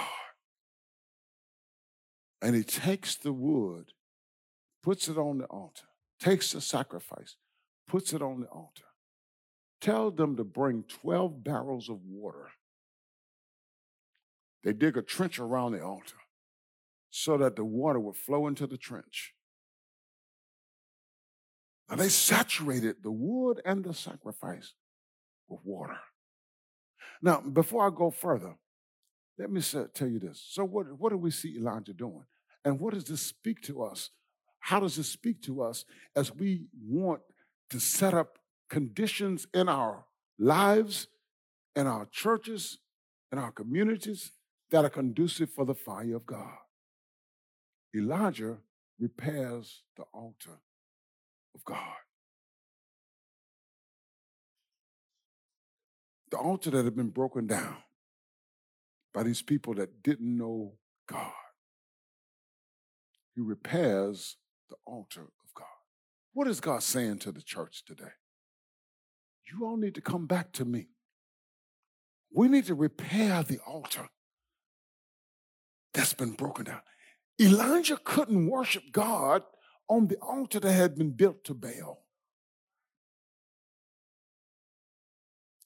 And 2.41 2.55
he 2.55 2.63
takes 2.63 3.15
the 3.15 3.33
wood, 3.33 3.91
puts 4.87 5.09
it 5.09 5.17
on 5.17 5.37
the 5.37 5.45
altar, 5.47 5.83
takes 6.17 6.53
the 6.53 6.61
sacrifice, 6.61 7.35
puts 7.89 8.13
it 8.13 8.21
on 8.21 8.39
the 8.39 8.47
altar. 8.47 8.85
Tell 9.81 10.11
them 10.11 10.37
to 10.37 10.45
bring 10.45 10.85
12 10.87 11.43
barrels 11.43 11.89
of 11.89 11.97
water. 12.07 12.51
They 14.63 14.71
dig 14.71 14.95
a 14.95 15.01
trench 15.01 15.39
around 15.39 15.73
the 15.73 15.83
altar 15.83 16.15
so 17.09 17.37
that 17.37 17.57
the 17.57 17.65
water 17.65 17.99
would 17.99 18.15
flow 18.15 18.47
into 18.47 18.65
the 18.65 18.77
trench. 18.77 19.33
Now 21.89 21.97
they 21.97 22.07
saturated 22.07 23.03
the 23.03 23.11
wood 23.11 23.59
and 23.65 23.83
the 23.83 23.93
sacrifice 23.93 24.71
with 25.49 25.59
water. 25.65 25.99
Now, 27.21 27.41
before 27.41 27.85
I 27.85 27.89
go 27.93 28.09
further, 28.09 28.55
let 29.37 29.51
me 29.51 29.59
tell 29.59 30.07
you 30.07 30.19
this. 30.19 30.45
So, 30.49 30.63
what, 30.63 30.85
what 30.97 31.09
do 31.09 31.17
we 31.17 31.31
see 31.31 31.57
Elijah 31.57 31.91
doing? 31.91 32.23
And 32.63 32.79
what 32.79 32.93
does 32.93 33.03
this 33.03 33.21
speak 33.21 33.61
to 33.63 33.83
us? 33.83 34.11
How 34.67 34.81
does 34.81 34.97
this 34.97 35.07
speak 35.07 35.41
to 35.43 35.61
us 35.61 35.85
as 36.13 36.35
we 36.35 36.65
want 36.85 37.21
to 37.69 37.79
set 37.79 38.13
up 38.13 38.37
conditions 38.69 39.47
in 39.53 39.69
our 39.69 40.03
lives, 40.37 41.07
in 41.73 41.87
our 41.87 42.05
churches, 42.07 42.79
in 43.31 43.39
our 43.39 43.53
communities 43.53 44.33
that 44.71 44.83
are 44.83 44.89
conducive 44.89 45.49
for 45.51 45.63
the 45.63 45.73
fire 45.73 46.17
of 46.17 46.25
God? 46.25 46.57
Elijah 47.95 48.57
repairs 48.99 49.83
the 49.95 50.03
altar 50.13 50.59
of 51.55 51.63
God. 51.63 51.95
The 56.29 56.37
altar 56.37 56.71
that 56.71 56.83
had 56.83 56.95
been 56.97 57.11
broken 57.11 57.47
down 57.47 57.77
by 59.13 59.23
these 59.23 59.41
people 59.41 59.75
that 59.75 60.03
didn't 60.03 60.37
know 60.37 60.73
God. 61.07 61.31
He 63.33 63.41
repairs 63.41 64.35
the 64.69 64.75
altar 64.85 65.21
of 65.21 65.53
God. 65.53 65.65
What 66.33 66.47
is 66.47 66.59
God 66.59 66.83
saying 66.83 67.19
to 67.19 67.31
the 67.31 67.41
church 67.41 67.83
today? 67.85 68.13
You 69.51 69.65
all 69.65 69.77
need 69.77 69.95
to 69.95 70.01
come 70.01 70.27
back 70.27 70.51
to 70.53 70.65
me. 70.65 70.87
We 72.33 72.47
need 72.47 72.65
to 72.65 72.75
repair 72.75 73.43
the 73.43 73.59
altar 73.65 74.09
that's 75.93 76.13
been 76.13 76.33
broken 76.33 76.65
down. 76.65 76.81
Elijah 77.39 77.97
couldn't 78.03 78.49
worship 78.49 78.83
God 78.91 79.43
on 79.89 80.07
the 80.07 80.17
altar 80.17 80.59
that 80.59 80.71
had 80.71 80.95
been 80.95 81.11
built 81.11 81.43
to 81.45 81.53
Baal. 81.53 82.03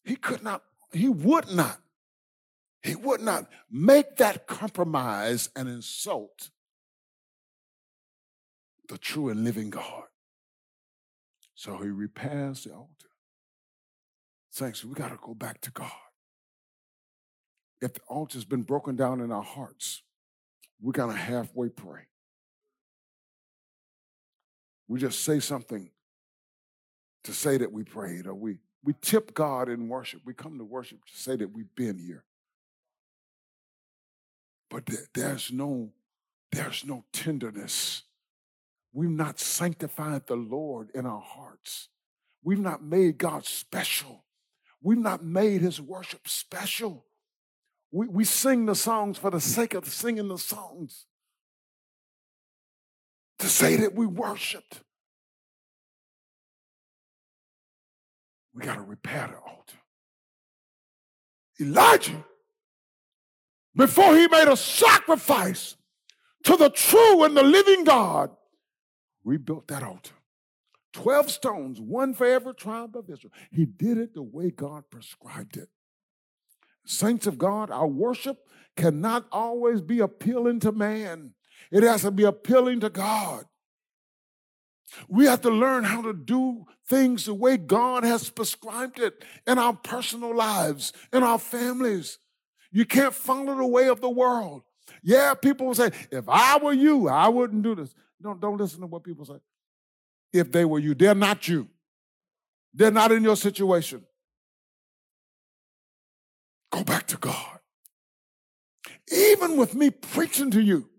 He 0.04 0.16
could 0.16 0.44
not, 0.44 0.64
he 0.94 1.10
would 1.10 1.52
not, 1.52 1.80
he 2.84 2.96
would 2.96 3.22
not 3.22 3.48
make 3.70 4.18
that 4.18 4.48
compromise 4.48 5.50
and 5.56 5.68
insult 5.68 6.51
the 8.92 8.98
true 8.98 9.30
and 9.30 9.46
living 9.46 9.70
God. 9.70 10.04
So 11.56 11.78
he 11.78 11.88
repairs 11.88 12.66
the 12.66 12.74
altar. 12.74 13.08
Saints, 14.50 14.84
we 14.84 14.94
got 14.94 15.12
to 15.12 15.20
go 15.22 15.34
back 15.34 15.62
to 15.62 15.72
God. 15.72 15.90
If 17.82 17.94
the 17.94 18.02
altar's 18.10 18.44
been 18.44 18.64
broken 18.64 18.98
down 18.98 19.22
in 19.22 19.32
our 19.32 19.42
hearts, 19.44 20.04
we 20.82 20.92
got 20.92 21.06
to 21.06 21.14
halfway 21.14 21.70
pray. 21.70 22.02
We 24.90 25.00
just 25.00 25.24
say 25.24 25.40
something 25.40 25.90
to 27.24 27.32
say 27.32 27.58
that 27.58 27.72
we 27.72 27.84
prayed, 27.84 28.28
or 28.28 28.34
we, 28.34 28.58
we 28.84 28.94
tip 29.02 29.34
God 29.34 29.70
in 29.70 29.88
worship. 29.88 30.22
We 30.26 30.34
come 30.34 30.58
to 30.58 30.66
worship 30.66 31.06
to 31.06 31.18
say 31.18 31.38
that 31.38 31.54
we've 31.54 31.74
been 31.76 31.98
here. 31.98 32.26
But 34.70 34.90
there's 35.14 35.50
no, 35.50 35.92
there's 36.52 36.84
no 36.86 37.06
tenderness. 37.14 38.04
We've 38.94 39.10
not 39.10 39.40
sanctified 39.40 40.28
the 40.28 40.36
Lord 40.36 40.90
in 40.94 41.06
our 41.06 41.22
hearts. 41.22 41.90
We've 42.44 42.60
not 42.60 42.84
made 42.84 43.18
God 43.18 43.46
special. 43.46 44.26
We've 44.82 44.98
not 44.98 45.24
made 45.24 45.62
his 45.62 45.80
worship 45.80 46.28
special. 46.28 47.06
We, 47.92 48.08
we 48.08 48.24
sing 48.26 48.66
the 48.66 48.76
songs 48.76 49.18
for 49.18 49.30
the 49.30 49.40
sake 49.40 49.74
of 49.74 49.88
singing 49.88 50.28
the 50.28 50.38
songs. 50.38 51.06
To 53.40 53.48
say 53.48 53.78
that 53.78 53.96
we 53.96 54.06
worshiped. 54.06 54.82
We 58.54 58.64
got 58.64 58.76
to 58.76 58.82
repair 58.82 59.28
the 59.28 59.38
altar. 59.38 59.78
Elijah, 61.60 62.26
before 63.76 64.16
he 64.16 64.28
made 64.28 64.48
a 64.48 64.58
sacrifice 64.58 65.78
to 66.44 66.58
the 66.58 66.70
true 66.70 67.24
and 67.24 67.38
the 67.38 67.44
living 67.44 67.84
God, 67.84 68.32
rebuilt 69.24 69.68
that 69.68 69.84
altar. 69.84 70.14
12 70.94 71.32
stones, 71.32 71.80
one 71.80 72.14
for 72.14 72.26
every 72.26 72.54
tribe 72.54 72.96
of 72.98 73.10
Israel. 73.10 73.32
He 73.50 73.66
did 73.66 73.98
it 73.98 74.14
the 74.14 74.24
way 74.24 74.50
God 74.52 74.84
prescribed 74.90 75.58
it. 75.58 75.70
Saints 76.86 77.28
of 77.28 77.38
God, 77.38 77.72
our 77.72 77.88
worship 77.88 78.50
cannot 78.76 79.26
always 79.32 79.82
be 79.82 80.00
appealing 80.00 80.60
to 80.62 80.72
man, 80.72 81.34
it 81.72 81.84
has 81.84 82.02
to 82.02 82.12
be 82.12 82.24
appealing 82.24 82.80
to 82.82 82.90
God. 82.90 83.46
We 85.08 85.26
have 85.26 85.42
to 85.42 85.50
learn 85.50 85.86
how 85.86 86.02
to 86.02 86.12
do 86.12 86.66
things 86.88 87.26
the 87.26 87.34
way 87.34 87.56
God 87.56 88.04
has 88.04 88.30
prescribed 88.30 89.00
it 89.00 89.24
in 89.48 89.58
our 89.58 89.74
personal 89.74 90.36
lives, 90.36 90.92
in 91.14 91.24
our 91.24 91.40
families. 91.40 92.18
You 92.72 92.86
can't 92.86 93.14
follow 93.14 93.56
the 93.56 93.66
way 93.66 93.88
of 93.88 94.02
the 94.02 94.10
world. 94.10 94.64
Yeah, 95.02 95.34
people 95.34 95.68
will 95.68 95.76
say, 95.76 95.92
if 96.12 96.28
I 96.28 96.58
were 96.58 96.74
you, 96.74 97.08
I 97.08 97.30
wouldn't 97.30 97.64
do 97.64 97.76
this. 97.76 97.96
Don't, 98.22 98.40
don't 98.40 98.58
listen 98.58 98.82
to 98.82 98.88
what 98.88 99.04
people 99.04 99.26
say. 99.26 99.40
If 100.34 100.52
they 100.52 100.66
were 100.66 100.80
you, 100.80 100.94
they're 100.94 101.16
not 101.16 101.48
you. 101.48 101.68
They're 102.74 102.92
not 102.92 103.12
in 103.12 103.24
your 103.24 103.36
situation. 103.36 104.04
Go 106.72 106.84
back 106.84 107.08
to 107.08 107.18
God. 107.18 107.60
Even 109.12 109.58
with 109.58 109.76
me 109.76 109.90
preaching 109.90 110.52
to 110.52 110.62
you 110.62 110.90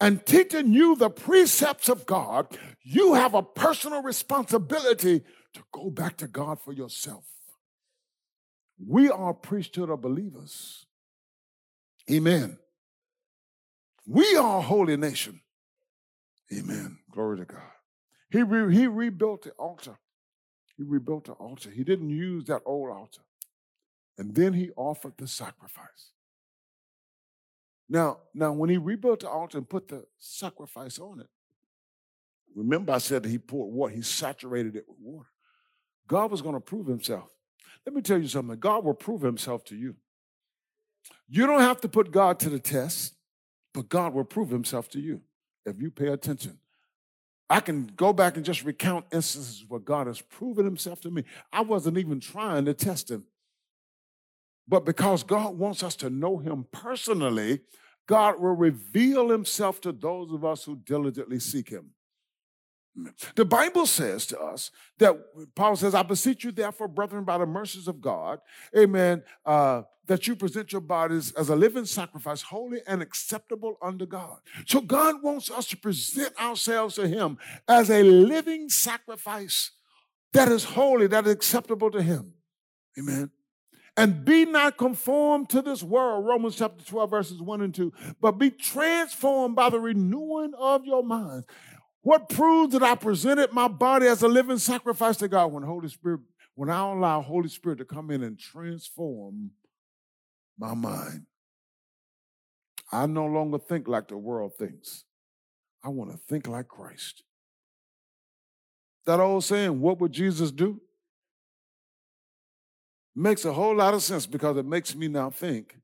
and 0.00 0.24
teaching 0.24 0.72
you 0.72 0.94
the 0.94 1.10
precepts 1.10 1.88
of 1.88 2.06
God, 2.06 2.56
you 2.82 3.14
have 3.14 3.34
a 3.34 3.42
personal 3.42 4.02
responsibility 4.02 5.22
to 5.54 5.62
go 5.72 5.90
back 5.90 6.16
to 6.18 6.28
God 6.28 6.60
for 6.60 6.72
yourself. 6.72 7.24
We 8.86 9.10
are 9.10 9.34
priesthood 9.34 9.90
of 9.90 10.00
believers. 10.00 10.86
Amen. 12.10 12.58
We 14.06 14.36
are 14.36 14.58
a 14.58 14.62
holy 14.62 14.96
nation. 14.96 15.40
Amen. 16.52 16.98
Glory 17.10 17.38
to 17.38 17.44
God. 17.44 17.60
He, 18.30 18.42
re- 18.42 18.74
he 18.74 18.86
rebuilt 18.86 19.42
the 19.42 19.50
altar. 19.52 19.98
He 20.76 20.82
rebuilt 20.82 21.24
the 21.24 21.32
altar. 21.32 21.70
He 21.70 21.84
didn't 21.84 22.10
use 22.10 22.44
that 22.44 22.62
old 22.64 22.90
altar. 22.90 23.22
And 24.16 24.34
then 24.34 24.52
he 24.52 24.70
offered 24.76 25.14
the 25.16 25.28
sacrifice. 25.28 26.12
Now, 27.88 28.18
now 28.34 28.52
when 28.52 28.70
he 28.70 28.76
rebuilt 28.76 29.20
the 29.20 29.28
altar 29.28 29.58
and 29.58 29.68
put 29.68 29.88
the 29.88 30.04
sacrifice 30.18 30.98
on 30.98 31.20
it, 31.20 31.28
remember 32.54 32.92
I 32.92 32.98
said 32.98 33.22
that 33.22 33.30
he 33.30 33.38
poured 33.38 33.72
water, 33.72 33.94
he 33.94 34.02
saturated 34.02 34.76
it 34.76 34.84
with 34.88 34.98
water. 35.00 35.28
God 36.06 36.30
was 36.30 36.42
going 36.42 36.54
to 36.54 36.60
prove 36.60 36.86
himself. 36.86 37.30
Let 37.86 37.94
me 37.94 38.02
tell 38.02 38.18
you 38.18 38.28
something. 38.28 38.58
God 38.58 38.84
will 38.84 38.94
prove 38.94 39.22
himself 39.22 39.64
to 39.66 39.76
you. 39.76 39.96
You 41.28 41.46
don't 41.46 41.60
have 41.60 41.80
to 41.82 41.88
put 41.88 42.10
God 42.10 42.38
to 42.40 42.50
the 42.50 42.58
test, 42.58 43.14
but 43.72 43.88
God 43.88 44.14
will 44.14 44.24
prove 44.24 44.50
himself 44.50 44.88
to 44.90 45.00
you 45.00 45.22
if 45.66 45.80
you 45.80 45.90
pay 45.90 46.08
attention. 46.08 46.58
I 47.50 47.60
can 47.60 47.90
go 47.96 48.12
back 48.12 48.36
and 48.36 48.44
just 48.44 48.64
recount 48.64 49.06
instances 49.12 49.64
where 49.66 49.80
God 49.80 50.06
has 50.06 50.20
proven 50.20 50.64
himself 50.64 51.00
to 51.02 51.10
me. 51.10 51.24
I 51.52 51.62
wasn't 51.62 51.96
even 51.96 52.20
trying 52.20 52.66
to 52.66 52.74
test 52.74 53.10
him. 53.10 53.24
But 54.66 54.84
because 54.84 55.22
God 55.22 55.56
wants 55.56 55.82
us 55.82 55.96
to 55.96 56.10
know 56.10 56.36
him 56.36 56.66
personally, 56.70 57.60
God 58.06 58.38
will 58.38 58.54
reveal 58.54 59.30
himself 59.30 59.80
to 59.82 59.92
those 59.92 60.30
of 60.30 60.44
us 60.44 60.64
who 60.64 60.76
diligently 60.76 61.40
seek 61.40 61.70
him. 61.70 61.90
The 63.34 63.44
Bible 63.44 63.86
says 63.86 64.26
to 64.26 64.40
us 64.40 64.70
that 64.98 65.16
Paul 65.54 65.76
says, 65.76 65.94
I 65.94 66.02
beseech 66.02 66.42
you, 66.44 66.50
therefore, 66.50 66.88
brethren, 66.88 67.24
by 67.24 67.38
the 67.38 67.46
mercies 67.46 67.86
of 67.86 68.00
God, 68.00 68.40
amen, 68.76 69.22
uh, 69.46 69.82
that 70.08 70.26
you 70.26 70.34
present 70.34 70.72
your 70.72 70.80
bodies 70.80 71.32
as 71.32 71.50
a 71.50 71.56
living 71.56 71.84
sacrifice, 71.84 72.42
holy 72.42 72.80
and 72.86 73.00
acceptable 73.00 73.76
unto 73.80 74.06
God. 74.06 74.38
So 74.66 74.80
God 74.80 75.22
wants 75.22 75.50
us 75.50 75.66
to 75.68 75.76
present 75.76 76.34
ourselves 76.40 76.96
to 76.96 77.06
Him 77.06 77.38
as 77.68 77.90
a 77.90 78.02
living 78.02 78.68
sacrifice 78.70 79.70
that 80.32 80.48
is 80.48 80.64
holy, 80.64 81.06
that 81.08 81.26
is 81.26 81.32
acceptable 81.32 81.90
to 81.90 82.02
Him. 82.02 82.32
Amen. 82.98 83.30
And 83.96 84.24
be 84.24 84.44
not 84.44 84.78
conformed 84.78 85.50
to 85.50 85.60
this 85.60 85.82
world, 85.82 86.24
Romans 86.24 86.56
chapter 86.56 86.84
12, 86.84 87.10
verses 87.10 87.42
1 87.42 87.62
and 87.62 87.74
2, 87.74 87.92
but 88.20 88.32
be 88.32 88.50
transformed 88.50 89.56
by 89.56 89.70
the 89.70 89.80
renewing 89.80 90.52
of 90.58 90.84
your 90.84 91.02
minds. 91.02 91.46
What 92.02 92.28
proves 92.28 92.72
that 92.72 92.82
I 92.82 92.94
presented 92.94 93.52
my 93.52 93.68
body 93.68 94.06
as 94.06 94.22
a 94.22 94.28
living 94.28 94.58
sacrifice 94.58 95.16
to 95.18 95.28
God 95.28 95.52
when 95.52 95.64
Holy 95.64 95.88
Spirit, 95.88 96.20
when 96.54 96.70
I 96.70 96.80
allow 96.90 97.20
Holy 97.20 97.48
Spirit 97.48 97.78
to 97.78 97.84
come 97.84 98.10
in 98.10 98.22
and 98.22 98.38
transform 98.38 99.50
my 100.58 100.74
mind. 100.74 101.26
I 102.90 103.06
no 103.06 103.26
longer 103.26 103.58
think 103.58 103.86
like 103.86 104.08
the 104.08 104.16
world 104.16 104.52
thinks. 104.58 105.04
I 105.84 105.88
want 105.88 106.10
to 106.10 106.16
think 106.16 106.48
like 106.48 106.68
Christ. 106.68 107.22
That 109.06 109.20
old 109.20 109.44
saying, 109.44 109.80
what 109.80 110.00
would 110.00 110.12
Jesus 110.12 110.50
do? 110.50 110.80
Makes 113.14 113.44
a 113.44 113.52
whole 113.52 113.76
lot 113.76 113.94
of 113.94 114.02
sense 114.02 114.26
because 114.26 114.56
it 114.56 114.66
makes 114.66 114.94
me 114.94 115.08
now 115.08 115.30
think 115.30 115.76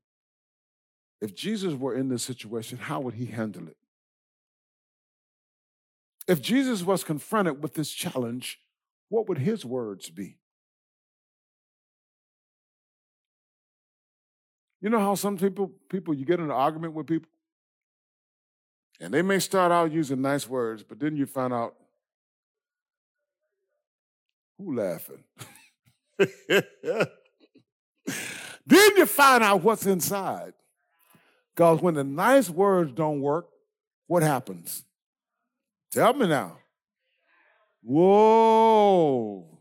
if 1.21 1.33
Jesus 1.33 1.73
were 1.73 1.95
in 1.95 2.09
this 2.09 2.23
situation, 2.23 2.77
how 2.77 2.99
would 2.99 3.15
he 3.15 3.25
handle 3.25 3.67
it? 3.67 3.77
If 6.27 6.41
Jesus 6.41 6.83
was 6.83 7.03
confronted 7.03 7.61
with 7.61 7.73
this 7.73 7.91
challenge, 7.91 8.59
what 9.09 9.27
would 9.29 9.39
his 9.39 9.65
words 9.65 10.09
be? 10.09 10.37
You 14.85 14.91
know 14.91 14.99
how 14.99 15.15
some 15.15 15.35
people, 15.35 15.71
people, 15.89 16.13
you 16.13 16.25
get 16.25 16.37
in 16.37 16.45
an 16.45 16.51
argument 16.51 16.93
with 16.93 17.07
people, 17.07 17.27
and 18.99 19.11
they 19.11 19.23
may 19.23 19.39
start 19.39 19.71
out 19.71 19.91
using 19.91 20.21
nice 20.21 20.47
words, 20.47 20.83
but 20.83 20.99
then 20.99 21.17
you 21.17 21.25
find 21.25 21.51
out 21.51 21.73
who 24.59 24.75
laughing. 24.75 25.23
then 26.19 26.67
you 28.67 29.07
find 29.07 29.43
out 29.43 29.63
what's 29.63 29.87
inside. 29.87 30.53
Because 31.55 31.81
when 31.81 31.95
the 31.95 32.03
nice 32.03 32.47
words 32.47 32.91
don't 32.91 33.21
work, 33.21 33.47
what 34.05 34.21
happens? 34.21 34.83
Tell 35.91 36.13
me 36.13 36.27
now. 36.27 36.59
Whoa. 37.81 39.54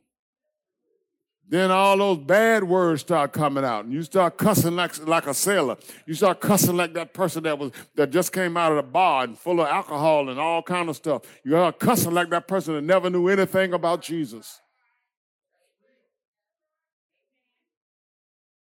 Then 1.47 1.71
all 1.71 1.99
those 1.99 2.19
bad 2.19 2.65
words 2.65 3.03
start 3.03 3.33
coming 3.33 3.65
out, 3.65 3.85
and 3.85 3.93
you 3.93 4.03
start 4.03 4.39
cussing 4.39 4.77
like, 4.77 5.07
like 5.07 5.27
a 5.27 5.35
sailor. 5.35 5.77
You 6.07 6.15
start 6.15 6.41
cussing 6.41 6.77
like 6.77 6.95
that 6.95 7.13
person 7.13 7.43
that 7.43 7.59
was 7.59 7.71
that 7.97 8.11
just 8.11 8.33
came 8.33 8.57
out 8.57 8.73
of 8.73 8.77
the 8.77 8.83
bar 8.83 9.25
and 9.25 9.39
full 9.39 9.61
of 9.61 9.69
alcohol 9.69 10.31
and 10.31 10.41
all 10.41 10.63
kind 10.63 10.89
of 10.89 10.97
stuff. 10.97 11.23
You 11.45 11.53
start 11.53 11.79
cussing 11.79 12.13
like 12.13 12.31
that 12.31 12.49
person 12.49 12.75
that 12.75 12.83
never 12.83 13.11
knew 13.11 13.29
anything 13.29 13.75
about 13.75 14.01
Jesus. 14.01 14.61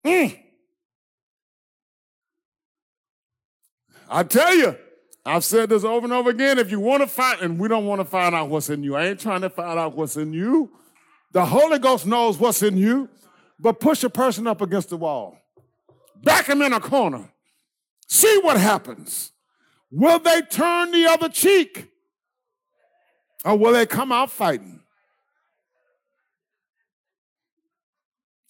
Mm. 0.03 0.39
I 4.09 4.23
tell 4.23 4.55
you, 4.55 4.75
I've 5.25 5.43
said 5.43 5.69
this 5.69 5.83
over 5.83 6.05
and 6.05 6.13
over 6.13 6.29
again. 6.29 6.59
If 6.59 6.71
you 6.71 6.79
want 6.79 7.01
to 7.01 7.07
find, 7.07 7.41
and 7.41 7.59
we 7.59 7.67
don't 7.67 7.85
want 7.85 8.01
to 8.01 8.05
find 8.05 8.33
out 8.33 8.49
what's 8.49 8.69
in 8.69 8.83
you, 8.83 8.95
I 8.95 9.05
ain't 9.05 9.19
trying 9.19 9.41
to 9.41 9.49
find 9.49 9.79
out 9.79 9.95
what's 9.95 10.17
in 10.17 10.33
you. 10.33 10.71
The 11.35 11.45
Holy 11.45 11.79
Ghost 11.79 12.05
knows 12.05 12.37
what's 12.37 12.63
in 12.63 12.77
you, 12.77 13.09
but 13.59 13.81
push 13.81 14.05
a 14.05 14.09
person 14.09 14.47
up 14.47 14.61
against 14.61 14.87
the 14.87 14.95
wall, 14.95 15.37
back 16.23 16.47
him 16.47 16.61
in 16.61 16.71
a 16.71 16.79
corner, 16.79 17.29
see 18.07 18.39
what 18.41 18.55
happens. 18.55 19.33
Will 19.91 20.17
they 20.17 20.43
turn 20.43 20.91
the 20.91 21.05
other 21.07 21.27
cheek? 21.27 21.91
Or 23.43 23.57
will 23.57 23.73
they 23.73 23.85
come 23.85 24.13
out 24.13 24.31
fighting? 24.31 24.79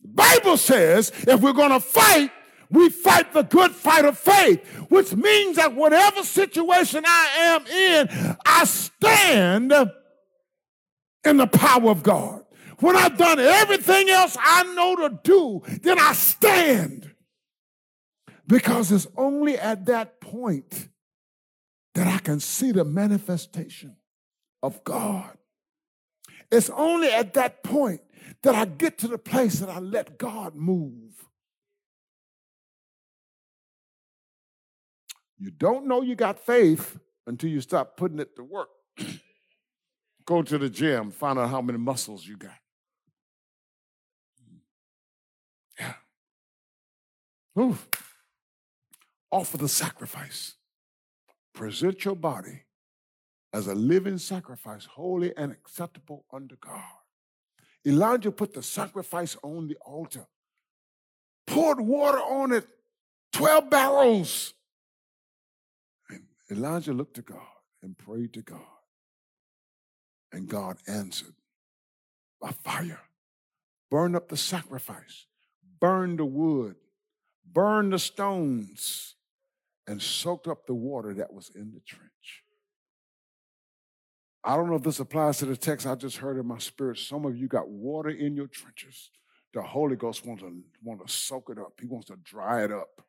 The 0.03 0.09
Bible 0.09 0.55
says 0.55 1.11
if 1.27 1.41
we're 1.41 1.53
going 1.53 1.71
to 1.71 1.79
fight, 1.79 2.29
we 2.69 2.89
fight 2.89 3.33
the 3.33 3.41
good 3.41 3.71
fight 3.71 4.05
of 4.05 4.15
faith, 4.15 4.63
which 4.89 5.11
means 5.15 5.55
that 5.55 5.73
whatever 5.73 6.21
situation 6.21 7.03
I 7.03 7.29
am 7.35 7.65
in, 7.65 8.37
I 8.45 8.63
stand 8.65 9.73
in 11.25 11.37
the 11.37 11.47
power 11.47 11.89
of 11.89 12.03
God. 12.03 12.44
When 12.79 12.95
I've 12.95 13.17
done 13.17 13.39
everything 13.39 14.09
else 14.09 14.35
I 14.39 14.63
know 14.73 14.95
to 15.07 15.19
do, 15.23 15.61
then 15.81 15.99
I 15.99 16.13
stand. 16.13 17.11
Because 18.47 18.91
it's 18.91 19.07
only 19.17 19.57
at 19.57 19.85
that 19.85 20.19
point 20.21 20.89
that 21.93 22.07
I 22.07 22.19
can 22.19 22.39
see 22.39 22.71
the 22.71 22.83
manifestation 22.83 23.95
of 24.61 24.83
God. 24.83 25.37
It's 26.51 26.69
only 26.69 27.09
at 27.09 27.33
that 27.35 27.63
point 27.63 28.01
that 28.43 28.53
I 28.53 28.65
get 28.65 28.97
to 28.99 29.07
the 29.07 29.17
place 29.17 29.59
that 29.59 29.69
I 29.69 29.79
let 29.79 30.17
God 30.17 30.55
move. 30.55 31.25
You 35.37 35.51
don't 35.51 35.87
know 35.87 36.01
you 36.01 36.15
got 36.15 36.39
faith 36.39 36.97
until 37.27 37.49
you 37.49 37.61
start 37.61 37.97
putting 37.97 38.19
it 38.19 38.35
to 38.35 38.43
work. 38.43 38.69
Go 40.25 40.41
to 40.41 40.57
the 40.57 40.69
gym, 40.69 41.11
find 41.11 41.37
out 41.39 41.49
how 41.49 41.61
many 41.61 41.77
muscles 41.77 42.25
you 42.25 42.37
got. 42.37 42.57
Ooh. 47.57 47.77
Offer 49.31 49.57
the 49.57 49.67
sacrifice. 49.67 50.55
Present 51.53 52.03
your 52.05 52.15
body 52.15 52.63
as 53.53 53.67
a 53.67 53.75
living 53.75 54.17
sacrifice, 54.17 54.85
holy 54.85 55.35
and 55.37 55.51
acceptable 55.51 56.25
unto 56.31 56.55
God. 56.57 56.81
Elijah 57.85 58.31
put 58.31 58.53
the 58.53 58.63
sacrifice 58.63 59.37
on 59.41 59.67
the 59.67 59.77
altar, 59.85 60.25
poured 61.47 61.79
water 61.79 62.17
on 62.17 62.51
it, 62.51 62.67
12 63.31 63.69
barrels. 63.69 64.53
And 66.09 66.23
Elijah 66.51 66.93
looked 66.93 67.15
to 67.15 67.21
God 67.21 67.39
and 67.81 67.97
prayed 67.97 68.33
to 68.33 68.41
God. 68.41 68.59
And 70.31 70.49
God 70.49 70.77
answered 70.87 71.35
by 72.41 72.51
fire. 72.51 73.01
Burn 73.89 74.15
up 74.15 74.27
the 74.27 74.37
sacrifice 74.37 75.27
burned 75.79 76.19
the 76.19 76.25
wood, 76.25 76.75
burned 77.55 77.93
the 77.93 77.99
stones, 77.99 79.15
and 79.87 80.01
soaked 80.01 80.47
up 80.47 80.67
the 80.67 80.73
water 80.73 81.13
that 81.13 81.33
was 81.33 81.49
in 81.55 81.71
the 81.73 81.79
trench. 81.79 82.43
I 84.43 84.55
don't 84.55 84.69
know 84.69 84.75
if 84.75 84.83
this 84.83 84.99
applies 84.99 85.39
to 85.39 85.45
the 85.45 85.55
text 85.55 85.87
I 85.87 85.95
just 85.95 86.17
heard 86.17 86.37
in 86.37 86.45
my 86.45 86.59
spirit. 86.59 86.99
Some 86.99 87.25
of 87.25 87.35
you 87.35 87.47
got 87.47 87.69
water 87.69 88.09
in 88.09 88.35
your 88.35 88.47
trenches. 88.47 89.09
The 89.53 89.61
Holy 89.61 89.95
Ghost 89.95 90.25
wants 90.25 90.43
to, 90.43 90.53
want 90.83 91.05
to 91.05 91.11
soak 91.11 91.49
it 91.49 91.57
up. 91.57 91.73
He 91.79 91.87
wants 91.87 92.07
to 92.07 92.17
dry 92.23 92.63
it 92.63 92.71
up. 92.71 93.01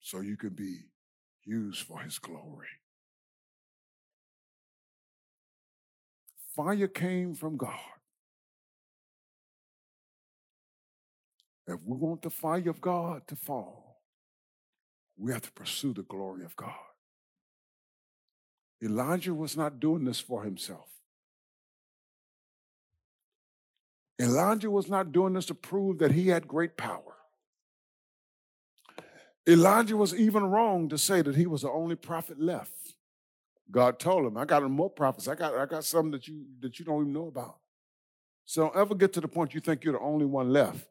So 0.00 0.20
you 0.20 0.36
can 0.36 0.50
be 0.50 0.78
used 1.44 1.82
for 1.82 2.00
his 2.00 2.18
glory. 2.18 2.66
Fire 6.56 6.88
came 6.88 7.34
from 7.34 7.56
God. 7.56 7.93
If 11.66 11.80
we 11.84 11.96
want 11.96 12.22
the 12.22 12.30
fire 12.30 12.68
of 12.68 12.80
God 12.80 13.26
to 13.28 13.36
fall, 13.36 14.02
we 15.16 15.32
have 15.32 15.42
to 15.42 15.52
pursue 15.52 15.92
the 15.92 16.02
glory 16.02 16.44
of 16.44 16.56
God. 16.56 16.72
Elijah 18.82 19.34
was 19.34 19.56
not 19.56 19.80
doing 19.80 20.04
this 20.04 20.20
for 20.20 20.42
himself. 20.42 20.88
Elijah 24.20 24.70
was 24.70 24.88
not 24.88 25.10
doing 25.10 25.32
this 25.32 25.46
to 25.46 25.54
prove 25.54 25.98
that 25.98 26.12
he 26.12 26.28
had 26.28 26.46
great 26.46 26.76
power. 26.76 27.14
Elijah 29.48 29.96
was 29.96 30.14
even 30.14 30.44
wrong 30.44 30.88
to 30.88 30.98
say 30.98 31.22
that 31.22 31.36
he 31.36 31.46
was 31.46 31.62
the 31.62 31.70
only 31.70 31.96
prophet 31.96 32.40
left. 32.40 32.94
God 33.70 33.98
told 33.98 34.26
him, 34.26 34.36
I 34.36 34.44
got 34.44 34.62
more 34.70 34.90
prophets. 34.90 35.28
I 35.28 35.34
got, 35.34 35.54
I 35.54 35.66
got 35.66 35.84
some 35.84 36.10
that 36.12 36.28
you 36.28 36.44
that 36.60 36.78
you 36.78 36.84
don't 36.84 37.02
even 37.02 37.12
know 37.12 37.26
about. 37.26 37.56
So 38.44 38.62
don't 38.62 38.76
ever 38.76 38.94
get 38.94 39.12
to 39.14 39.20
the 39.20 39.28
point 39.28 39.54
you 39.54 39.60
think 39.60 39.84
you're 39.84 39.94
the 39.94 40.00
only 40.00 40.26
one 40.26 40.52
left. 40.52 40.86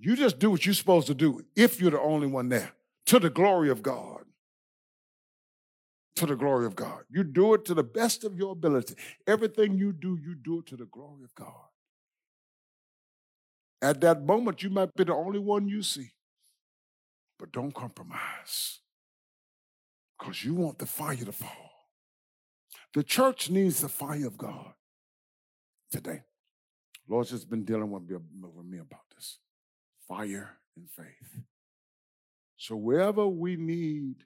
You 0.00 0.16
just 0.16 0.38
do 0.38 0.50
what 0.50 0.64
you're 0.64 0.74
supposed 0.74 1.08
to 1.08 1.14
do 1.14 1.44
if 1.56 1.80
you're 1.80 1.90
the 1.90 2.00
only 2.00 2.26
one 2.26 2.48
there 2.48 2.72
to 3.06 3.18
the 3.18 3.30
glory 3.30 3.70
of 3.70 3.82
God. 3.82 4.24
To 6.16 6.26
the 6.26 6.36
glory 6.36 6.66
of 6.66 6.74
God. 6.74 7.04
You 7.10 7.24
do 7.24 7.54
it 7.54 7.64
to 7.66 7.74
the 7.74 7.82
best 7.82 8.24
of 8.24 8.36
your 8.36 8.52
ability. 8.52 8.94
Everything 9.26 9.78
you 9.78 9.92
do, 9.92 10.18
you 10.20 10.34
do 10.34 10.60
it 10.60 10.66
to 10.66 10.76
the 10.76 10.86
glory 10.86 11.24
of 11.24 11.34
God. 11.34 11.52
At 13.80 14.00
that 14.00 14.24
moment, 14.24 14.62
you 14.62 14.70
might 14.70 14.94
be 14.94 15.04
the 15.04 15.14
only 15.14 15.38
one 15.38 15.68
you 15.68 15.82
see, 15.82 16.10
but 17.38 17.52
don't 17.52 17.72
compromise 17.72 18.80
because 20.18 20.44
you 20.44 20.54
want 20.54 20.78
the 20.78 20.86
fire 20.86 21.14
to 21.16 21.30
fall. 21.30 21.70
The 22.94 23.04
church 23.04 23.50
needs 23.50 23.80
the 23.80 23.88
fire 23.88 24.26
of 24.26 24.36
God 24.36 24.72
today. 25.92 26.22
Lord's 27.08 27.30
just 27.30 27.48
been 27.48 27.64
dealing 27.64 27.90
with 27.90 28.02
me 28.02 28.78
about 28.78 29.04
this 29.14 29.38
fire 30.08 30.56
and 30.76 30.88
faith. 30.90 31.42
So 32.56 32.74
wherever 32.74 33.28
we 33.28 33.56
need 33.56 34.24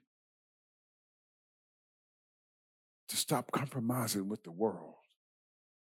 to 3.09 3.15
stop 3.15 3.51
compromising 3.51 4.27
with 4.27 4.43
the 4.43 4.51
world, 4.51 4.95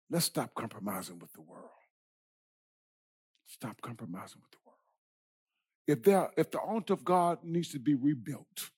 let's 0.10 0.26
stop 0.26 0.54
compromising 0.54 1.20
with 1.20 1.34
the 1.34 1.42
world. 1.42 1.70
Stop 3.48 3.82
compromising 3.82 4.42
with 4.42 4.52
the 4.52 4.58
world. 4.66 4.78
If, 5.88 6.04
there, 6.04 6.30
if 6.38 6.52
the 6.52 6.60
altar 6.60 6.94
of 6.94 7.04
God 7.04 7.40
needs 7.44 7.70
to 7.70 7.80
be 7.80 7.96
rebuilt 7.96 8.70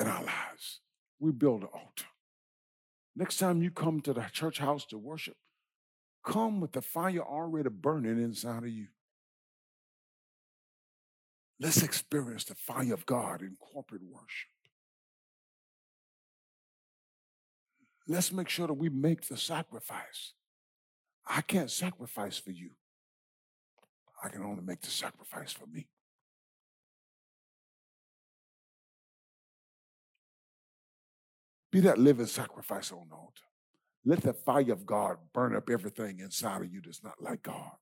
in 0.00 0.06
our 0.06 0.22
lives, 0.22 0.80
we 1.18 1.32
build 1.32 1.62
an 1.62 1.68
altar. 1.74 2.06
Next 3.16 3.38
time 3.38 3.62
you 3.62 3.70
come 3.70 4.00
to 4.02 4.12
the 4.12 4.24
church 4.32 4.58
house 4.58 4.86
to 4.86 4.98
worship, 4.98 5.36
come 6.24 6.60
with 6.60 6.72
the 6.72 6.82
fire 6.82 7.20
already 7.20 7.70
burning 7.70 8.22
inside 8.22 8.62
of 8.62 8.68
you. 8.68 8.86
Let's 11.58 11.82
experience 11.82 12.44
the 12.44 12.54
fire 12.54 12.92
of 12.92 13.06
God 13.06 13.40
in 13.40 13.56
corporate 13.60 14.02
worship. 14.02 14.50
Let's 18.06 18.30
make 18.30 18.48
sure 18.48 18.66
that 18.66 18.74
we 18.74 18.88
make 18.88 19.26
the 19.26 19.36
sacrifice. 19.36 20.32
I 21.26 21.40
can't 21.40 21.70
sacrifice 21.70 22.38
for 22.38 22.50
you. 22.50 22.70
I 24.22 24.28
can 24.28 24.42
only 24.42 24.62
make 24.62 24.80
the 24.80 24.90
sacrifice 24.90 25.52
for 25.52 25.66
me. 25.66 25.88
Be 31.72 31.80
that 31.80 31.98
living 31.98 32.26
sacrifice 32.26 32.92
on 32.92 33.08
the 33.08 33.16
altar. 33.16 33.42
Let 34.04 34.22
the 34.22 34.32
fire 34.32 34.72
of 34.72 34.86
God 34.86 35.16
burn 35.34 35.56
up 35.56 35.68
everything 35.68 36.20
inside 36.20 36.62
of 36.62 36.72
you 36.72 36.80
that's 36.82 37.02
not 37.02 37.20
like 37.20 37.42
God. 37.42 37.72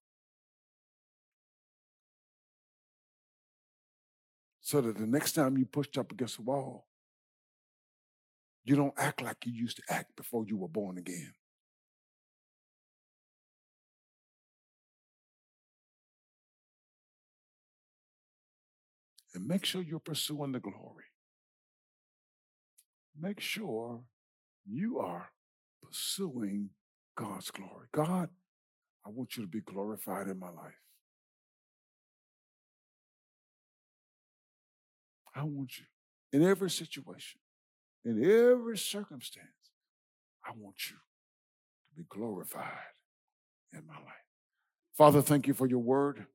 So 4.65 4.81
that 4.81 4.97
the 4.97 5.07
next 5.07 5.33
time 5.33 5.59
you 5.59 5.67
pushed 5.67 5.99
up 5.99 6.11
against 6.11 6.37
the 6.37 6.43
wall, 6.43 6.87
you 8.65 8.77
don't 8.77 8.95
act 8.97 9.21
like 9.21 9.37
you 9.45 9.53
used 9.53 9.77
to 9.77 9.83
act 9.91 10.17
before 10.17 10.47
you 10.47 10.57
were 10.57 10.69
born 10.69 10.97
again. 10.97 11.35
And 19.35 19.47
make 19.47 19.67
sure 19.67 19.83
you're 19.83 19.99
pursuing 19.99 20.53
the 20.53 20.61
glory. 20.61 21.05
Make 23.21 23.41
sure 23.41 24.01
you 24.67 24.99
are 24.99 25.29
pursuing 25.83 26.71
God's 27.19 27.51
glory. 27.51 27.89
God, 27.93 28.31
I 29.07 29.11
want 29.11 29.37
you 29.37 29.43
to 29.43 29.49
be 29.49 29.61
glorified 29.61 30.29
in 30.29 30.39
my 30.39 30.49
life. 30.49 30.81
I 35.35 35.43
want 35.43 35.79
you 35.79 35.85
in 36.33 36.47
every 36.47 36.71
situation, 36.71 37.41
in 38.05 38.23
every 38.25 38.79
circumstance, 38.79 39.49
I 40.45 40.51
want 40.57 40.91
you 40.91 40.97
to 40.97 41.97
be 41.97 42.05
glorified 42.09 42.95
in 43.73 43.87
my 43.87 43.95
life. 43.95 44.25
Father, 44.97 45.23
thank 45.23 45.47
you 45.47 45.55
for 45.55 45.67
your 45.67 45.81
word. 45.81 46.27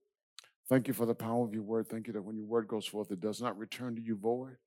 Thank 0.68 0.88
you 0.88 0.94
for 0.94 1.06
the 1.06 1.16
power 1.16 1.46
of 1.46 1.54
your 1.54 1.64
word. 1.64 1.88
Thank 1.90 2.08
you 2.08 2.14
that 2.14 2.22
when 2.22 2.36
your 2.36 2.46
word 2.46 2.68
goes 2.68 2.86
forth, 2.86 3.12
it 3.12 3.22
does 3.22 3.42
not 3.42 3.58
return 3.58 3.96
to 3.96 4.02
you 4.02 4.16
void, 4.16 4.58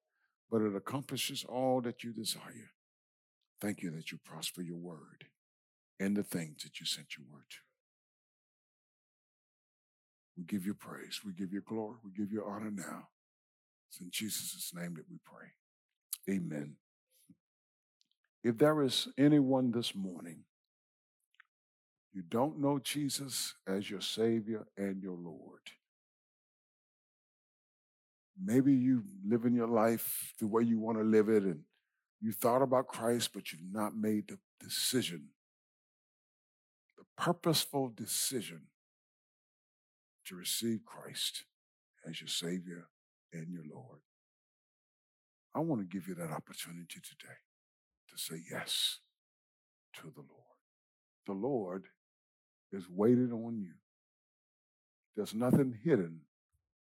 but 0.51 0.62
it 0.62 0.74
accomplishes 0.74 1.45
all 1.45 1.80
that 1.83 2.03
you 2.03 2.12
desire. 2.12 2.72
Thank 3.61 3.83
you 3.83 3.91
that 3.93 4.11
you 4.11 4.18
prosper 4.24 4.62
your 4.62 4.78
word 4.78 5.26
and 6.01 6.16
the 6.16 6.24
things 6.24 6.64
that 6.64 6.80
you 6.80 6.87
sent 6.87 7.16
your 7.16 7.26
word 7.30 7.45
to. 7.51 7.57
We 10.37 10.45
give 10.45 10.66
you 10.66 10.74
praise. 10.74 11.20
We 11.24 11.33
give 11.33 11.53
you 11.53 11.61
glory. 11.61 11.99
We 12.05 12.11
give 12.11 12.33
you 12.33 12.45
honor 12.45 12.72
now. 12.72 13.09
It's 13.93 14.01
in 14.01 14.11
Jesus' 14.11 14.72
name 14.74 14.95
that 14.95 15.05
we 15.11 15.18
pray. 15.22 15.49
Amen. 16.34 16.76
If 18.43 18.57
there 18.57 18.82
is 18.82 19.09
anyone 19.18 19.70
this 19.70 19.95
morning, 19.95 20.45
you 22.14 22.22
don't 22.22 22.59
know 22.59 22.78
Jesus 22.78 23.53
as 23.66 23.90
your 23.90 24.01
Savior 24.01 24.64
and 24.78 25.03
your 25.03 25.18
Lord. 25.18 25.61
Maybe 28.43 28.72
you 28.72 29.03
live 29.28 29.45
in 29.45 29.55
your 29.55 29.68
life 29.68 30.32
the 30.40 30.47
way 30.47 30.62
you 30.62 30.78
want 30.78 30.97
to 30.97 31.05
live 31.05 31.28
it 31.28 31.43
and 31.43 31.61
you 32.18 32.32
thought 32.32 32.62
about 32.62 32.88
Christ, 32.88 33.32
but 33.34 33.53
you've 33.53 33.61
not 33.70 33.95
made 33.95 34.28
the 34.28 34.38
decision, 34.59 35.28
the 36.97 37.05
purposeful 37.22 37.93
decision 37.95 38.62
to 40.24 40.34
receive 40.34 40.80
Christ 40.86 41.45
as 42.09 42.22
your 42.22 42.28
Savior 42.28 42.88
and 43.33 43.49
your 43.49 43.64
Lord. 43.72 43.99
I 45.55 45.61
want 45.61 45.80
to 45.80 45.87
give 45.87 46.09
you 46.09 46.14
that 46.14 46.30
opportunity 46.30 47.01
today 47.01 47.35
to 48.11 48.18
say 48.18 48.43
yes 48.51 48.99
to 49.95 50.03
the 50.03 50.20
Lord. 50.20 50.43
The 51.26 51.33
Lord 51.33 51.85
is 52.72 52.89
waiting 52.89 53.33
on 53.33 53.59
you. 53.61 53.74
There's 55.16 55.35
nothing 55.35 55.78
hidden 55.85 56.20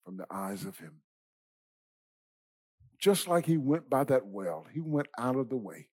from 0.05 0.17
the 0.17 0.27
eyes 0.31 0.65
of 0.65 0.79
Him. 0.79 1.01
Just 2.99 3.29
like 3.29 3.47
He 3.47 3.59
went 3.59 3.91
by 3.91 4.05
that 4.05 4.27
well, 4.27 4.67
He 4.73 4.81
went 4.81 5.09
out 5.19 5.37
of 5.37 5.51
the 5.51 5.57
way 5.57 5.89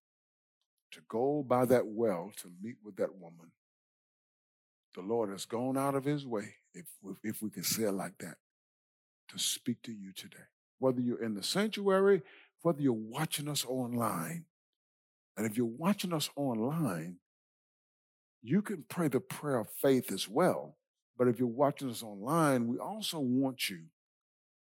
to 0.92 1.02
go 1.10 1.44
by 1.46 1.66
that 1.66 1.88
well 1.88 2.32
to 2.38 2.52
meet 2.62 2.76
with 2.84 2.96
that 2.98 3.16
woman. 3.16 3.52
The 4.96 5.02
Lord 5.02 5.32
has 5.32 5.46
gone 5.46 5.78
out 5.78 5.96
of 5.96 6.06
His 6.06 6.26
way, 6.26 6.56
if, 6.74 6.86
if 7.24 7.42
we 7.42 7.50
can 7.50 7.64
say 7.64 7.84
it 7.84 7.92
like 7.92 8.18
that, 8.20 8.38
to 9.30 9.40
speak 9.40 9.82
to 9.84 9.92
you 9.92 10.12
today. 10.14 10.46
Whether 10.80 11.02
you're 11.02 11.22
in 11.22 11.34
the 11.34 11.44
sanctuary, 11.44 12.22
whether 12.62 12.82
you're 12.82 12.94
watching 12.94 13.48
us 13.48 13.66
online, 13.66 14.46
and 15.38 15.46
if 15.46 15.58
you're 15.58 15.66
watching 15.66 16.14
us 16.14 16.30
online, 16.36 17.18
you 18.42 18.62
can 18.62 18.84
pray 18.88 19.08
the 19.08 19.20
prayer 19.20 19.60
of 19.60 19.70
faith 19.70 20.12
as 20.12 20.28
well. 20.28 20.78
But 21.18 21.28
if 21.28 21.40
you're 21.40 21.48
watching 21.48 21.90
us 21.90 22.04
online, 22.04 22.68
we 22.68 22.78
also 22.78 23.20
want 23.20 23.70
you 23.70 23.84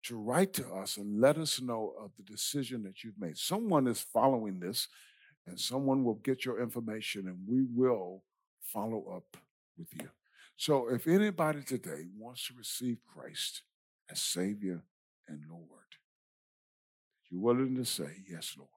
to 0.03 0.18
write 0.18 0.53
to 0.53 0.68
us 0.74 0.97
and 0.97 1.20
let 1.20 1.38
us 1.38 1.62
know 1.62 1.93
of 1.99 2.12
the 2.18 2.24
decision 2.24 2.84
that 2.84 3.03
you've 3.03 3.20
made. 3.20 3.38
Someone 3.38 3.88
is 3.88 4.01
following 4.01 4.60
this, 4.60 4.88
and 5.47 5.60
someone 5.60 6.03
will 6.03 6.16
get 6.16 6.45
your 6.45 6.62
information, 6.62 7.28
and 7.28 7.38
we 7.47 7.66
will 7.74 8.24
follow 8.62 9.14
up 9.16 9.38
with 9.78 9.89
you. 9.99 10.10
So 10.57 10.89
if 10.89 11.07
anybody 11.07 11.64
today 11.64 12.05
wants 12.18 12.47
to 12.47 12.53
receive 12.53 12.97
Christ 13.07 13.64
as 14.12 14.20
Savior 14.20 14.84
and 15.28 15.43
Lord, 15.49 15.66
you're 17.30 17.41
willing 17.41 17.76
to 17.76 17.86
say, 17.86 18.10
Yes, 18.30 18.55
Lord. 18.57 18.70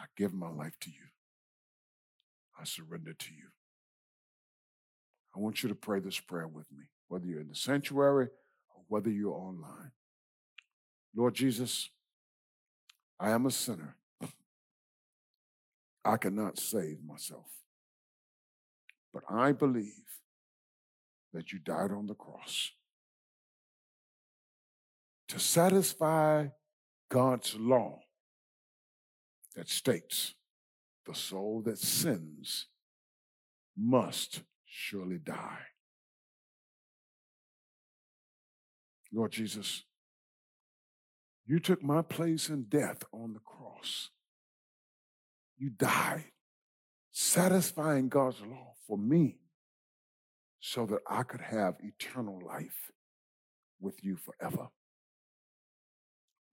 I 0.00 0.06
give 0.16 0.32
my 0.32 0.48
life 0.48 0.78
to 0.80 0.90
you. 0.90 1.08
I 2.58 2.64
surrender 2.64 3.12
to 3.12 3.32
you. 3.32 3.48
I 5.36 5.38
want 5.38 5.62
you 5.62 5.68
to 5.68 5.74
pray 5.74 6.00
this 6.00 6.18
prayer 6.18 6.48
with 6.48 6.66
me, 6.72 6.84
whether 7.08 7.26
you're 7.26 7.40
in 7.40 7.48
the 7.48 7.54
sanctuary 7.54 8.28
or 8.74 8.82
whether 8.88 9.10
you're 9.10 9.34
online. 9.34 9.92
Lord 11.14 11.34
Jesus, 11.34 11.90
I 13.18 13.30
am 13.30 13.46
a 13.46 13.50
sinner. 13.50 13.96
I 16.04 16.16
cannot 16.16 16.58
save 16.58 17.04
myself. 17.06 17.46
But 19.12 19.24
I 19.28 19.52
believe 19.52 19.92
that 21.34 21.52
you 21.52 21.58
died 21.58 21.90
on 21.92 22.06
the 22.06 22.14
cross 22.14 22.72
to 25.30 25.38
satisfy 25.38 26.48
God's 27.08 27.54
law 27.54 28.00
that 29.54 29.68
states 29.68 30.34
the 31.06 31.14
soul 31.14 31.62
that 31.66 31.78
sins 31.78 32.66
must 33.76 34.42
surely 34.66 35.18
die. 35.18 35.66
Lord 39.12 39.30
Jesus, 39.30 39.84
you 41.46 41.60
took 41.60 41.80
my 41.80 42.02
place 42.02 42.48
in 42.48 42.64
death 42.64 43.04
on 43.12 43.32
the 43.32 43.40
cross. 43.40 44.10
You 45.56 45.70
died, 45.70 46.32
satisfying 47.12 48.08
God's 48.08 48.40
law 48.40 48.74
for 48.88 48.98
me 48.98 49.38
so 50.58 50.86
that 50.86 51.00
I 51.08 51.22
could 51.22 51.40
have 51.40 51.74
eternal 51.80 52.40
life 52.44 52.90
with 53.80 54.02
you 54.02 54.16
forever. 54.16 54.70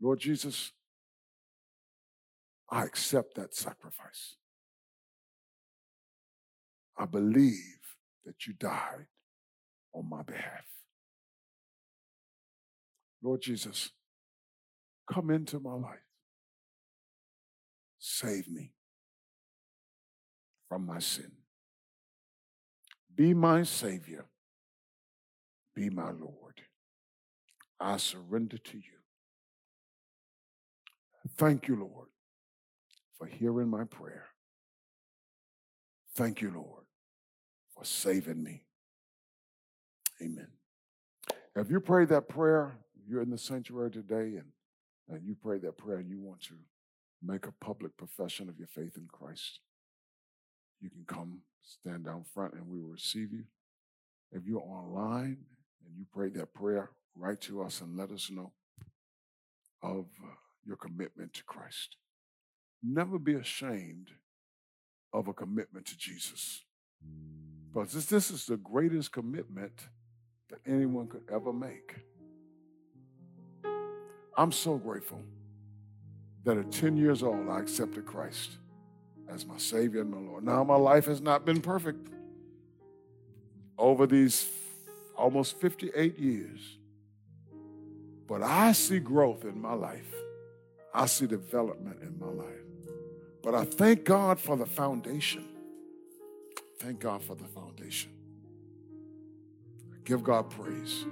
Lord 0.01 0.19
Jesus, 0.19 0.71
I 2.69 2.83
accept 2.83 3.35
that 3.35 3.55
sacrifice. 3.55 4.35
I 6.97 7.05
believe 7.05 7.79
that 8.25 8.45
you 8.45 8.53
died 8.53 9.07
on 9.93 10.09
my 10.09 10.23
behalf. 10.23 10.65
Lord 13.21 13.41
Jesus, 13.41 13.91
come 15.11 15.29
into 15.29 15.59
my 15.59 15.73
life. 15.73 15.99
Save 17.99 18.47
me 18.49 18.73
from 20.69 20.85
my 20.85 20.99
sin. 20.99 21.31
Be 23.15 23.33
my 23.33 23.63
Savior. 23.63 24.25
Be 25.73 25.89
my 25.89 26.11
Lord. 26.11 26.61
I 27.79 27.97
surrender 27.97 28.57
to 28.57 28.77
you. 28.77 28.97
Thank 31.38 31.67
you, 31.67 31.75
Lord, 31.75 32.07
for 33.17 33.27
hearing 33.27 33.69
my 33.69 33.83
prayer. 33.83 34.25
Thank 36.15 36.41
you, 36.41 36.51
Lord, 36.51 36.83
for 37.75 37.85
saving 37.85 38.43
me. 38.43 38.63
Amen. 40.19 40.47
If 41.55 41.69
you 41.69 41.79
prayed 41.79 42.09
that 42.09 42.27
prayer, 42.27 42.77
you're 43.07 43.21
in 43.21 43.29
the 43.29 43.38
sanctuary 43.38 43.91
today 43.91 44.38
and, 44.38 44.45
and 45.09 45.23
you 45.23 45.35
prayed 45.35 45.61
that 45.61 45.77
prayer 45.77 45.97
and 45.97 46.09
you 46.09 46.19
want 46.19 46.41
to 46.45 46.55
make 47.23 47.45
a 47.45 47.51
public 47.63 47.95
profession 47.97 48.49
of 48.49 48.57
your 48.57 48.67
faith 48.67 48.97
in 48.97 49.07
Christ, 49.11 49.59
you 50.81 50.89
can 50.89 51.03
come 51.07 51.41
stand 51.63 52.05
down 52.05 52.25
front 52.33 52.53
and 52.53 52.67
we 52.67 52.79
will 52.79 52.89
receive 52.89 53.31
you. 53.31 53.43
If 54.31 54.43
you're 54.45 54.61
online 54.61 55.38
and 55.85 55.97
you 55.97 56.05
prayed 56.11 56.33
that 56.35 56.53
prayer, 56.53 56.89
write 57.15 57.41
to 57.41 57.61
us 57.61 57.81
and 57.81 57.95
let 57.95 58.11
us 58.11 58.29
know 58.31 58.51
of 59.83 60.05
uh, 60.23 60.33
your 60.68 60.78
commitment 60.78 61.34
to 61.34 61.43
Christ. 61.43 61.95
Never 62.84 63.18
be 63.18 63.34
ashamed 63.34 64.11
of 65.13 65.28
a 65.28 65.34
commitment 65.34 65.86
to 65.88 65.97
Jesus. 65.97 66.63
Because 67.74 67.93
this, 67.93 68.05
this 68.05 68.32
is 68.32 68.45
the 68.45 68.57
greatest 68.57 69.11
commitment 69.11 69.88
that 70.49 70.59
anyone 70.65 71.07
could 71.07 71.24
ever 71.32 71.53
make. 71.53 71.95
I'm 74.36 74.51
so 74.51 74.78
grateful 74.78 75.22
that 76.43 76.57
at 76.57 76.72
10 76.72 76.97
years 76.97 77.24
old, 77.24 77.49
I 77.49 77.59
accepted 77.59 78.05
Christ 78.05 78.51
as 79.30 79.45
my 79.45 79.57
Savior 79.57 80.01
and 80.01 80.11
my 80.11 80.20
Lord. 80.20 80.43
Now, 80.43 80.63
my 80.63 80.76
life 80.76 81.05
has 81.05 81.22
not 81.22 81.45
been 81.45 81.61
perfect. 81.61 82.09
Over 83.78 84.07
these 84.07 84.47
almost 85.15 85.59
58 85.59 86.18
years, 86.18 86.78
but 88.28 88.41
I 88.41 88.72
see 88.72 88.99
growth 88.99 89.43
in 89.43 89.61
my 89.61 89.74
life. 89.74 90.13
I 90.93 91.05
see 91.05 91.27
development 91.27 92.01
in 92.01 92.17
my 92.19 92.27
life. 92.27 92.47
But 93.43 93.55
I 93.55 93.65
thank 93.65 94.03
God 94.03 94.39
for 94.39 94.57
the 94.57 94.65
foundation. 94.65 95.45
Thank 96.79 96.99
God 96.99 97.23
for 97.23 97.35
the 97.35 97.45
foundation. 97.45 98.11
Give 100.03 100.23
God 100.23 100.49
praise. 100.49 101.05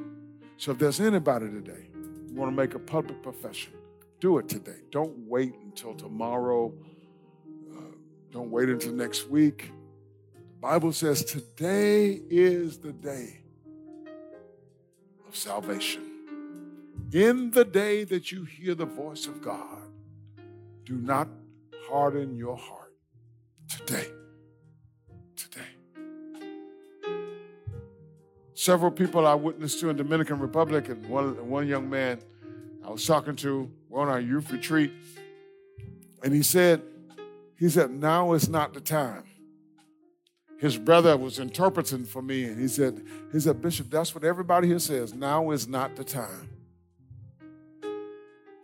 So 0.57 0.71
if 0.71 0.79
there's 0.79 0.99
anybody 0.99 1.47
today 1.47 1.87
who 1.93 2.33
want 2.33 2.51
to 2.51 2.55
make 2.55 2.75
a 2.75 2.79
public 2.79 3.21
profession, 3.21 3.73
do 4.19 4.37
it 4.37 4.47
today. 4.47 4.79
Don't 4.91 5.17
wait 5.27 5.53
until 5.63 5.93
tomorrow. 5.93 6.73
Uh, 7.75 7.81
don't 8.31 8.51
wait 8.51 8.69
until 8.69 8.93
next 8.93 9.29
week. 9.29 9.71
The 10.33 10.61
Bible 10.61 10.93
says 10.93 11.23
today 11.25 12.21
is 12.29 12.77
the 12.77 12.93
day 12.93 13.41
of 15.27 15.35
salvation. 15.35 16.14
In 17.13 17.51
the 17.51 17.63
day 17.63 18.03
that 18.03 18.31
you 18.31 18.43
hear 18.43 18.75
the 18.75 18.85
voice 18.85 19.27
of 19.27 19.41
God, 19.41 19.81
do 20.83 20.95
not 20.95 21.27
harden 21.87 22.35
your 22.35 22.57
heart 22.57 22.93
today. 23.69 24.07
Today. 25.35 25.61
Several 28.53 28.91
people 28.91 29.27
I 29.27 29.35
witnessed 29.35 29.79
to 29.81 29.89
in 29.89 29.97
Dominican 29.97 30.39
Republic, 30.39 30.89
and 30.89 31.07
one, 31.07 31.49
one 31.49 31.67
young 31.67 31.89
man 31.89 32.19
I 32.83 32.89
was 32.89 33.05
talking 33.05 33.35
to, 33.37 33.69
we're 33.89 34.01
on 34.01 34.09
our 34.09 34.19
youth 34.19 34.51
retreat, 34.51 34.91
and 36.23 36.33
he 36.33 36.43
said, 36.43 36.81
he 37.57 37.69
said, 37.69 37.91
now 37.91 38.33
is 38.33 38.49
not 38.49 38.73
the 38.73 38.81
time. 38.81 39.23
His 40.57 40.77
brother 40.77 41.15
was 41.17 41.37
interpreting 41.37 42.05
for 42.05 42.21
me, 42.21 42.45
and 42.45 42.59
he 42.59 42.67
said, 42.67 43.05
he 43.31 43.39
said, 43.39 43.61
Bishop, 43.61 43.89
that's 43.89 44.15
what 44.15 44.23
everybody 44.23 44.67
here 44.67 44.79
says. 44.79 45.13
Now 45.13 45.51
is 45.51 45.67
not 45.67 45.95
the 45.95 46.03
time. 46.03 46.49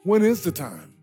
When 0.04 0.24
is 0.24 0.44
the 0.44 0.52
time? 0.52 0.94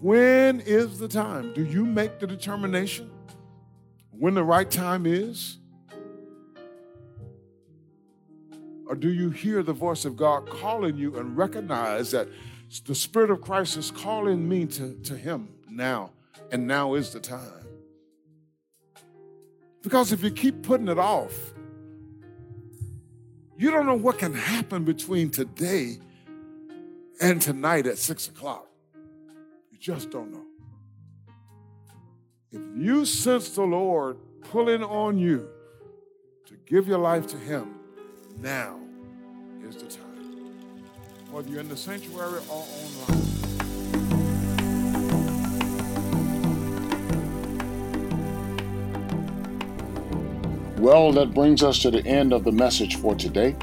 When 0.00 0.60
is 0.60 0.98
the 0.98 1.08
time? 1.08 1.52
Do 1.52 1.62
you 1.62 1.84
make 1.84 2.20
the 2.20 2.26
determination 2.26 3.10
when 4.10 4.34
the 4.34 4.42
right 4.42 4.70
time 4.70 5.04
is? 5.04 5.58
Or 8.86 8.96
do 8.96 9.12
you 9.12 9.30
hear 9.30 9.62
the 9.62 9.72
voice 9.72 10.04
of 10.04 10.16
God 10.16 10.48
calling 10.48 10.96
you 10.96 11.18
and 11.18 11.36
recognize 11.36 12.10
that 12.12 12.28
the 12.86 12.94
Spirit 12.94 13.30
of 13.30 13.42
Christ 13.42 13.76
is 13.76 13.90
calling 13.90 14.48
me 14.48 14.66
to, 14.66 14.94
to 15.04 15.16
Him 15.16 15.48
now, 15.68 16.10
and 16.50 16.66
now 16.66 16.94
is 16.94 17.12
the 17.12 17.20
time? 17.20 17.66
Because 19.82 20.12
if 20.12 20.22
you 20.22 20.30
keep 20.30 20.62
putting 20.62 20.88
it 20.88 20.98
off, 20.98 21.52
you 23.56 23.70
don't 23.70 23.86
know 23.86 23.94
what 23.94 24.18
can 24.18 24.34
happen 24.34 24.84
between 24.84 25.30
today 25.30 25.98
and 27.22 27.40
tonight 27.40 27.86
at 27.86 27.96
six 27.98 28.26
o'clock. 28.26 28.66
You 29.70 29.78
just 29.78 30.10
don't 30.10 30.32
know. 30.32 30.44
If 32.50 32.60
you 32.76 33.06
sense 33.06 33.50
the 33.50 33.62
Lord 33.62 34.18
pulling 34.50 34.82
on 34.82 35.18
you 35.18 35.48
to 36.46 36.56
give 36.66 36.88
your 36.88 36.98
life 36.98 37.28
to 37.28 37.38
Him, 37.38 37.76
now 38.38 38.78
is 39.66 39.76
the 39.76 39.86
time. 39.86 40.02
Whether 41.30 41.48
you're 41.48 41.60
in 41.60 41.68
the 41.68 41.76
sanctuary 41.76 42.40
or 42.50 42.64
online. 42.68 43.18
Well, 50.78 51.12
that 51.12 51.32
brings 51.32 51.62
us 51.62 51.78
to 51.82 51.92
the 51.92 52.04
end 52.04 52.32
of 52.32 52.42
the 52.42 52.50
message 52.50 52.96
for 52.96 53.14
today. 53.14 53.54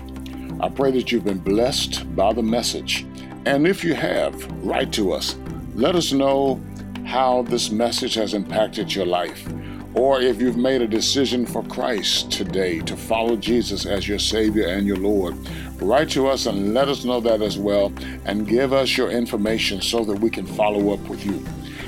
I 0.62 0.70
pray 0.70 0.92
that 0.92 1.12
you've 1.12 1.26
been 1.26 1.40
blessed 1.40 2.16
by 2.16 2.32
the 2.32 2.42
message. 2.42 3.06
And 3.46 3.68
if 3.68 3.84
you 3.84 3.94
have, 3.94 4.46
write 4.64 4.92
to 4.94 5.14
us. 5.14 5.36
Let 5.76 5.96
us 5.96 6.12
know 6.12 6.62
how 7.06 7.44
this 7.44 7.72
message 7.72 8.14
has 8.16 8.34
impacted 8.34 8.94
your 8.94 9.06
life. 9.06 9.48
Or 9.96 10.22
if 10.22 10.40
you've 10.40 10.58
made 10.58 10.82
a 10.82 10.88
decision 10.88 11.46
for 11.46 11.64
Christ 11.64 12.32
today 12.32 12.80
to 12.82 12.96
follow 12.96 13.36
Jesus 13.36 13.86
as 13.86 14.08
your 14.08 14.20
Savior 14.20 14.68
and 14.68 14.86
your 14.86 14.98
Lord, 14.98 15.36
write 15.82 16.10
to 16.12 16.28
us 16.28 16.46
and 16.46 16.74
let 16.74 16.90
us 16.90 17.06
know 17.06 17.20
that 17.22 17.42
as 17.42 17.58
well 17.58 17.92
and 18.26 18.48
give 18.48 18.72
us 18.72 18.96
your 18.96 19.10
information 19.10 19.82
so 19.82 20.04
that 20.06 20.20
we 20.20 20.30
can 20.30 20.46
follow 20.46 20.94
up 20.94 21.00
with 21.10 21.26
you. 21.26 21.44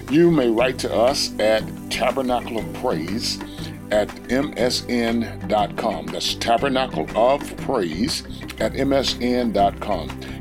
You 0.10 0.32
may 0.32 0.50
write 0.50 0.80
to 0.80 0.94
us 0.94 1.38
at 1.40 1.64
Tabernacle 1.92 2.58
of 2.58 2.74
Praise 2.76 3.40
at 3.92 4.08
msn.com. 4.30 6.08
That's 6.08 6.34
Tabernacle 6.36 7.08
of 7.16 7.58
Praise 7.58 8.24
at 8.60 8.74
msn.com 8.74 10.41